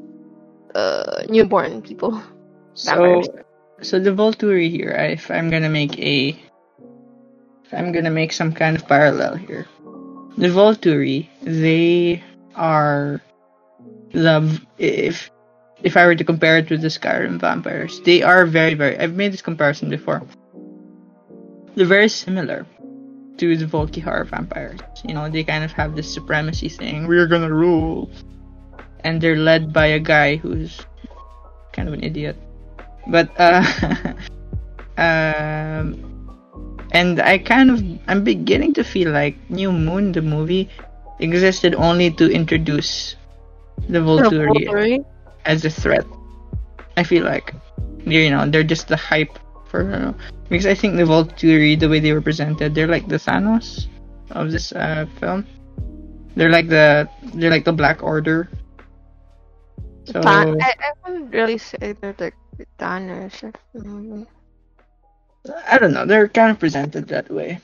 uh, 0.75 1.23
newborn 1.29 1.83
people. 1.83 2.21
So, 2.75 3.23
so 3.83 3.99
the 3.99 4.11
Volturi 4.11 4.71
here, 4.71 4.91
if 4.91 5.31
I'm 5.31 5.51
gonna 5.51 5.69
make 5.71 5.99
a, 5.99 6.39
I'm 7.73 7.93
gonna 7.93 8.11
make 8.11 8.33
some 8.33 8.53
kind 8.53 8.77
of 8.77 8.87
parallel 8.87 9.37
here, 9.37 9.67
the 10.37 10.49
Volturi, 10.49 11.29
they 11.43 12.23
are 12.55 13.21
the 14.13 14.61
if 14.79 15.31
if 15.83 15.97
I 15.97 16.07
were 16.07 16.17
to 16.17 16.25
compare 16.25 16.59
it 16.59 16.71
with 16.71 16.83
the 16.83 16.89
Skyrim 16.89 17.41
vampires, 17.41 18.01
they 18.01 18.23
are 18.23 18.47
very 18.47 18.75
very. 18.75 18.99
I've 18.99 19.15
made 19.15 19.33
this 19.33 19.43
comparison 19.43 19.91
before. 19.91 20.23
They're 21.75 21.87
very 21.87 22.09
similar 22.09 22.67
to 23.37 23.57
the 23.57 23.67
Volkihar 23.67 24.27
vampires. 24.27 24.81
You 25.05 25.15
know, 25.15 25.29
they 25.29 25.45
kind 25.45 25.63
of 25.63 25.71
have 25.73 25.95
this 25.95 26.13
supremacy 26.13 26.69
thing. 26.69 27.07
We're 27.07 27.29
gonna 27.29 27.53
rule, 27.53 28.11
and 29.05 29.21
they're 29.21 29.37
led 29.37 29.73
by 29.73 29.87
a 29.87 30.01
guy 30.01 30.37
who's 30.37 30.81
kind 31.73 31.87
of 31.87 31.95
an 31.95 32.03
idiot 32.03 32.37
but 33.09 33.31
uh 33.39 33.65
um 34.99 36.08
and 36.93 37.21
i 37.21 37.39
kind 37.39 37.71
of 37.71 37.83
i'm 38.09 38.25
beginning 38.25 38.73
to 38.73 38.83
feel 38.83 39.11
like 39.11 39.37
new 39.51 39.73
moon 39.73 40.13
the 40.13 40.23
movie 40.23 40.69
existed 41.21 41.75
only 41.75 42.11
to 42.11 42.31
introduce 42.31 43.17
the 43.89 43.99
volturi 43.99 45.05
as 45.45 45.65
a 45.65 45.71
threat 45.71 46.05
i 46.97 47.03
feel 47.03 47.25
like 47.25 47.55
you 48.05 48.31
know 48.31 48.49
they're 48.49 48.63
just 48.65 48.89
the 48.89 48.97
hype 48.97 49.39
for 49.67 50.15
because 50.49 50.67
i 50.67 50.75
think 50.75 50.97
the 50.97 51.05
volturi 51.05 51.79
the 51.79 51.89
way 51.89 52.01
they 52.01 52.13
were 52.13 52.23
presented 52.23 52.75
they're 52.75 52.89
like 52.89 53.09
the 53.09 53.17
thanos 53.17 53.87
of 54.31 54.51
this 54.51 54.73
uh 54.73 55.05
film 55.21 55.45
they're 56.37 56.51
like 56.51 56.69
the 56.69 57.09
they're 57.35 57.51
like 57.51 57.65
the 57.65 57.73
black 57.73 58.03
order 58.03 58.49
so 60.05 60.23
I, 60.25 60.45
I 60.57 60.93
wouldn't 61.05 61.35
really 61.35 61.59
say 61.59 61.93
they're 62.01 62.17
like 62.19 62.35
Thanos. 62.79 63.45
or 63.45 63.53
something. 63.73 64.27
I 65.67 65.79
don't 65.79 65.93
know. 65.93 66.07
They're 66.07 66.29
kind 66.29 66.51
of 66.51 66.59
presented 66.59 67.09
that 67.09 67.31
way. 67.31 67.61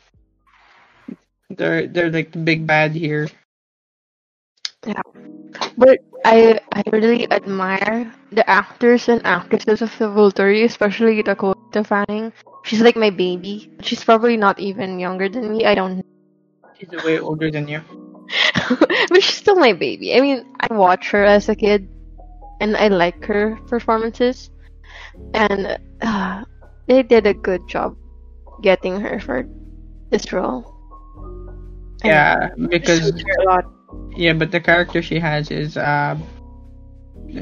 They're 1.50 1.86
they're 1.86 2.10
like 2.10 2.32
the 2.32 2.38
big 2.38 2.66
bad 2.66 2.92
here. 2.92 3.28
Yeah, 4.86 5.02
but 5.76 6.00
I 6.24 6.60
I 6.72 6.82
really 6.92 7.30
admire 7.30 8.12
the 8.32 8.48
actors 8.48 9.08
and 9.08 9.24
actresses 9.26 9.82
of 9.82 9.92
the 9.98 10.06
Volturi, 10.06 10.64
especially 10.64 11.22
Dakota 11.22 11.84
Fanning. 11.84 12.32
She's 12.64 12.80
like 12.80 12.96
my 12.96 13.10
baby. 13.10 13.70
She's 13.82 14.04
probably 14.04 14.36
not 14.36 14.58
even 14.58 14.98
younger 14.98 15.28
than 15.28 15.50
me. 15.52 15.64
I 15.64 15.74
don't 15.74 15.98
know. 15.98 16.04
She's 16.78 16.90
way 17.04 17.18
older 17.18 17.50
than 17.50 17.68
you. 17.68 17.80
but 18.68 19.22
she's 19.22 19.36
still 19.36 19.56
my 19.56 19.72
baby. 19.72 20.14
I 20.16 20.20
mean, 20.20 20.44
I 20.60 20.72
watch 20.74 21.10
her 21.10 21.24
as 21.24 21.48
a 21.48 21.54
kid, 21.54 21.88
and 22.60 22.76
I 22.76 22.88
like 22.88 23.24
her 23.26 23.58
performances, 23.68 24.50
and 25.34 25.78
uh, 26.02 26.44
they 26.86 27.02
did 27.02 27.26
a 27.26 27.34
good 27.34 27.66
job 27.68 27.96
getting 28.62 29.00
her 29.00 29.18
for 29.20 29.44
this 30.10 30.32
role. 30.32 30.64
And 32.02 32.10
Yeah, 32.10 32.48
because 32.68 33.10
a 33.10 33.42
lot. 33.44 33.64
yeah, 34.16 34.32
but 34.32 34.50
the 34.50 34.60
character 34.60 35.02
she 35.02 35.18
has 35.18 35.50
is 35.50 35.76
uh, 35.76 36.16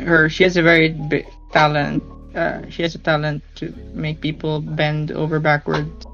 her. 0.04 0.28
She 0.28 0.44
has 0.44 0.56
a 0.56 0.62
very 0.62 0.88
big 0.90 1.26
talent. 1.52 2.02
Uh, 2.34 2.68
she 2.70 2.82
has 2.82 2.94
a 2.94 2.98
talent 2.98 3.42
to 3.56 3.72
make 3.94 4.20
people 4.20 4.60
bend 4.60 5.10
over 5.12 5.38
backwards 5.40 6.06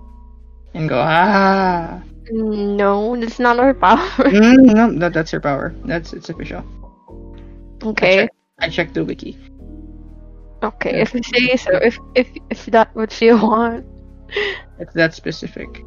and 0.74 0.88
go 0.88 0.98
ah. 1.00 2.02
No, 2.30 3.16
that's 3.16 3.38
not 3.38 3.58
her 3.58 3.74
power. 3.74 3.98
Mm, 4.30 4.74
no, 4.74 4.92
that, 4.98 5.12
that's 5.12 5.30
her 5.30 5.40
power. 5.40 5.74
That's 5.84 6.12
it's 6.12 6.28
official. 6.28 6.64
okay, 7.82 8.28
I 8.58 8.68
checked 8.68 8.94
the 8.94 9.04
wiki. 9.04 9.36
Okay. 10.62 11.00
If 11.00 11.14
you 11.14 11.20
say 11.22 11.56
so, 11.56 11.76
if 11.76 11.98
if 12.14 12.28
if 12.50 12.66
that's 12.66 12.94
what 12.94 13.20
you 13.20 13.36
want, 13.42 13.86
It's 14.78 14.92
that 14.94 15.14
specific. 15.14 15.84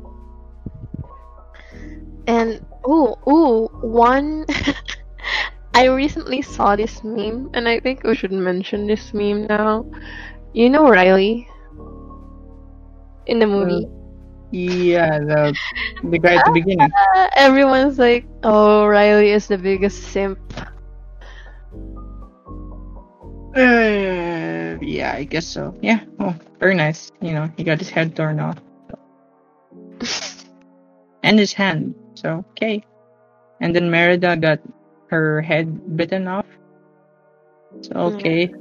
and 2.27 2.59
ooh 2.87 3.15
ooh 3.27 3.67
one. 3.81 4.45
I 5.75 5.85
recently 5.85 6.41
saw 6.41 6.75
this 6.75 7.03
meme, 7.03 7.49
and 7.53 7.67
I 7.67 7.79
think 7.79 8.03
we 8.03 8.15
should 8.15 8.31
mention 8.31 8.87
this 8.87 9.13
meme 9.13 9.45
now. 9.47 9.85
You 10.53 10.69
know 10.69 10.87
Riley 10.89 11.47
in 13.25 13.39
the 13.39 13.47
movie. 13.47 13.87
Yeah, 14.51 15.19
the 15.19 15.55
the 16.03 16.19
guy 16.19 16.35
at 16.35 16.43
the 16.45 16.51
beginning. 16.51 16.93
Uh, 17.15 17.27
everyone's 17.35 17.97
like, 17.99 18.25
"Oh, 18.43 18.85
Riley 18.85 19.31
is 19.31 19.47
the 19.47 19.57
biggest 19.57 20.03
simp." 20.03 20.39
Uh, 23.55 24.30
yeah, 24.81 25.13
I 25.13 25.23
guess 25.23 25.47
so. 25.47 25.75
Yeah, 25.81 26.01
oh, 26.19 26.35
very 26.59 26.75
nice. 26.75 27.11
You 27.21 27.33
know, 27.33 27.49
he 27.57 27.63
got 27.63 27.79
his 27.79 27.89
head 27.89 28.15
torn 28.15 28.39
off. 28.39 28.57
and 31.23 31.39
his 31.39 31.53
hand. 31.53 31.95
So, 32.15 32.45
okay. 32.51 32.83
And 33.59 33.75
then 33.75 33.89
Merida 33.89 34.35
got 34.35 34.59
her 35.09 35.41
head 35.41 35.95
bitten 35.97 36.27
off. 36.27 36.45
So, 37.81 37.93
okay. 38.15 38.53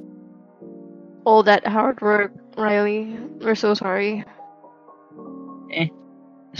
All 1.25 1.43
that 1.43 1.67
hard 1.67 2.01
work, 2.01 2.33
Riley. 2.57 3.17
We're 3.41 3.55
so 3.55 3.75
sorry. 3.75 4.25
Eh. 5.73 5.89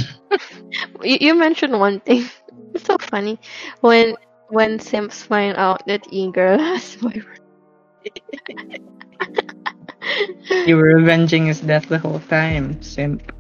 you, 1.03 1.19
you 1.21 1.35
mentioned 1.35 1.79
one 1.79 2.01
thing. 2.01 2.29
It's 2.73 2.85
so 2.85 2.99
funny 2.99 3.37
when 3.81 4.15
when 4.51 4.79
Sims 4.79 5.25
find 5.25 5.57
out 5.57 5.85
that 5.87 6.07
E-girl 6.13 6.57
has 6.59 6.95
boyfriend. 7.03 7.40
You 10.67 10.77
were 10.77 10.99
avenging 10.99 11.47
his 11.47 11.61
death 11.61 11.89
the 11.89 11.99
whole 11.99 12.21
time, 12.21 12.81
simp. 12.83 13.33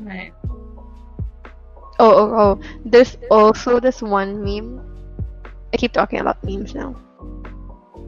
Right. 0.00 0.32
Oh, 1.98 2.10
oh, 2.12 2.30
oh. 2.34 2.60
There's 2.84 3.16
also 3.30 3.80
this 3.80 4.02
one 4.02 4.42
meme. 4.42 4.80
I 5.72 5.76
keep 5.76 5.92
talking 5.92 6.20
about 6.20 6.42
memes 6.44 6.74
now. 6.74 6.94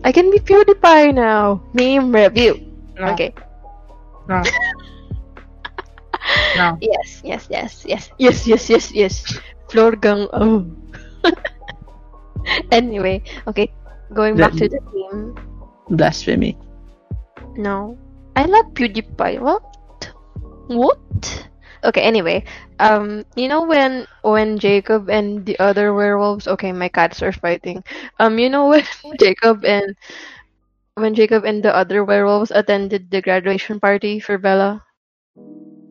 I 0.05 0.13
can 0.13 0.31
be 0.31 0.39
PewDiePie 0.39 1.15
now. 1.15 1.63
Meme 1.73 2.13
review. 2.13 2.61
No. 2.99 3.07
Okay. 3.13 3.35
No. 4.29 4.43
no. 6.57 6.79
Yes, 6.81 7.21
yes, 7.25 7.47
yes, 7.51 7.85
yes, 7.87 8.11
yes, 8.19 8.47
yes, 8.47 8.69
yes, 8.71 8.93
yes. 8.93 9.39
Floor 9.69 9.93
gang. 9.97 10.29
Oh. 10.33 10.67
anyway, 12.71 13.23
okay. 13.47 13.73
Going 14.15 14.39
back 14.39 14.55
to 14.57 14.69
the 14.69 14.81
theme. 14.93 15.35
Blasphemy. 15.91 16.57
No. 17.57 17.99
I 18.37 18.45
love 18.45 18.67
PewDiePie. 18.75 19.41
What? 19.41 19.63
What? 20.69 21.49
Okay, 21.85 22.01
anyway. 22.03 22.45
Um, 22.79 23.25
you 23.37 23.49
know 23.49 23.65
when 23.67 24.07
when 24.23 24.59
Jacob 24.59 25.09
and 25.11 25.45
the 25.47 25.59
other 25.59 25.93
werewolves 25.95 26.47
okay, 26.49 26.73
my 26.73 26.89
cats 26.89 27.23
are 27.23 27.33
fighting. 27.33 27.83
Um, 28.19 28.39
you 28.39 28.49
know 28.51 28.69
when 28.69 28.85
Jacob 29.21 29.65
and 29.65 29.95
when 30.95 31.15
Jacob 31.15 31.45
and 31.45 31.63
the 31.63 31.75
other 31.75 32.05
werewolves 32.05 32.51
attended 32.51 33.11
the 33.11 33.21
graduation 33.23 33.81
party 33.81 34.19
for 34.19 34.39
Bella 34.39 34.83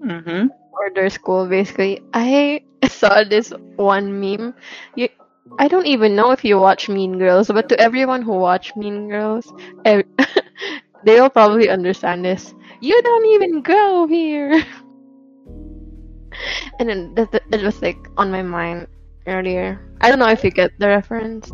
Mm-hmm. 0.06 0.48
or 0.72 0.90
their 0.94 1.10
school 1.10 1.48
basically. 1.48 2.02
I 2.14 2.62
saw 2.88 3.24
this 3.24 3.52
one 3.76 4.20
meme. 4.20 4.54
You, 4.96 5.10
I 5.58 5.68
don't 5.68 5.88
even 5.88 6.16
know 6.16 6.32
if 6.32 6.44
you 6.44 6.60
watch 6.60 6.90
Mean 6.90 7.18
Girls, 7.18 7.48
but 7.48 7.70
to 7.70 7.80
everyone 7.80 8.22
who 8.22 8.34
watch 8.34 8.76
Mean 8.76 9.10
Girls, 9.10 9.52
ev- 9.86 10.04
they'll 11.04 11.30
probably 11.30 11.70
understand 11.70 12.26
this. 12.26 12.54
You 12.82 13.02
don't 13.02 13.26
even 13.28 13.62
go 13.62 14.08
here. 14.08 14.52
and 16.80 16.90
then 16.90 17.16
that, 17.16 17.64
was 17.64 17.82
like 17.82 17.98
on 18.18 18.32
my 18.32 18.42
mind 18.42 18.88
earlier. 19.28 19.80
I 20.02 20.10
don't 20.10 20.20
know 20.20 20.30
if 20.30 20.44
you 20.44 20.52
get 20.52 20.72
the 20.78 20.88
reference. 20.88 21.52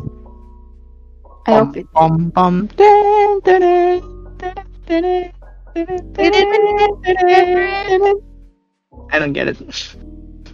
I 1.46 1.52
hope. 1.52 1.76
Bum, 1.94 2.30
bum, 2.30 2.68
I 9.12 9.18
don't 9.18 9.32
get 9.32 9.48
it. 9.48 9.94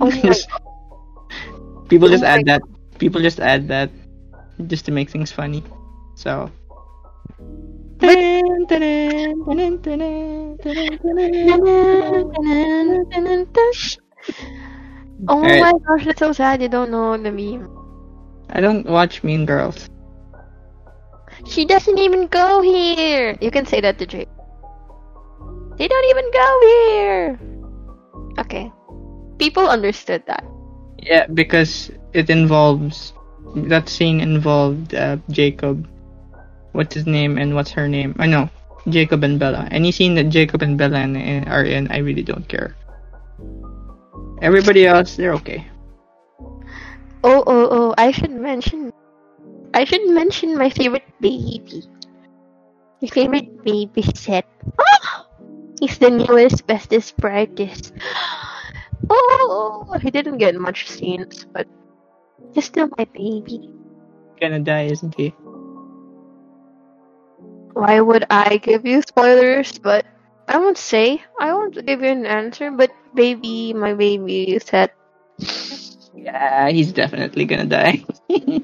Oh 0.00 0.10
People 1.88 2.08
just 2.08 2.22
add 2.22 2.46
God. 2.46 2.60
that 2.60 2.77
people 2.98 3.20
just 3.20 3.40
add 3.40 3.68
that 3.68 3.90
just 4.66 4.84
to 4.86 4.92
make 4.92 5.10
things 5.10 5.30
funny. 5.32 5.62
So. 6.14 6.50
Oh 15.28 15.42
my 15.42 15.72
gosh, 15.86 16.04
that's 16.04 16.18
so 16.18 16.32
sad. 16.32 16.62
You 16.62 16.68
don't 16.68 16.90
know 16.90 17.16
the 17.16 17.32
meme. 17.32 17.68
I 18.50 18.60
don't 18.60 18.86
watch 18.86 19.22
Mean 19.22 19.46
Girls. 19.46 19.88
She 21.46 21.64
doesn't 21.64 21.98
even 21.98 22.26
go 22.26 22.60
here. 22.62 23.36
You 23.40 23.50
can 23.50 23.66
say 23.66 23.80
that 23.80 23.98
to 23.98 24.06
Jake. 24.06 24.28
They 25.76 25.86
don't 25.86 26.06
even 26.10 26.30
go 26.32 26.48
here. 26.66 27.40
Okay. 28.38 28.72
People 29.38 29.68
understood 29.68 30.24
that. 30.26 30.44
Yeah, 30.98 31.26
because 31.26 31.90
it 32.12 32.30
involves 32.30 33.12
that 33.54 33.88
scene 33.88 34.20
involved 34.20 34.94
uh, 34.94 35.16
Jacob. 35.30 35.88
What's 36.72 36.94
his 36.94 37.06
name 37.06 37.38
and 37.38 37.54
what's 37.54 37.70
her 37.72 37.88
name? 37.88 38.14
I 38.18 38.26
know 38.26 38.50
Jacob 38.88 39.24
and 39.24 39.38
Bella. 39.38 39.68
Any 39.70 39.92
scene 39.92 40.14
that 40.14 40.28
Jacob 40.28 40.62
and 40.62 40.78
Bella 40.78 41.00
in, 41.00 41.48
are 41.48 41.64
in, 41.64 41.90
I 41.90 41.98
really 41.98 42.22
don't 42.22 42.46
care. 42.48 42.76
Everybody 44.40 44.86
else, 44.86 45.16
they're 45.16 45.34
okay. 45.34 45.66
Oh, 47.24 47.42
oh, 47.46 47.68
oh, 47.70 47.94
I 47.98 48.12
should 48.12 48.30
mention. 48.30 48.92
I 49.74 49.84
should 49.84 50.08
mention 50.08 50.56
my 50.56 50.70
favorite 50.70 51.08
baby. 51.20 51.82
My 53.02 53.08
favorite 53.08 53.64
baby 53.64 54.02
Seth. 54.14 54.44
Oh! 54.78 55.26
He's 55.80 55.98
the 55.98 56.10
newest, 56.10 56.66
bestest, 56.66 57.16
brightest. 57.16 57.92
Oh, 59.10 59.96
he 60.02 60.10
didn't 60.10 60.36
get 60.38 60.54
much 60.56 60.90
scenes, 60.90 61.46
but 61.54 61.66
he's 62.52 62.66
still 62.66 62.88
my 62.96 63.04
baby. 63.14 63.70
Gonna 64.40 64.60
die, 64.60 64.86
isn't 64.86 65.14
he? 65.14 65.34
Why 67.72 68.00
would 68.00 68.26
I 68.30 68.58
give 68.58 68.86
you 68.86 69.02
spoilers? 69.02 69.78
But 69.78 70.06
I 70.48 70.58
won't 70.58 70.78
say. 70.78 71.22
I 71.40 71.52
won't 71.52 71.74
give 71.86 72.02
you 72.02 72.08
an 72.08 72.26
answer. 72.26 72.70
But 72.70 72.90
baby, 73.14 73.72
my 73.72 73.94
baby 73.94 74.58
Seth. 74.58 74.90
Yeah, 76.14 76.70
he's 76.70 76.92
definitely 76.92 77.44
gonna 77.44 77.66
die. 77.66 78.04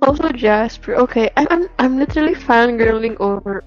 Also 0.00 0.30
Jasper. 0.30 0.94
Okay, 0.94 1.28
I'm 1.36 1.46
I'm, 1.50 1.68
I'm 1.78 1.98
literally 1.98 2.34
fangirling 2.34 3.18
over 3.18 3.64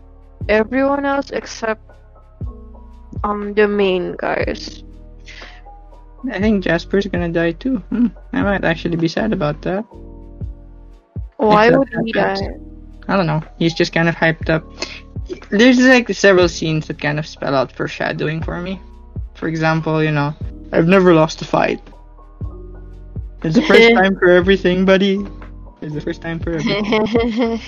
everyone 0.47 1.05
else 1.05 1.29
except 1.31 1.83
um 3.23 3.53
the 3.53 3.67
main 3.67 4.15
guys. 4.15 4.83
I 6.29 6.39
think 6.39 6.63
Jasper's 6.63 7.07
gonna 7.07 7.29
die 7.29 7.53
too. 7.53 7.77
Hmm. 7.89 8.07
I 8.33 8.43
might 8.43 8.63
actually 8.63 8.97
be 8.97 9.07
sad 9.07 9.33
about 9.33 9.61
that. 9.63 9.85
Why 11.37 11.69
that 11.69 11.79
would 11.79 11.89
he 12.05 12.11
happens. 12.17 12.41
die? 12.41 12.57
I 13.07 13.17
don't 13.17 13.25
know. 13.25 13.41
He's 13.57 13.73
just 13.73 13.93
kind 13.93 14.07
of 14.07 14.15
hyped 14.15 14.49
up. 14.49 14.63
There's 15.49 15.79
like 15.79 16.09
several 16.13 16.47
scenes 16.47 16.87
that 16.87 16.99
kind 17.01 17.17
of 17.17 17.25
spell 17.25 17.55
out 17.55 17.71
foreshadowing 17.71 18.43
for 18.43 18.61
me. 18.61 18.79
For 19.33 19.47
example, 19.47 20.03
you 20.03 20.11
know, 20.11 20.35
I've 20.71 20.87
never 20.87 21.13
lost 21.13 21.41
a 21.41 21.45
fight. 21.45 21.81
It's 23.43 23.55
the 23.55 23.63
first 23.63 23.91
time 23.95 24.15
for 24.17 24.29
everything, 24.29 24.85
buddy. 24.85 25.25
It's 25.81 25.95
the 25.95 26.01
first 26.01 26.21
time 26.21 26.39
for 26.39 26.51
everything. 26.51 27.59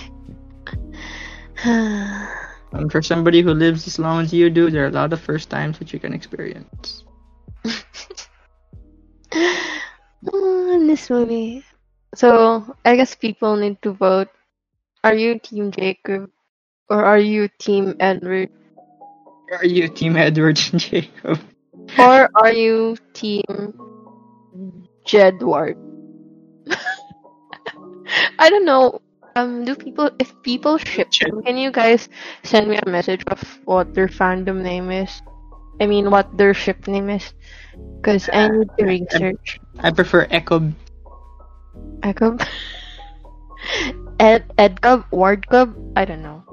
and 2.73 2.91
for 2.91 3.01
somebody 3.01 3.41
who 3.41 3.53
lives 3.53 3.87
as 3.87 3.97
long 3.97 4.21
as 4.21 4.31
you 4.31 4.49
do, 4.51 4.69
there 4.69 4.83
are 4.83 4.89
a 4.89 4.91
lot 4.91 5.13
of 5.13 5.19
first 5.19 5.49
times 5.49 5.79
that 5.79 5.91
you 5.91 5.99
can 5.99 6.13
experience. 6.13 7.03
Oh, 10.31 10.73
in 10.73 10.87
this 10.87 11.09
movie. 11.09 11.65
So 12.15 12.63
I 12.85 12.95
guess 12.95 13.13
people 13.15 13.57
need 13.57 13.81
to 13.81 13.91
vote. 13.91 14.29
Are 15.03 15.13
you 15.13 15.37
Team 15.39 15.71
Jacob 15.71 16.31
or 16.89 17.03
are 17.03 17.19
you 17.19 17.49
Team 17.59 17.95
Edward? 17.99 18.49
Are 19.51 19.65
you 19.65 19.89
Team 19.89 20.15
Edward 20.15 20.59
and 20.71 20.79
Jacob? 20.79 21.39
Or 21.99 22.29
are 22.35 22.53
you 22.53 22.95
Team 23.13 23.43
Jedward? 25.05 25.75
I 28.39 28.49
don't 28.49 28.65
know. 28.65 29.01
Um, 29.35 29.65
do 29.65 29.75
people 29.75 30.11
if 30.19 30.31
people 30.43 30.77
ship 30.77 31.09
them, 31.19 31.41
can 31.41 31.57
you 31.57 31.71
guys 31.71 32.07
send 32.43 32.69
me 32.69 32.77
a 32.77 32.87
message 32.89 33.23
of 33.27 33.41
what 33.65 33.93
their 33.93 34.07
fandom 34.07 34.61
name 34.61 34.91
is? 34.91 35.21
I 35.79 35.85
mean, 35.87 36.09
what 36.11 36.35
their 36.37 36.53
ship 36.53 36.87
name 36.87 37.09
is? 37.09 37.33
Because 38.01 38.29
I 38.33 38.47
need 38.47 38.69
to 38.79 38.85
research. 38.85 39.59
I 39.79 39.91
prefer 39.91 40.27
Echo. 40.29 40.73
Echo, 42.03 42.37
Ed, 44.19 44.45
Edcub, 44.57 45.05
Wardcub. 45.11 45.73
I 45.95 46.05
don't 46.05 46.21
know. 46.21 46.43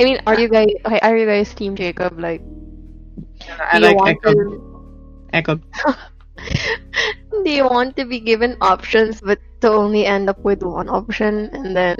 I 0.00 0.04
mean, 0.04 0.18
are 0.26 0.38
you 0.38 0.48
guys? 0.48 0.68
okay, 0.84 0.98
Are 1.02 1.16
you 1.16 1.26
guys 1.26 1.54
Team 1.54 1.74
Jacob? 1.76 2.18
Like, 2.18 2.42
I 3.72 3.78
do 3.78 3.80
you 3.80 3.92
like 3.92 3.96
want 3.96 4.18
Echo. 4.24 4.32
to? 4.32 4.60
Echo. 5.32 5.60
Do 7.44 7.50
you 7.50 7.64
want 7.66 7.96
to 7.96 8.04
be 8.04 8.20
given 8.20 8.56
options 8.60 9.20
but 9.20 9.38
to 9.60 9.70
only 9.70 10.04
end 10.06 10.28
up 10.28 10.38
with 10.44 10.62
one 10.62 10.88
option 10.88 11.50
and 11.52 11.76
then 11.76 11.96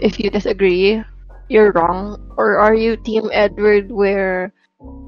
if 0.00 0.18
you 0.18 0.30
disagree, 0.30 1.02
you're 1.48 1.72
wrong? 1.72 2.16
Or 2.36 2.58
are 2.58 2.74
you 2.74 2.96
Team 2.96 3.28
Edward 3.32 3.90
where, 3.90 4.52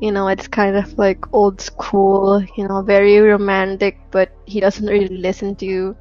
you 0.00 0.10
know, 0.10 0.28
it's 0.28 0.48
kind 0.48 0.76
of 0.76 0.98
like 0.98 1.24
old 1.32 1.60
school, 1.60 2.44
you 2.56 2.66
know, 2.66 2.82
very 2.82 3.18
romantic, 3.18 3.98
but 4.10 4.30
he 4.46 4.60
doesn't 4.60 4.86
really 4.86 5.16
listen 5.16 5.54
to 5.56 5.66
you? 5.66 5.96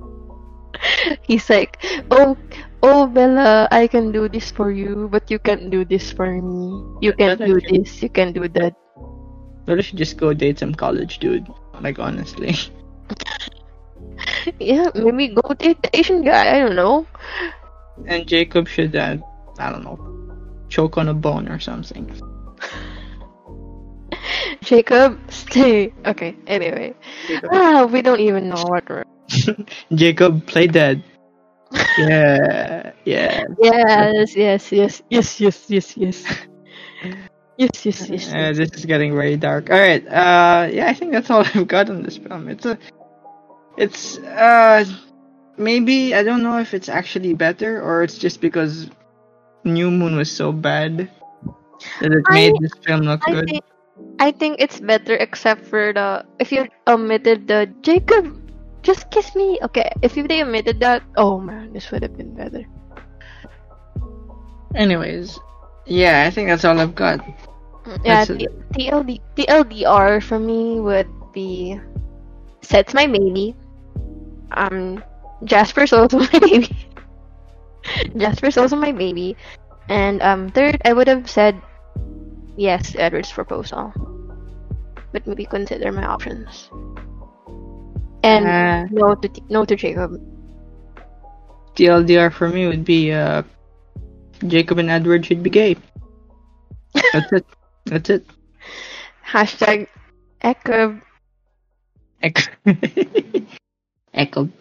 He's 1.22 1.50
like, 1.50 1.82
oh, 2.10 2.36
oh, 2.82 3.06
Bella, 3.06 3.68
I 3.70 3.86
can 3.86 4.12
do 4.12 4.28
this 4.28 4.50
for 4.50 4.70
you, 4.70 5.08
but 5.10 5.30
you 5.30 5.38
can't 5.38 5.70
do 5.70 5.84
this 5.84 6.12
for 6.12 6.30
me. 6.30 6.84
You 7.02 7.12
can't 7.12 7.38
do 7.38 7.60
this, 7.60 8.02
you 8.02 8.08
can 8.08 8.32
do 8.32 8.48
that. 8.48 8.74
I 9.66 9.80
should 9.80 9.98
just 9.98 10.16
go 10.16 10.32
date 10.32 10.60
some 10.60 10.74
college 10.74 11.18
dude. 11.18 11.46
Like 11.80 11.98
honestly. 11.98 12.56
Yeah, 14.60 14.90
maybe 14.94 15.34
go 15.34 15.54
date 15.54 15.82
the 15.82 15.90
Asian 15.92 16.22
guy, 16.22 16.54
I 16.54 16.60
don't 16.60 16.76
know. 16.76 17.06
And 18.06 18.26
Jacob 18.26 18.68
should, 18.68 18.94
uh, 18.94 19.18
I 19.58 19.70
don't 19.70 19.82
know, 19.82 19.98
choke 20.68 20.96
on 20.98 21.08
a 21.08 21.14
bone 21.14 21.48
or 21.48 21.58
something. 21.58 22.06
Jacob, 24.66 25.18
stay. 25.30 25.92
Okay, 26.06 26.36
anyway. 26.46 26.94
Jacob, 27.26 27.52
Ah, 27.52 27.86
we 27.86 28.02
don't 28.02 28.20
even 28.20 28.48
know 28.48 28.64
what 28.68 28.88
we're. 28.88 29.04
Jacob 29.94 30.46
play 30.46 30.66
dead. 30.68 31.02
Yeah, 31.96 32.92
yeah. 33.04 33.44
Yes, 33.58 34.36
yes, 34.36 34.72
yes, 34.72 35.02
yes, 35.10 35.40
yes, 35.40 35.70
yes, 35.70 35.96
yes. 35.96 36.24
Yes, 37.58 37.86
yes, 37.86 38.10
yes. 38.10 38.34
Uh, 38.34 38.52
this 38.54 38.70
is 38.74 38.84
getting 38.86 39.14
very 39.14 39.36
dark. 39.36 39.70
All 39.70 39.78
right. 39.78 40.06
Uh, 40.06 40.68
yeah, 40.72 40.88
I 40.88 40.94
think 40.94 41.12
that's 41.12 41.30
all 41.30 41.44
I've 41.54 41.68
got 41.68 41.90
on 41.90 42.02
this 42.02 42.18
film. 42.18 42.48
It's 42.48 42.66
a, 42.66 42.78
it's 43.76 44.18
uh, 44.18 44.84
maybe 45.56 46.14
I 46.14 46.22
don't 46.22 46.42
know 46.42 46.58
if 46.58 46.74
it's 46.74 46.88
actually 46.88 47.34
better 47.34 47.82
or 47.82 48.02
it's 48.02 48.18
just 48.18 48.40
because 48.40 48.88
New 49.64 49.90
Moon 49.90 50.16
was 50.16 50.30
so 50.30 50.52
bad 50.52 51.10
that 52.00 52.12
it 52.12 52.28
I- 52.28 52.30
made 52.30 52.58
this 52.60 52.72
film 52.84 53.02
look 53.02 53.26
I 53.26 53.30
good. 53.30 53.48
think 53.48 53.64
I 54.18 54.30
think 54.32 54.56
it's 54.60 54.80
better 54.80 55.14
except 55.16 55.66
for 55.66 55.92
the 55.92 56.24
if 56.38 56.52
you 56.52 56.66
omitted 56.86 57.46
the 57.48 57.68
Jacob, 57.82 58.32
just 58.82 59.10
kiss 59.10 59.34
me. 59.34 59.58
Okay, 59.62 59.90
if 60.02 60.16
you 60.16 60.26
they 60.26 60.42
omitted 60.42 60.80
that, 60.80 61.02
oh 61.16 61.38
man, 61.40 61.72
this 61.72 61.90
would 61.90 62.02
have 62.02 62.16
been 62.16 62.34
better. 62.34 62.64
Anyways, 64.74 65.38
yeah, 65.86 66.24
I 66.26 66.30
think 66.30 66.48
that's 66.48 66.64
all 66.64 66.78
I've 66.80 66.94
got. 66.94 67.20
Yeah, 68.04 68.24
That's 68.24 68.26
T- 68.26 68.48
TLD 68.74 69.20
TLDR 69.36 70.22
for 70.22 70.38
me 70.38 70.80
would 70.80 71.08
be 71.32 71.80
Seth's 72.62 72.94
my 72.94 73.06
baby. 73.06 73.54
Um, 74.52 75.02
Jasper's 75.44 75.92
also 75.92 76.18
my 76.32 76.38
baby. 76.40 76.74
Jasper's 78.16 78.56
also 78.56 78.76
my 78.76 78.92
baby. 78.92 79.36
And 79.88 80.22
um, 80.22 80.48
third, 80.50 80.80
I 80.84 80.92
would 80.92 81.08
have 81.08 81.28
said 81.30 81.60
yes 82.56 82.92
to 82.92 83.00
Edward's 83.00 83.32
proposal, 83.32 83.92
but 85.12 85.26
maybe 85.26 85.44
consider 85.46 85.92
my 85.92 86.04
options. 86.06 86.70
And 88.22 88.54
Uh, 88.54 88.86
no 88.90 89.14
to 89.14 89.28
no 89.48 89.64
to 89.64 89.76
Jacob. 89.76 90.12
TLDR 91.74 92.30
for 92.30 92.48
me 92.48 92.66
would 92.66 92.84
be 92.84 93.12
uh, 93.12 93.42
Jacob 94.46 94.78
and 94.78 94.90
Edward 94.90 95.26
should 95.26 95.42
be 95.42 95.50
gay. 95.50 95.76
That's 97.12 97.32
it. 97.32 97.46
That's 97.86 98.10
it. 98.10 98.26
Hashtag. 99.32 99.88
Echo. 100.42 101.00
Echo. 104.14 104.48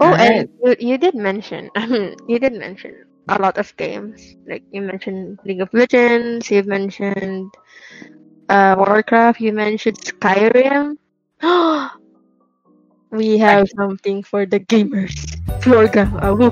Oh, 0.00 0.14
and 0.14 0.48
you, 0.64 0.76
you 0.80 0.98
did 0.98 1.14
mention, 1.14 1.70
you 2.28 2.38
did 2.38 2.52
mention 2.54 2.94
a 3.30 3.38
lot 3.40 3.58
of 3.58 3.74
games. 3.76 4.36
Like 4.46 4.64
you 4.70 4.82
mentioned 4.82 5.38
League 5.44 5.60
of 5.62 5.70
Legends, 5.72 6.50
you 6.50 6.62
mentioned 6.64 7.54
uh, 8.48 8.74
Warcraft, 8.78 9.40
you 9.40 9.52
mentioned 9.52 9.98
Skyrim. 9.98 10.96
we 13.10 13.38
have 13.38 13.68
something 13.76 14.22
for 14.22 14.46
the 14.46 14.60
gamers. 14.60 15.14
Florga, 15.62 16.06
uh. 16.20 16.50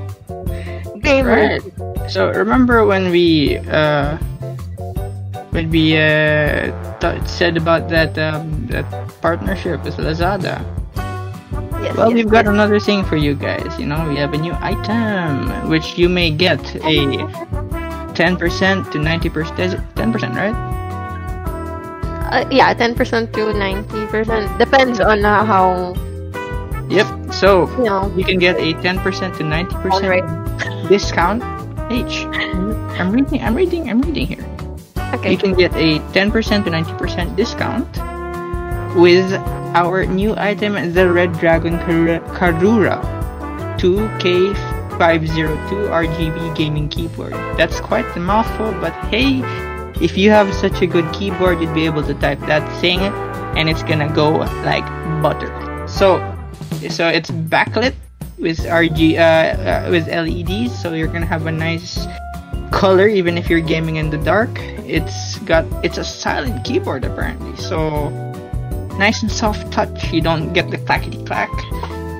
Gamers. 1.03 1.63
Right. 1.63 2.11
So 2.11 2.31
remember 2.33 2.87
when 2.87 3.11
we 3.11 3.59
uh 3.69 4.17
when 5.51 5.71
we 5.71 5.97
uh 5.97 6.73
th- 7.01 7.23
said 7.27 7.57
about 7.57 7.89
that 7.89 8.17
um 8.19 8.67
that 8.69 8.87
partnership 9.21 9.85
with 9.85 9.97
Lazada? 9.99 10.78
Yes, 11.89 11.97
Well, 11.97 12.11
yes, 12.13 12.17
we've 12.17 12.29
got 12.29 12.45
yes. 12.45 12.53
another 12.53 12.79
thing 12.79 13.01
for 13.05 13.17
you 13.17 13.33
guys. 13.35 13.65
You 13.81 13.87
know, 13.87 14.05
we 14.07 14.17
have 14.17 14.35
a 14.35 14.39
new 14.39 14.53
item 14.61 15.69
which 15.73 15.97
you 15.97 16.09
may 16.09 16.31
get 16.31 16.61
a 16.85 17.17
10% 18.13 18.91
to 18.93 18.99
90%. 18.99 19.95
10%, 19.97 20.37
right? 20.37 20.53
Uh, 22.29 22.45
yeah, 22.53 22.75
10% 22.75 23.33
to 23.33 23.41
90%. 23.57 24.59
Depends 24.59 25.01
on 25.01 25.25
uh, 25.25 25.45
how, 25.47 25.95
Yep. 26.91 27.33
So 27.33 27.69
you 27.79 27.85
know, 27.85 28.13
you 28.17 28.25
can 28.25 28.39
get 28.39 28.57
a 28.57 28.75
10% 28.85 29.01
to 29.39 29.43
90% 29.45 29.93
Alright. 29.93 30.89
discount. 30.89 31.43
H. 31.91 32.25
I'm 33.01 33.13
reading. 33.13 33.41
I'm 33.41 33.55
reading. 33.55 33.89
I'm 33.89 34.03
reading 34.03 34.27
here. 34.27 34.45
okay. 35.15 35.33
you 35.33 35.39
can 35.39 35.55
get 35.55 35.73
a 35.73 36.01
10% 36.13 36.33
to 36.65 36.71
90% 36.71 37.37
discount 37.37 37.89
with 38.97 39.33
our 39.75 40.07
new 40.07 40.35
item, 40.37 40.75
the 40.93 41.03
Redragon 41.03 41.79
Kar- 41.85 42.21
Karura 42.35 43.03
2K502 43.79 45.89
RGB 45.89 46.57
gaming 46.57 46.89
keyboard. 46.89 47.33
That's 47.57 47.81
quite 47.81 48.07
a 48.17 48.21
mouthful, 48.21 48.73
but 48.81 48.93
hey, 49.11 49.43
if 50.01 50.17
you 50.17 50.31
have 50.31 50.53
such 50.55 50.83
a 50.83 50.87
good 50.87 51.13
keyboard, 51.13 51.61
you'd 51.61 51.75
be 51.75 51.85
able 51.85 52.03
to 52.05 52.15
type 52.15 52.41
that 52.41 52.63
thing 52.81 53.01
and 53.57 53.69
it's 53.69 53.83
gonna 53.83 54.13
go 54.13 54.31
like 54.65 54.85
butter. 55.23 55.87
So, 55.89 56.19
so 56.89 57.09
it's 57.09 57.31
backlit 57.31 57.95
with 58.39 58.59
RG 58.59 59.19
uh, 59.19 59.19
uh, 59.19 59.91
with 59.91 60.07
LEDs, 60.07 60.81
so 60.81 60.93
you're 60.93 61.09
gonna 61.09 61.27
have 61.27 61.47
a 61.47 61.53
nice 61.53 62.07
color 62.71 63.09
even 63.09 63.39
if 63.39 63.49
you're 63.49 63.61
gaming 63.61 63.97
in 63.97 64.11
the 64.11 64.19
dark. 64.19 64.51
It's 64.87 65.39
got 65.41 65.65
it's 65.85 65.99
a 65.99 66.05
silent 66.05 66.65
keyboard 66.65 67.05
apparently, 67.05 67.57
so 67.57 68.11
nice 68.99 69.23
and 69.23 69.31
soft 69.31 69.73
touch. 69.73 70.13
You 70.13 70.21
don't 70.21 70.53
get 70.53 70.71
the 70.71 70.79
clackety 70.79 71.25
clack 71.25 71.51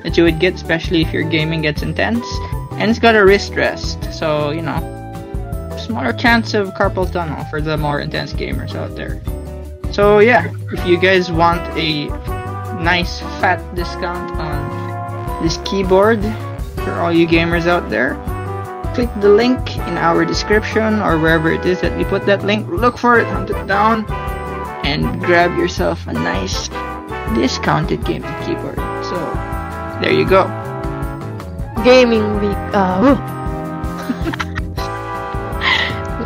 that 0.03 0.17
you 0.17 0.23
would 0.23 0.39
get, 0.39 0.55
especially 0.55 1.01
if 1.01 1.13
your 1.13 1.23
gaming 1.23 1.61
gets 1.61 1.81
intense. 1.81 2.25
And 2.73 2.89
it's 2.89 2.99
got 2.99 3.15
a 3.15 3.25
wrist 3.25 3.53
rest, 3.53 4.13
so 4.13 4.51
you 4.51 4.61
know, 4.61 4.79
smaller 5.77 6.13
chance 6.13 6.53
of 6.53 6.69
carpal 6.69 7.11
tunnel 7.11 7.43
for 7.45 7.61
the 7.61 7.77
more 7.77 7.99
intense 7.99 8.31
gamers 8.31 8.75
out 8.75 8.95
there. 8.95 9.21
So 9.91 10.19
yeah, 10.19 10.53
if 10.71 10.85
you 10.85 10.97
guys 10.97 11.31
want 11.31 11.61
a 11.77 12.07
nice 12.81 13.19
fat 13.41 13.59
discount 13.75 14.31
on 14.39 15.43
this 15.43 15.57
keyboard 15.65 16.21
for 16.75 16.91
all 16.93 17.11
you 17.11 17.27
gamers 17.27 17.67
out 17.67 17.89
there, 17.89 18.15
click 18.93 19.09
the 19.19 19.29
link 19.29 19.77
in 19.77 19.97
our 19.97 20.23
description 20.25 21.01
or 21.01 21.17
wherever 21.17 21.51
it 21.51 21.65
is 21.65 21.81
that 21.81 21.97
we 21.97 22.05
put 22.05 22.25
that 22.25 22.43
link. 22.45 22.67
Look 22.69 22.97
for 22.97 23.19
it, 23.19 23.25
hunt 23.27 23.49
it 23.49 23.67
down, 23.67 24.05
and 24.89 25.21
grab 25.21 25.55
yourself 25.55 26.07
a 26.07 26.13
nice 26.13 26.67
discounted 27.37 28.03
gaming 28.05 28.33
keyboard. 28.41 28.81
So 29.05 29.17
there 30.01 30.11
you 30.11 30.25
go. 30.25 30.49
Gaming 31.83 32.25
week. 32.41 32.57
Uh, 32.73 33.13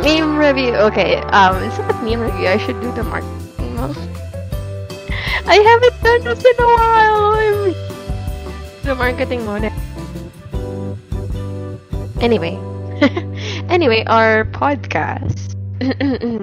meme 0.02 0.36
review. 0.36 0.72
Okay. 0.88 1.16
Um, 1.36 1.62
instead 1.62 1.90
of 1.90 2.02
meme 2.02 2.20
review, 2.20 2.48
I 2.48 2.56
should 2.56 2.80
do 2.80 2.90
the 2.92 3.04
marketing. 3.04 3.44
I 5.46 5.56
haven't 5.60 6.02
done 6.02 6.24
this 6.24 6.42
in 6.42 6.56
a 6.56 6.66
while. 6.66 7.74
The 8.82 8.94
marketing 8.94 9.44
mode. 9.44 9.70
Anyway, 12.22 12.56
anyway, 13.68 14.04
our 14.06 14.46
podcast, 14.46 15.53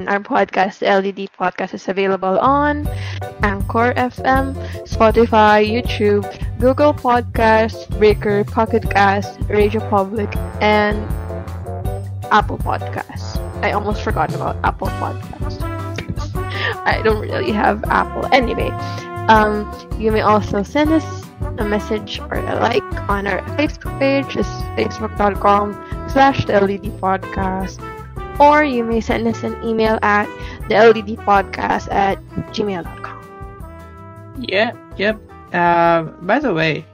our 0.08 0.20
podcast, 0.20 0.86
LDD 0.86 1.30
podcast, 1.40 1.74
is 1.74 1.88
available 1.88 2.38
on 2.40 2.88
Anchor 3.42 3.94
FM, 3.98 4.54
Spotify, 4.86 5.66
YouTube, 5.66 6.26
Google 6.60 6.94
Podcasts, 6.94 7.90
Breaker, 7.98 8.44
Pocket 8.44 8.90
Cast, 8.90 9.40
Radio 9.50 9.82
Public, 9.90 10.30
and 10.62 10.98
Apple 12.32 12.58
Podcasts. 12.60 13.38
I 13.64 13.72
almost 13.72 14.04
forgot 14.04 14.34
about 14.34 14.58
Apple 14.64 14.88
Podcasts. 14.88 15.62
I 16.86 17.02
don't 17.04 17.22
really 17.22 17.52
have 17.52 17.84
Apple. 17.86 18.28
Anyway, 18.34 18.70
um, 19.28 19.66
you 20.00 20.12
may 20.12 20.22
also 20.22 20.64
send 20.64 20.92
us 20.92 21.26
a 21.58 21.66
message 21.66 22.20
or 22.20 22.36
a 22.36 22.56
like 22.60 23.10
on 23.10 23.28
our 23.28 23.42
Facebook 23.58 23.98
page. 24.00 24.36
It's 24.36 24.48
facebook.com 24.78 25.74
slash 26.10 26.46
the 26.46 26.54
LDD 26.54 27.00
podcast. 27.00 27.91
Or 28.40 28.64
you 28.64 28.84
may 28.84 29.02
send 29.02 29.28
us 29.28 29.44
an 29.44 29.62
email 29.64 30.00
at 30.02 30.26
the 30.68 30.76
LDD 30.76 31.18
podcast 31.26 31.92
at 31.92 32.18
gmail.com. 32.54 33.22
Yeah, 34.40 34.72
yep. 34.98 35.20
Uh, 35.54 36.04
by 36.24 36.40
the 36.40 36.54
way, 36.54 36.86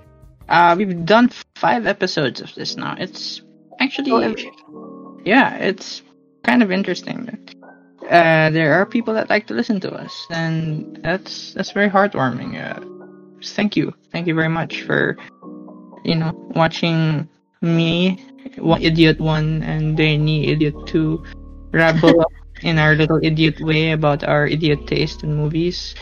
uh, 0.50 0.76
we've 0.78 1.06
done 1.06 1.30
five 1.56 1.86
episodes 1.86 2.42
of 2.42 2.54
this 2.56 2.76
now. 2.76 2.96
It's 2.98 3.42
actually, 3.80 4.12
OMG. 4.12 4.50
yeah, 5.26 5.56
it's 5.58 6.02
kind 6.44 6.64
of 6.64 6.72
interesting. 6.72 7.30
Uh, 8.10 8.50
there 8.50 8.74
are 8.74 8.86
people 8.86 9.14
that 9.14 9.30
like 9.30 9.48
to 9.48 9.54
listen 9.54 9.80
to 9.82 9.94
us, 9.94 10.26
and 10.30 11.00
that's 11.04 11.54
that's 11.54 11.72
very 11.72 11.90
heartwarming. 11.90 12.56
Uh, 12.56 12.80
thank 13.44 13.76
you, 13.76 13.94
thank 14.12 14.28
you 14.28 14.34
very 14.34 14.50
much 14.50 14.84
for, 14.84 15.18
you 16.04 16.16
know, 16.16 16.32
watching 16.56 17.28
me, 17.62 18.24
one 18.56 18.82
idiot 18.82 19.20
one, 19.20 19.62
and 19.64 19.98
Danie 19.98 20.48
idiot 20.50 20.76
two, 20.88 21.24
rabble 21.72 22.22
up 22.22 22.32
in 22.64 22.80
our 22.80 22.96
little 22.96 23.20
idiot 23.22 23.60
way 23.62 23.92
about 23.92 24.24
our 24.24 24.48
idiot 24.48 24.88
taste 24.88 25.24
in 25.24 25.36
movies. 25.36 25.94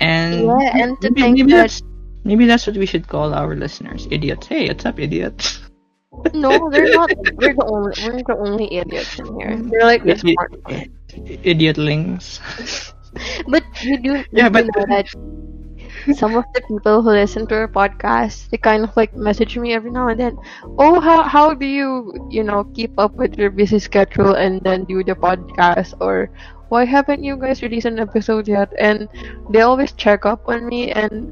And 0.00 0.46
Yeah, 0.46 0.70
and 0.76 1.00
to 1.00 1.10
maybe, 1.10 1.20
think 1.22 1.36
maybe 1.38 1.52
that- 1.52 1.56
that's 1.70 1.82
maybe 2.24 2.46
that's 2.46 2.66
what 2.66 2.76
we 2.76 2.86
should 2.86 3.08
call 3.08 3.34
our 3.34 3.54
listeners, 3.56 4.06
idiots. 4.10 4.46
Hey, 4.46 4.68
what's 4.68 4.86
up, 4.86 4.98
idiots? 4.98 5.60
No, 6.34 6.68
they're 6.70 6.92
not. 6.92 7.10
We're 7.40 7.54
the 7.54 7.64
only. 7.66 7.92
We're 8.04 8.22
the 8.22 8.36
only 8.38 8.66
idiots 8.74 9.18
in 9.18 9.26
here. 9.40 9.56
They're 9.56 9.86
like 9.88 10.04
the 10.04 10.16
smart. 10.18 10.52
Idiotlings. 11.44 12.40
But 13.48 13.64
you 13.82 13.98
do. 13.98 14.24
Yeah, 14.32 14.44
you 14.46 14.50
but- 14.50 14.66
know 14.66 14.84
that 14.88 15.08
some 16.14 16.36
of 16.36 16.44
the 16.54 16.62
people 16.62 17.02
who 17.02 17.10
listen 17.10 17.46
to 17.48 17.54
our 17.54 17.68
podcast, 17.68 18.50
they 18.50 18.56
kind 18.56 18.84
of 18.84 18.96
like 18.96 19.14
message 19.14 19.56
me 19.56 19.72
every 19.72 19.90
now 19.90 20.08
and 20.08 20.20
then. 20.20 20.36
Oh, 20.78 21.00
how 21.00 21.22
how 21.22 21.54
do 21.54 21.66
you 21.66 22.12
you 22.30 22.42
know 22.42 22.64
keep 22.74 22.98
up 22.98 23.14
with 23.14 23.38
your 23.38 23.50
busy 23.50 23.78
schedule 23.78 24.34
and 24.34 24.60
then 24.62 24.84
do 24.84 25.02
the 25.04 25.14
podcast 25.14 25.94
or 26.00 26.30
why 26.68 26.84
haven't 26.84 27.22
you 27.22 27.36
guys 27.36 27.62
released 27.62 27.86
an 27.86 27.98
episode 27.98 28.48
yet? 28.48 28.72
And 28.78 29.08
they 29.50 29.60
always 29.60 29.92
check 29.92 30.24
up 30.24 30.48
on 30.48 30.66
me, 30.66 30.90
and 30.92 31.28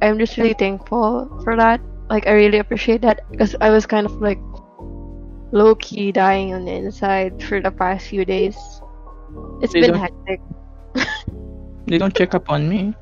I'm 0.00 0.18
just 0.18 0.36
really 0.36 0.54
thankful 0.54 1.28
for 1.44 1.56
that. 1.56 1.80
Like 2.08 2.26
I 2.26 2.32
really 2.32 2.58
appreciate 2.58 3.02
that 3.02 3.20
because 3.30 3.54
I 3.60 3.70
was 3.70 3.84
kind 3.84 4.06
of 4.06 4.16
like 4.20 4.40
low 5.52 5.74
key 5.76 6.12
dying 6.12 6.54
on 6.54 6.64
the 6.64 6.72
inside 6.72 7.42
for 7.42 7.60
the 7.60 7.70
past 7.70 8.08
few 8.08 8.24
days. 8.24 8.56
It's 9.60 9.72
They 9.72 9.80
been 9.80 9.94
hectic. 9.94 10.40
They 11.88 11.96
don't 11.96 12.14
check 12.14 12.34
up 12.34 12.50
on 12.50 12.68
me. 12.68 12.94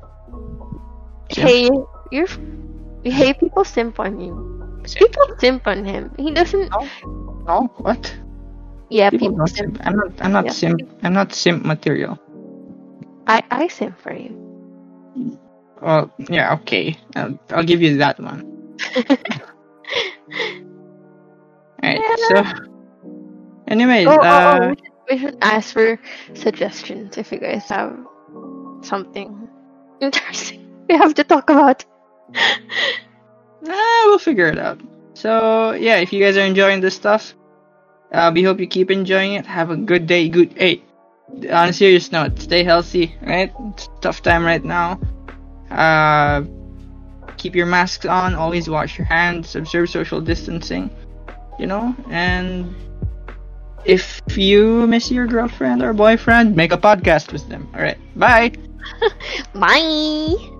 Hey, 1.29 1.69
you're. 2.11 2.27
Hey, 3.03 3.33
people 3.33 3.63
simp 3.65 3.99
on 3.99 4.19
you. 4.19 4.81
People 4.95 5.23
simp 5.39 5.67
on 5.67 5.85
him. 5.85 6.11
He 6.17 6.31
doesn't. 6.31 6.71
No, 7.45 7.69
what? 7.77 8.15
Yeah, 8.89 9.09
People 9.09 9.11
people 9.11 9.47
simp. 9.47 9.47
simp. 9.47 9.79
I'm 9.85 9.95
not. 9.95 10.11
I'm 10.21 10.31
not 10.31 10.45
Yeah. 10.45 10.51
simp. 10.51 10.81
I'm 11.03 11.13
not 11.13 11.33
simp 11.33 11.65
material. 11.65 12.17
I 13.27 13.43
I 13.51 13.67
simp 13.67 13.99
for 13.99 14.13
you. 14.13 14.35
Well, 15.81 16.11
yeah, 16.29 16.53
okay. 16.55 16.95
I'll, 17.15 17.37
I'll 17.49 17.63
give 17.63 17.81
you 17.81 17.97
that 17.97 18.19
one. 18.19 18.43
Alright, 21.83 22.05
so. 22.15 22.43
Anyways, 23.67 24.05
Oh, 24.05 24.19
oh, 24.29 24.31
uh, 24.31 24.43
oh, 24.43 24.69
we, 24.69 24.75
should, 24.77 24.93
we 25.09 25.17
should 25.19 25.37
ask 25.41 25.73
for 25.73 25.99
suggestions 26.33 27.17
if 27.17 27.31
you 27.31 27.39
guys 27.39 27.67
have 27.69 27.97
something 28.81 29.47
interesting 30.01 30.66
we 30.89 30.97
have 30.97 31.13
to 31.15 31.23
talk 31.23 31.49
about. 31.49 31.85
ah, 32.35 34.03
we'll 34.05 34.19
figure 34.19 34.47
it 34.47 34.57
out. 34.57 34.79
So, 35.13 35.71
yeah, 35.73 35.97
if 35.97 36.13
you 36.13 36.23
guys 36.23 36.37
are 36.37 36.45
enjoying 36.45 36.81
this 36.81 36.95
stuff, 36.95 37.33
uh, 38.11 38.31
we 38.33 38.43
hope 38.43 38.59
you 38.59 38.67
keep 38.67 38.91
enjoying 38.91 39.33
it. 39.33 39.45
Have 39.45 39.71
a 39.71 39.75
good 39.75 40.07
day, 40.07 40.29
good. 40.29 40.53
Hey, 40.53 40.83
on 41.49 41.69
a 41.69 41.73
serious 41.73 42.11
note, 42.11 42.39
stay 42.39 42.63
healthy, 42.63 43.15
right? 43.21 43.51
It's 43.73 43.85
a 43.85 44.01
tough 44.01 44.21
time 44.21 44.45
right 44.45 44.63
now. 44.63 44.99
Uh, 45.71 46.43
keep 47.37 47.55
your 47.55 47.65
masks 47.65 48.05
on, 48.05 48.35
always 48.35 48.69
wash 48.69 48.97
your 48.97 49.07
hands, 49.07 49.55
observe 49.55 49.89
social 49.89 50.21
distancing, 50.21 50.89
you 51.59 51.67
know, 51.67 51.95
and 52.09 52.73
if 53.85 54.21
you 54.35 54.87
miss 54.87 55.11
your 55.11 55.27
girlfriend 55.27 55.81
or 55.83 55.93
boyfriend, 55.93 56.55
make 56.55 56.71
a 56.71 56.77
podcast 56.77 57.31
with 57.31 57.47
them. 57.49 57.69
Alright, 57.73 57.97
bye! 58.15 58.51
Bye. 59.53 60.56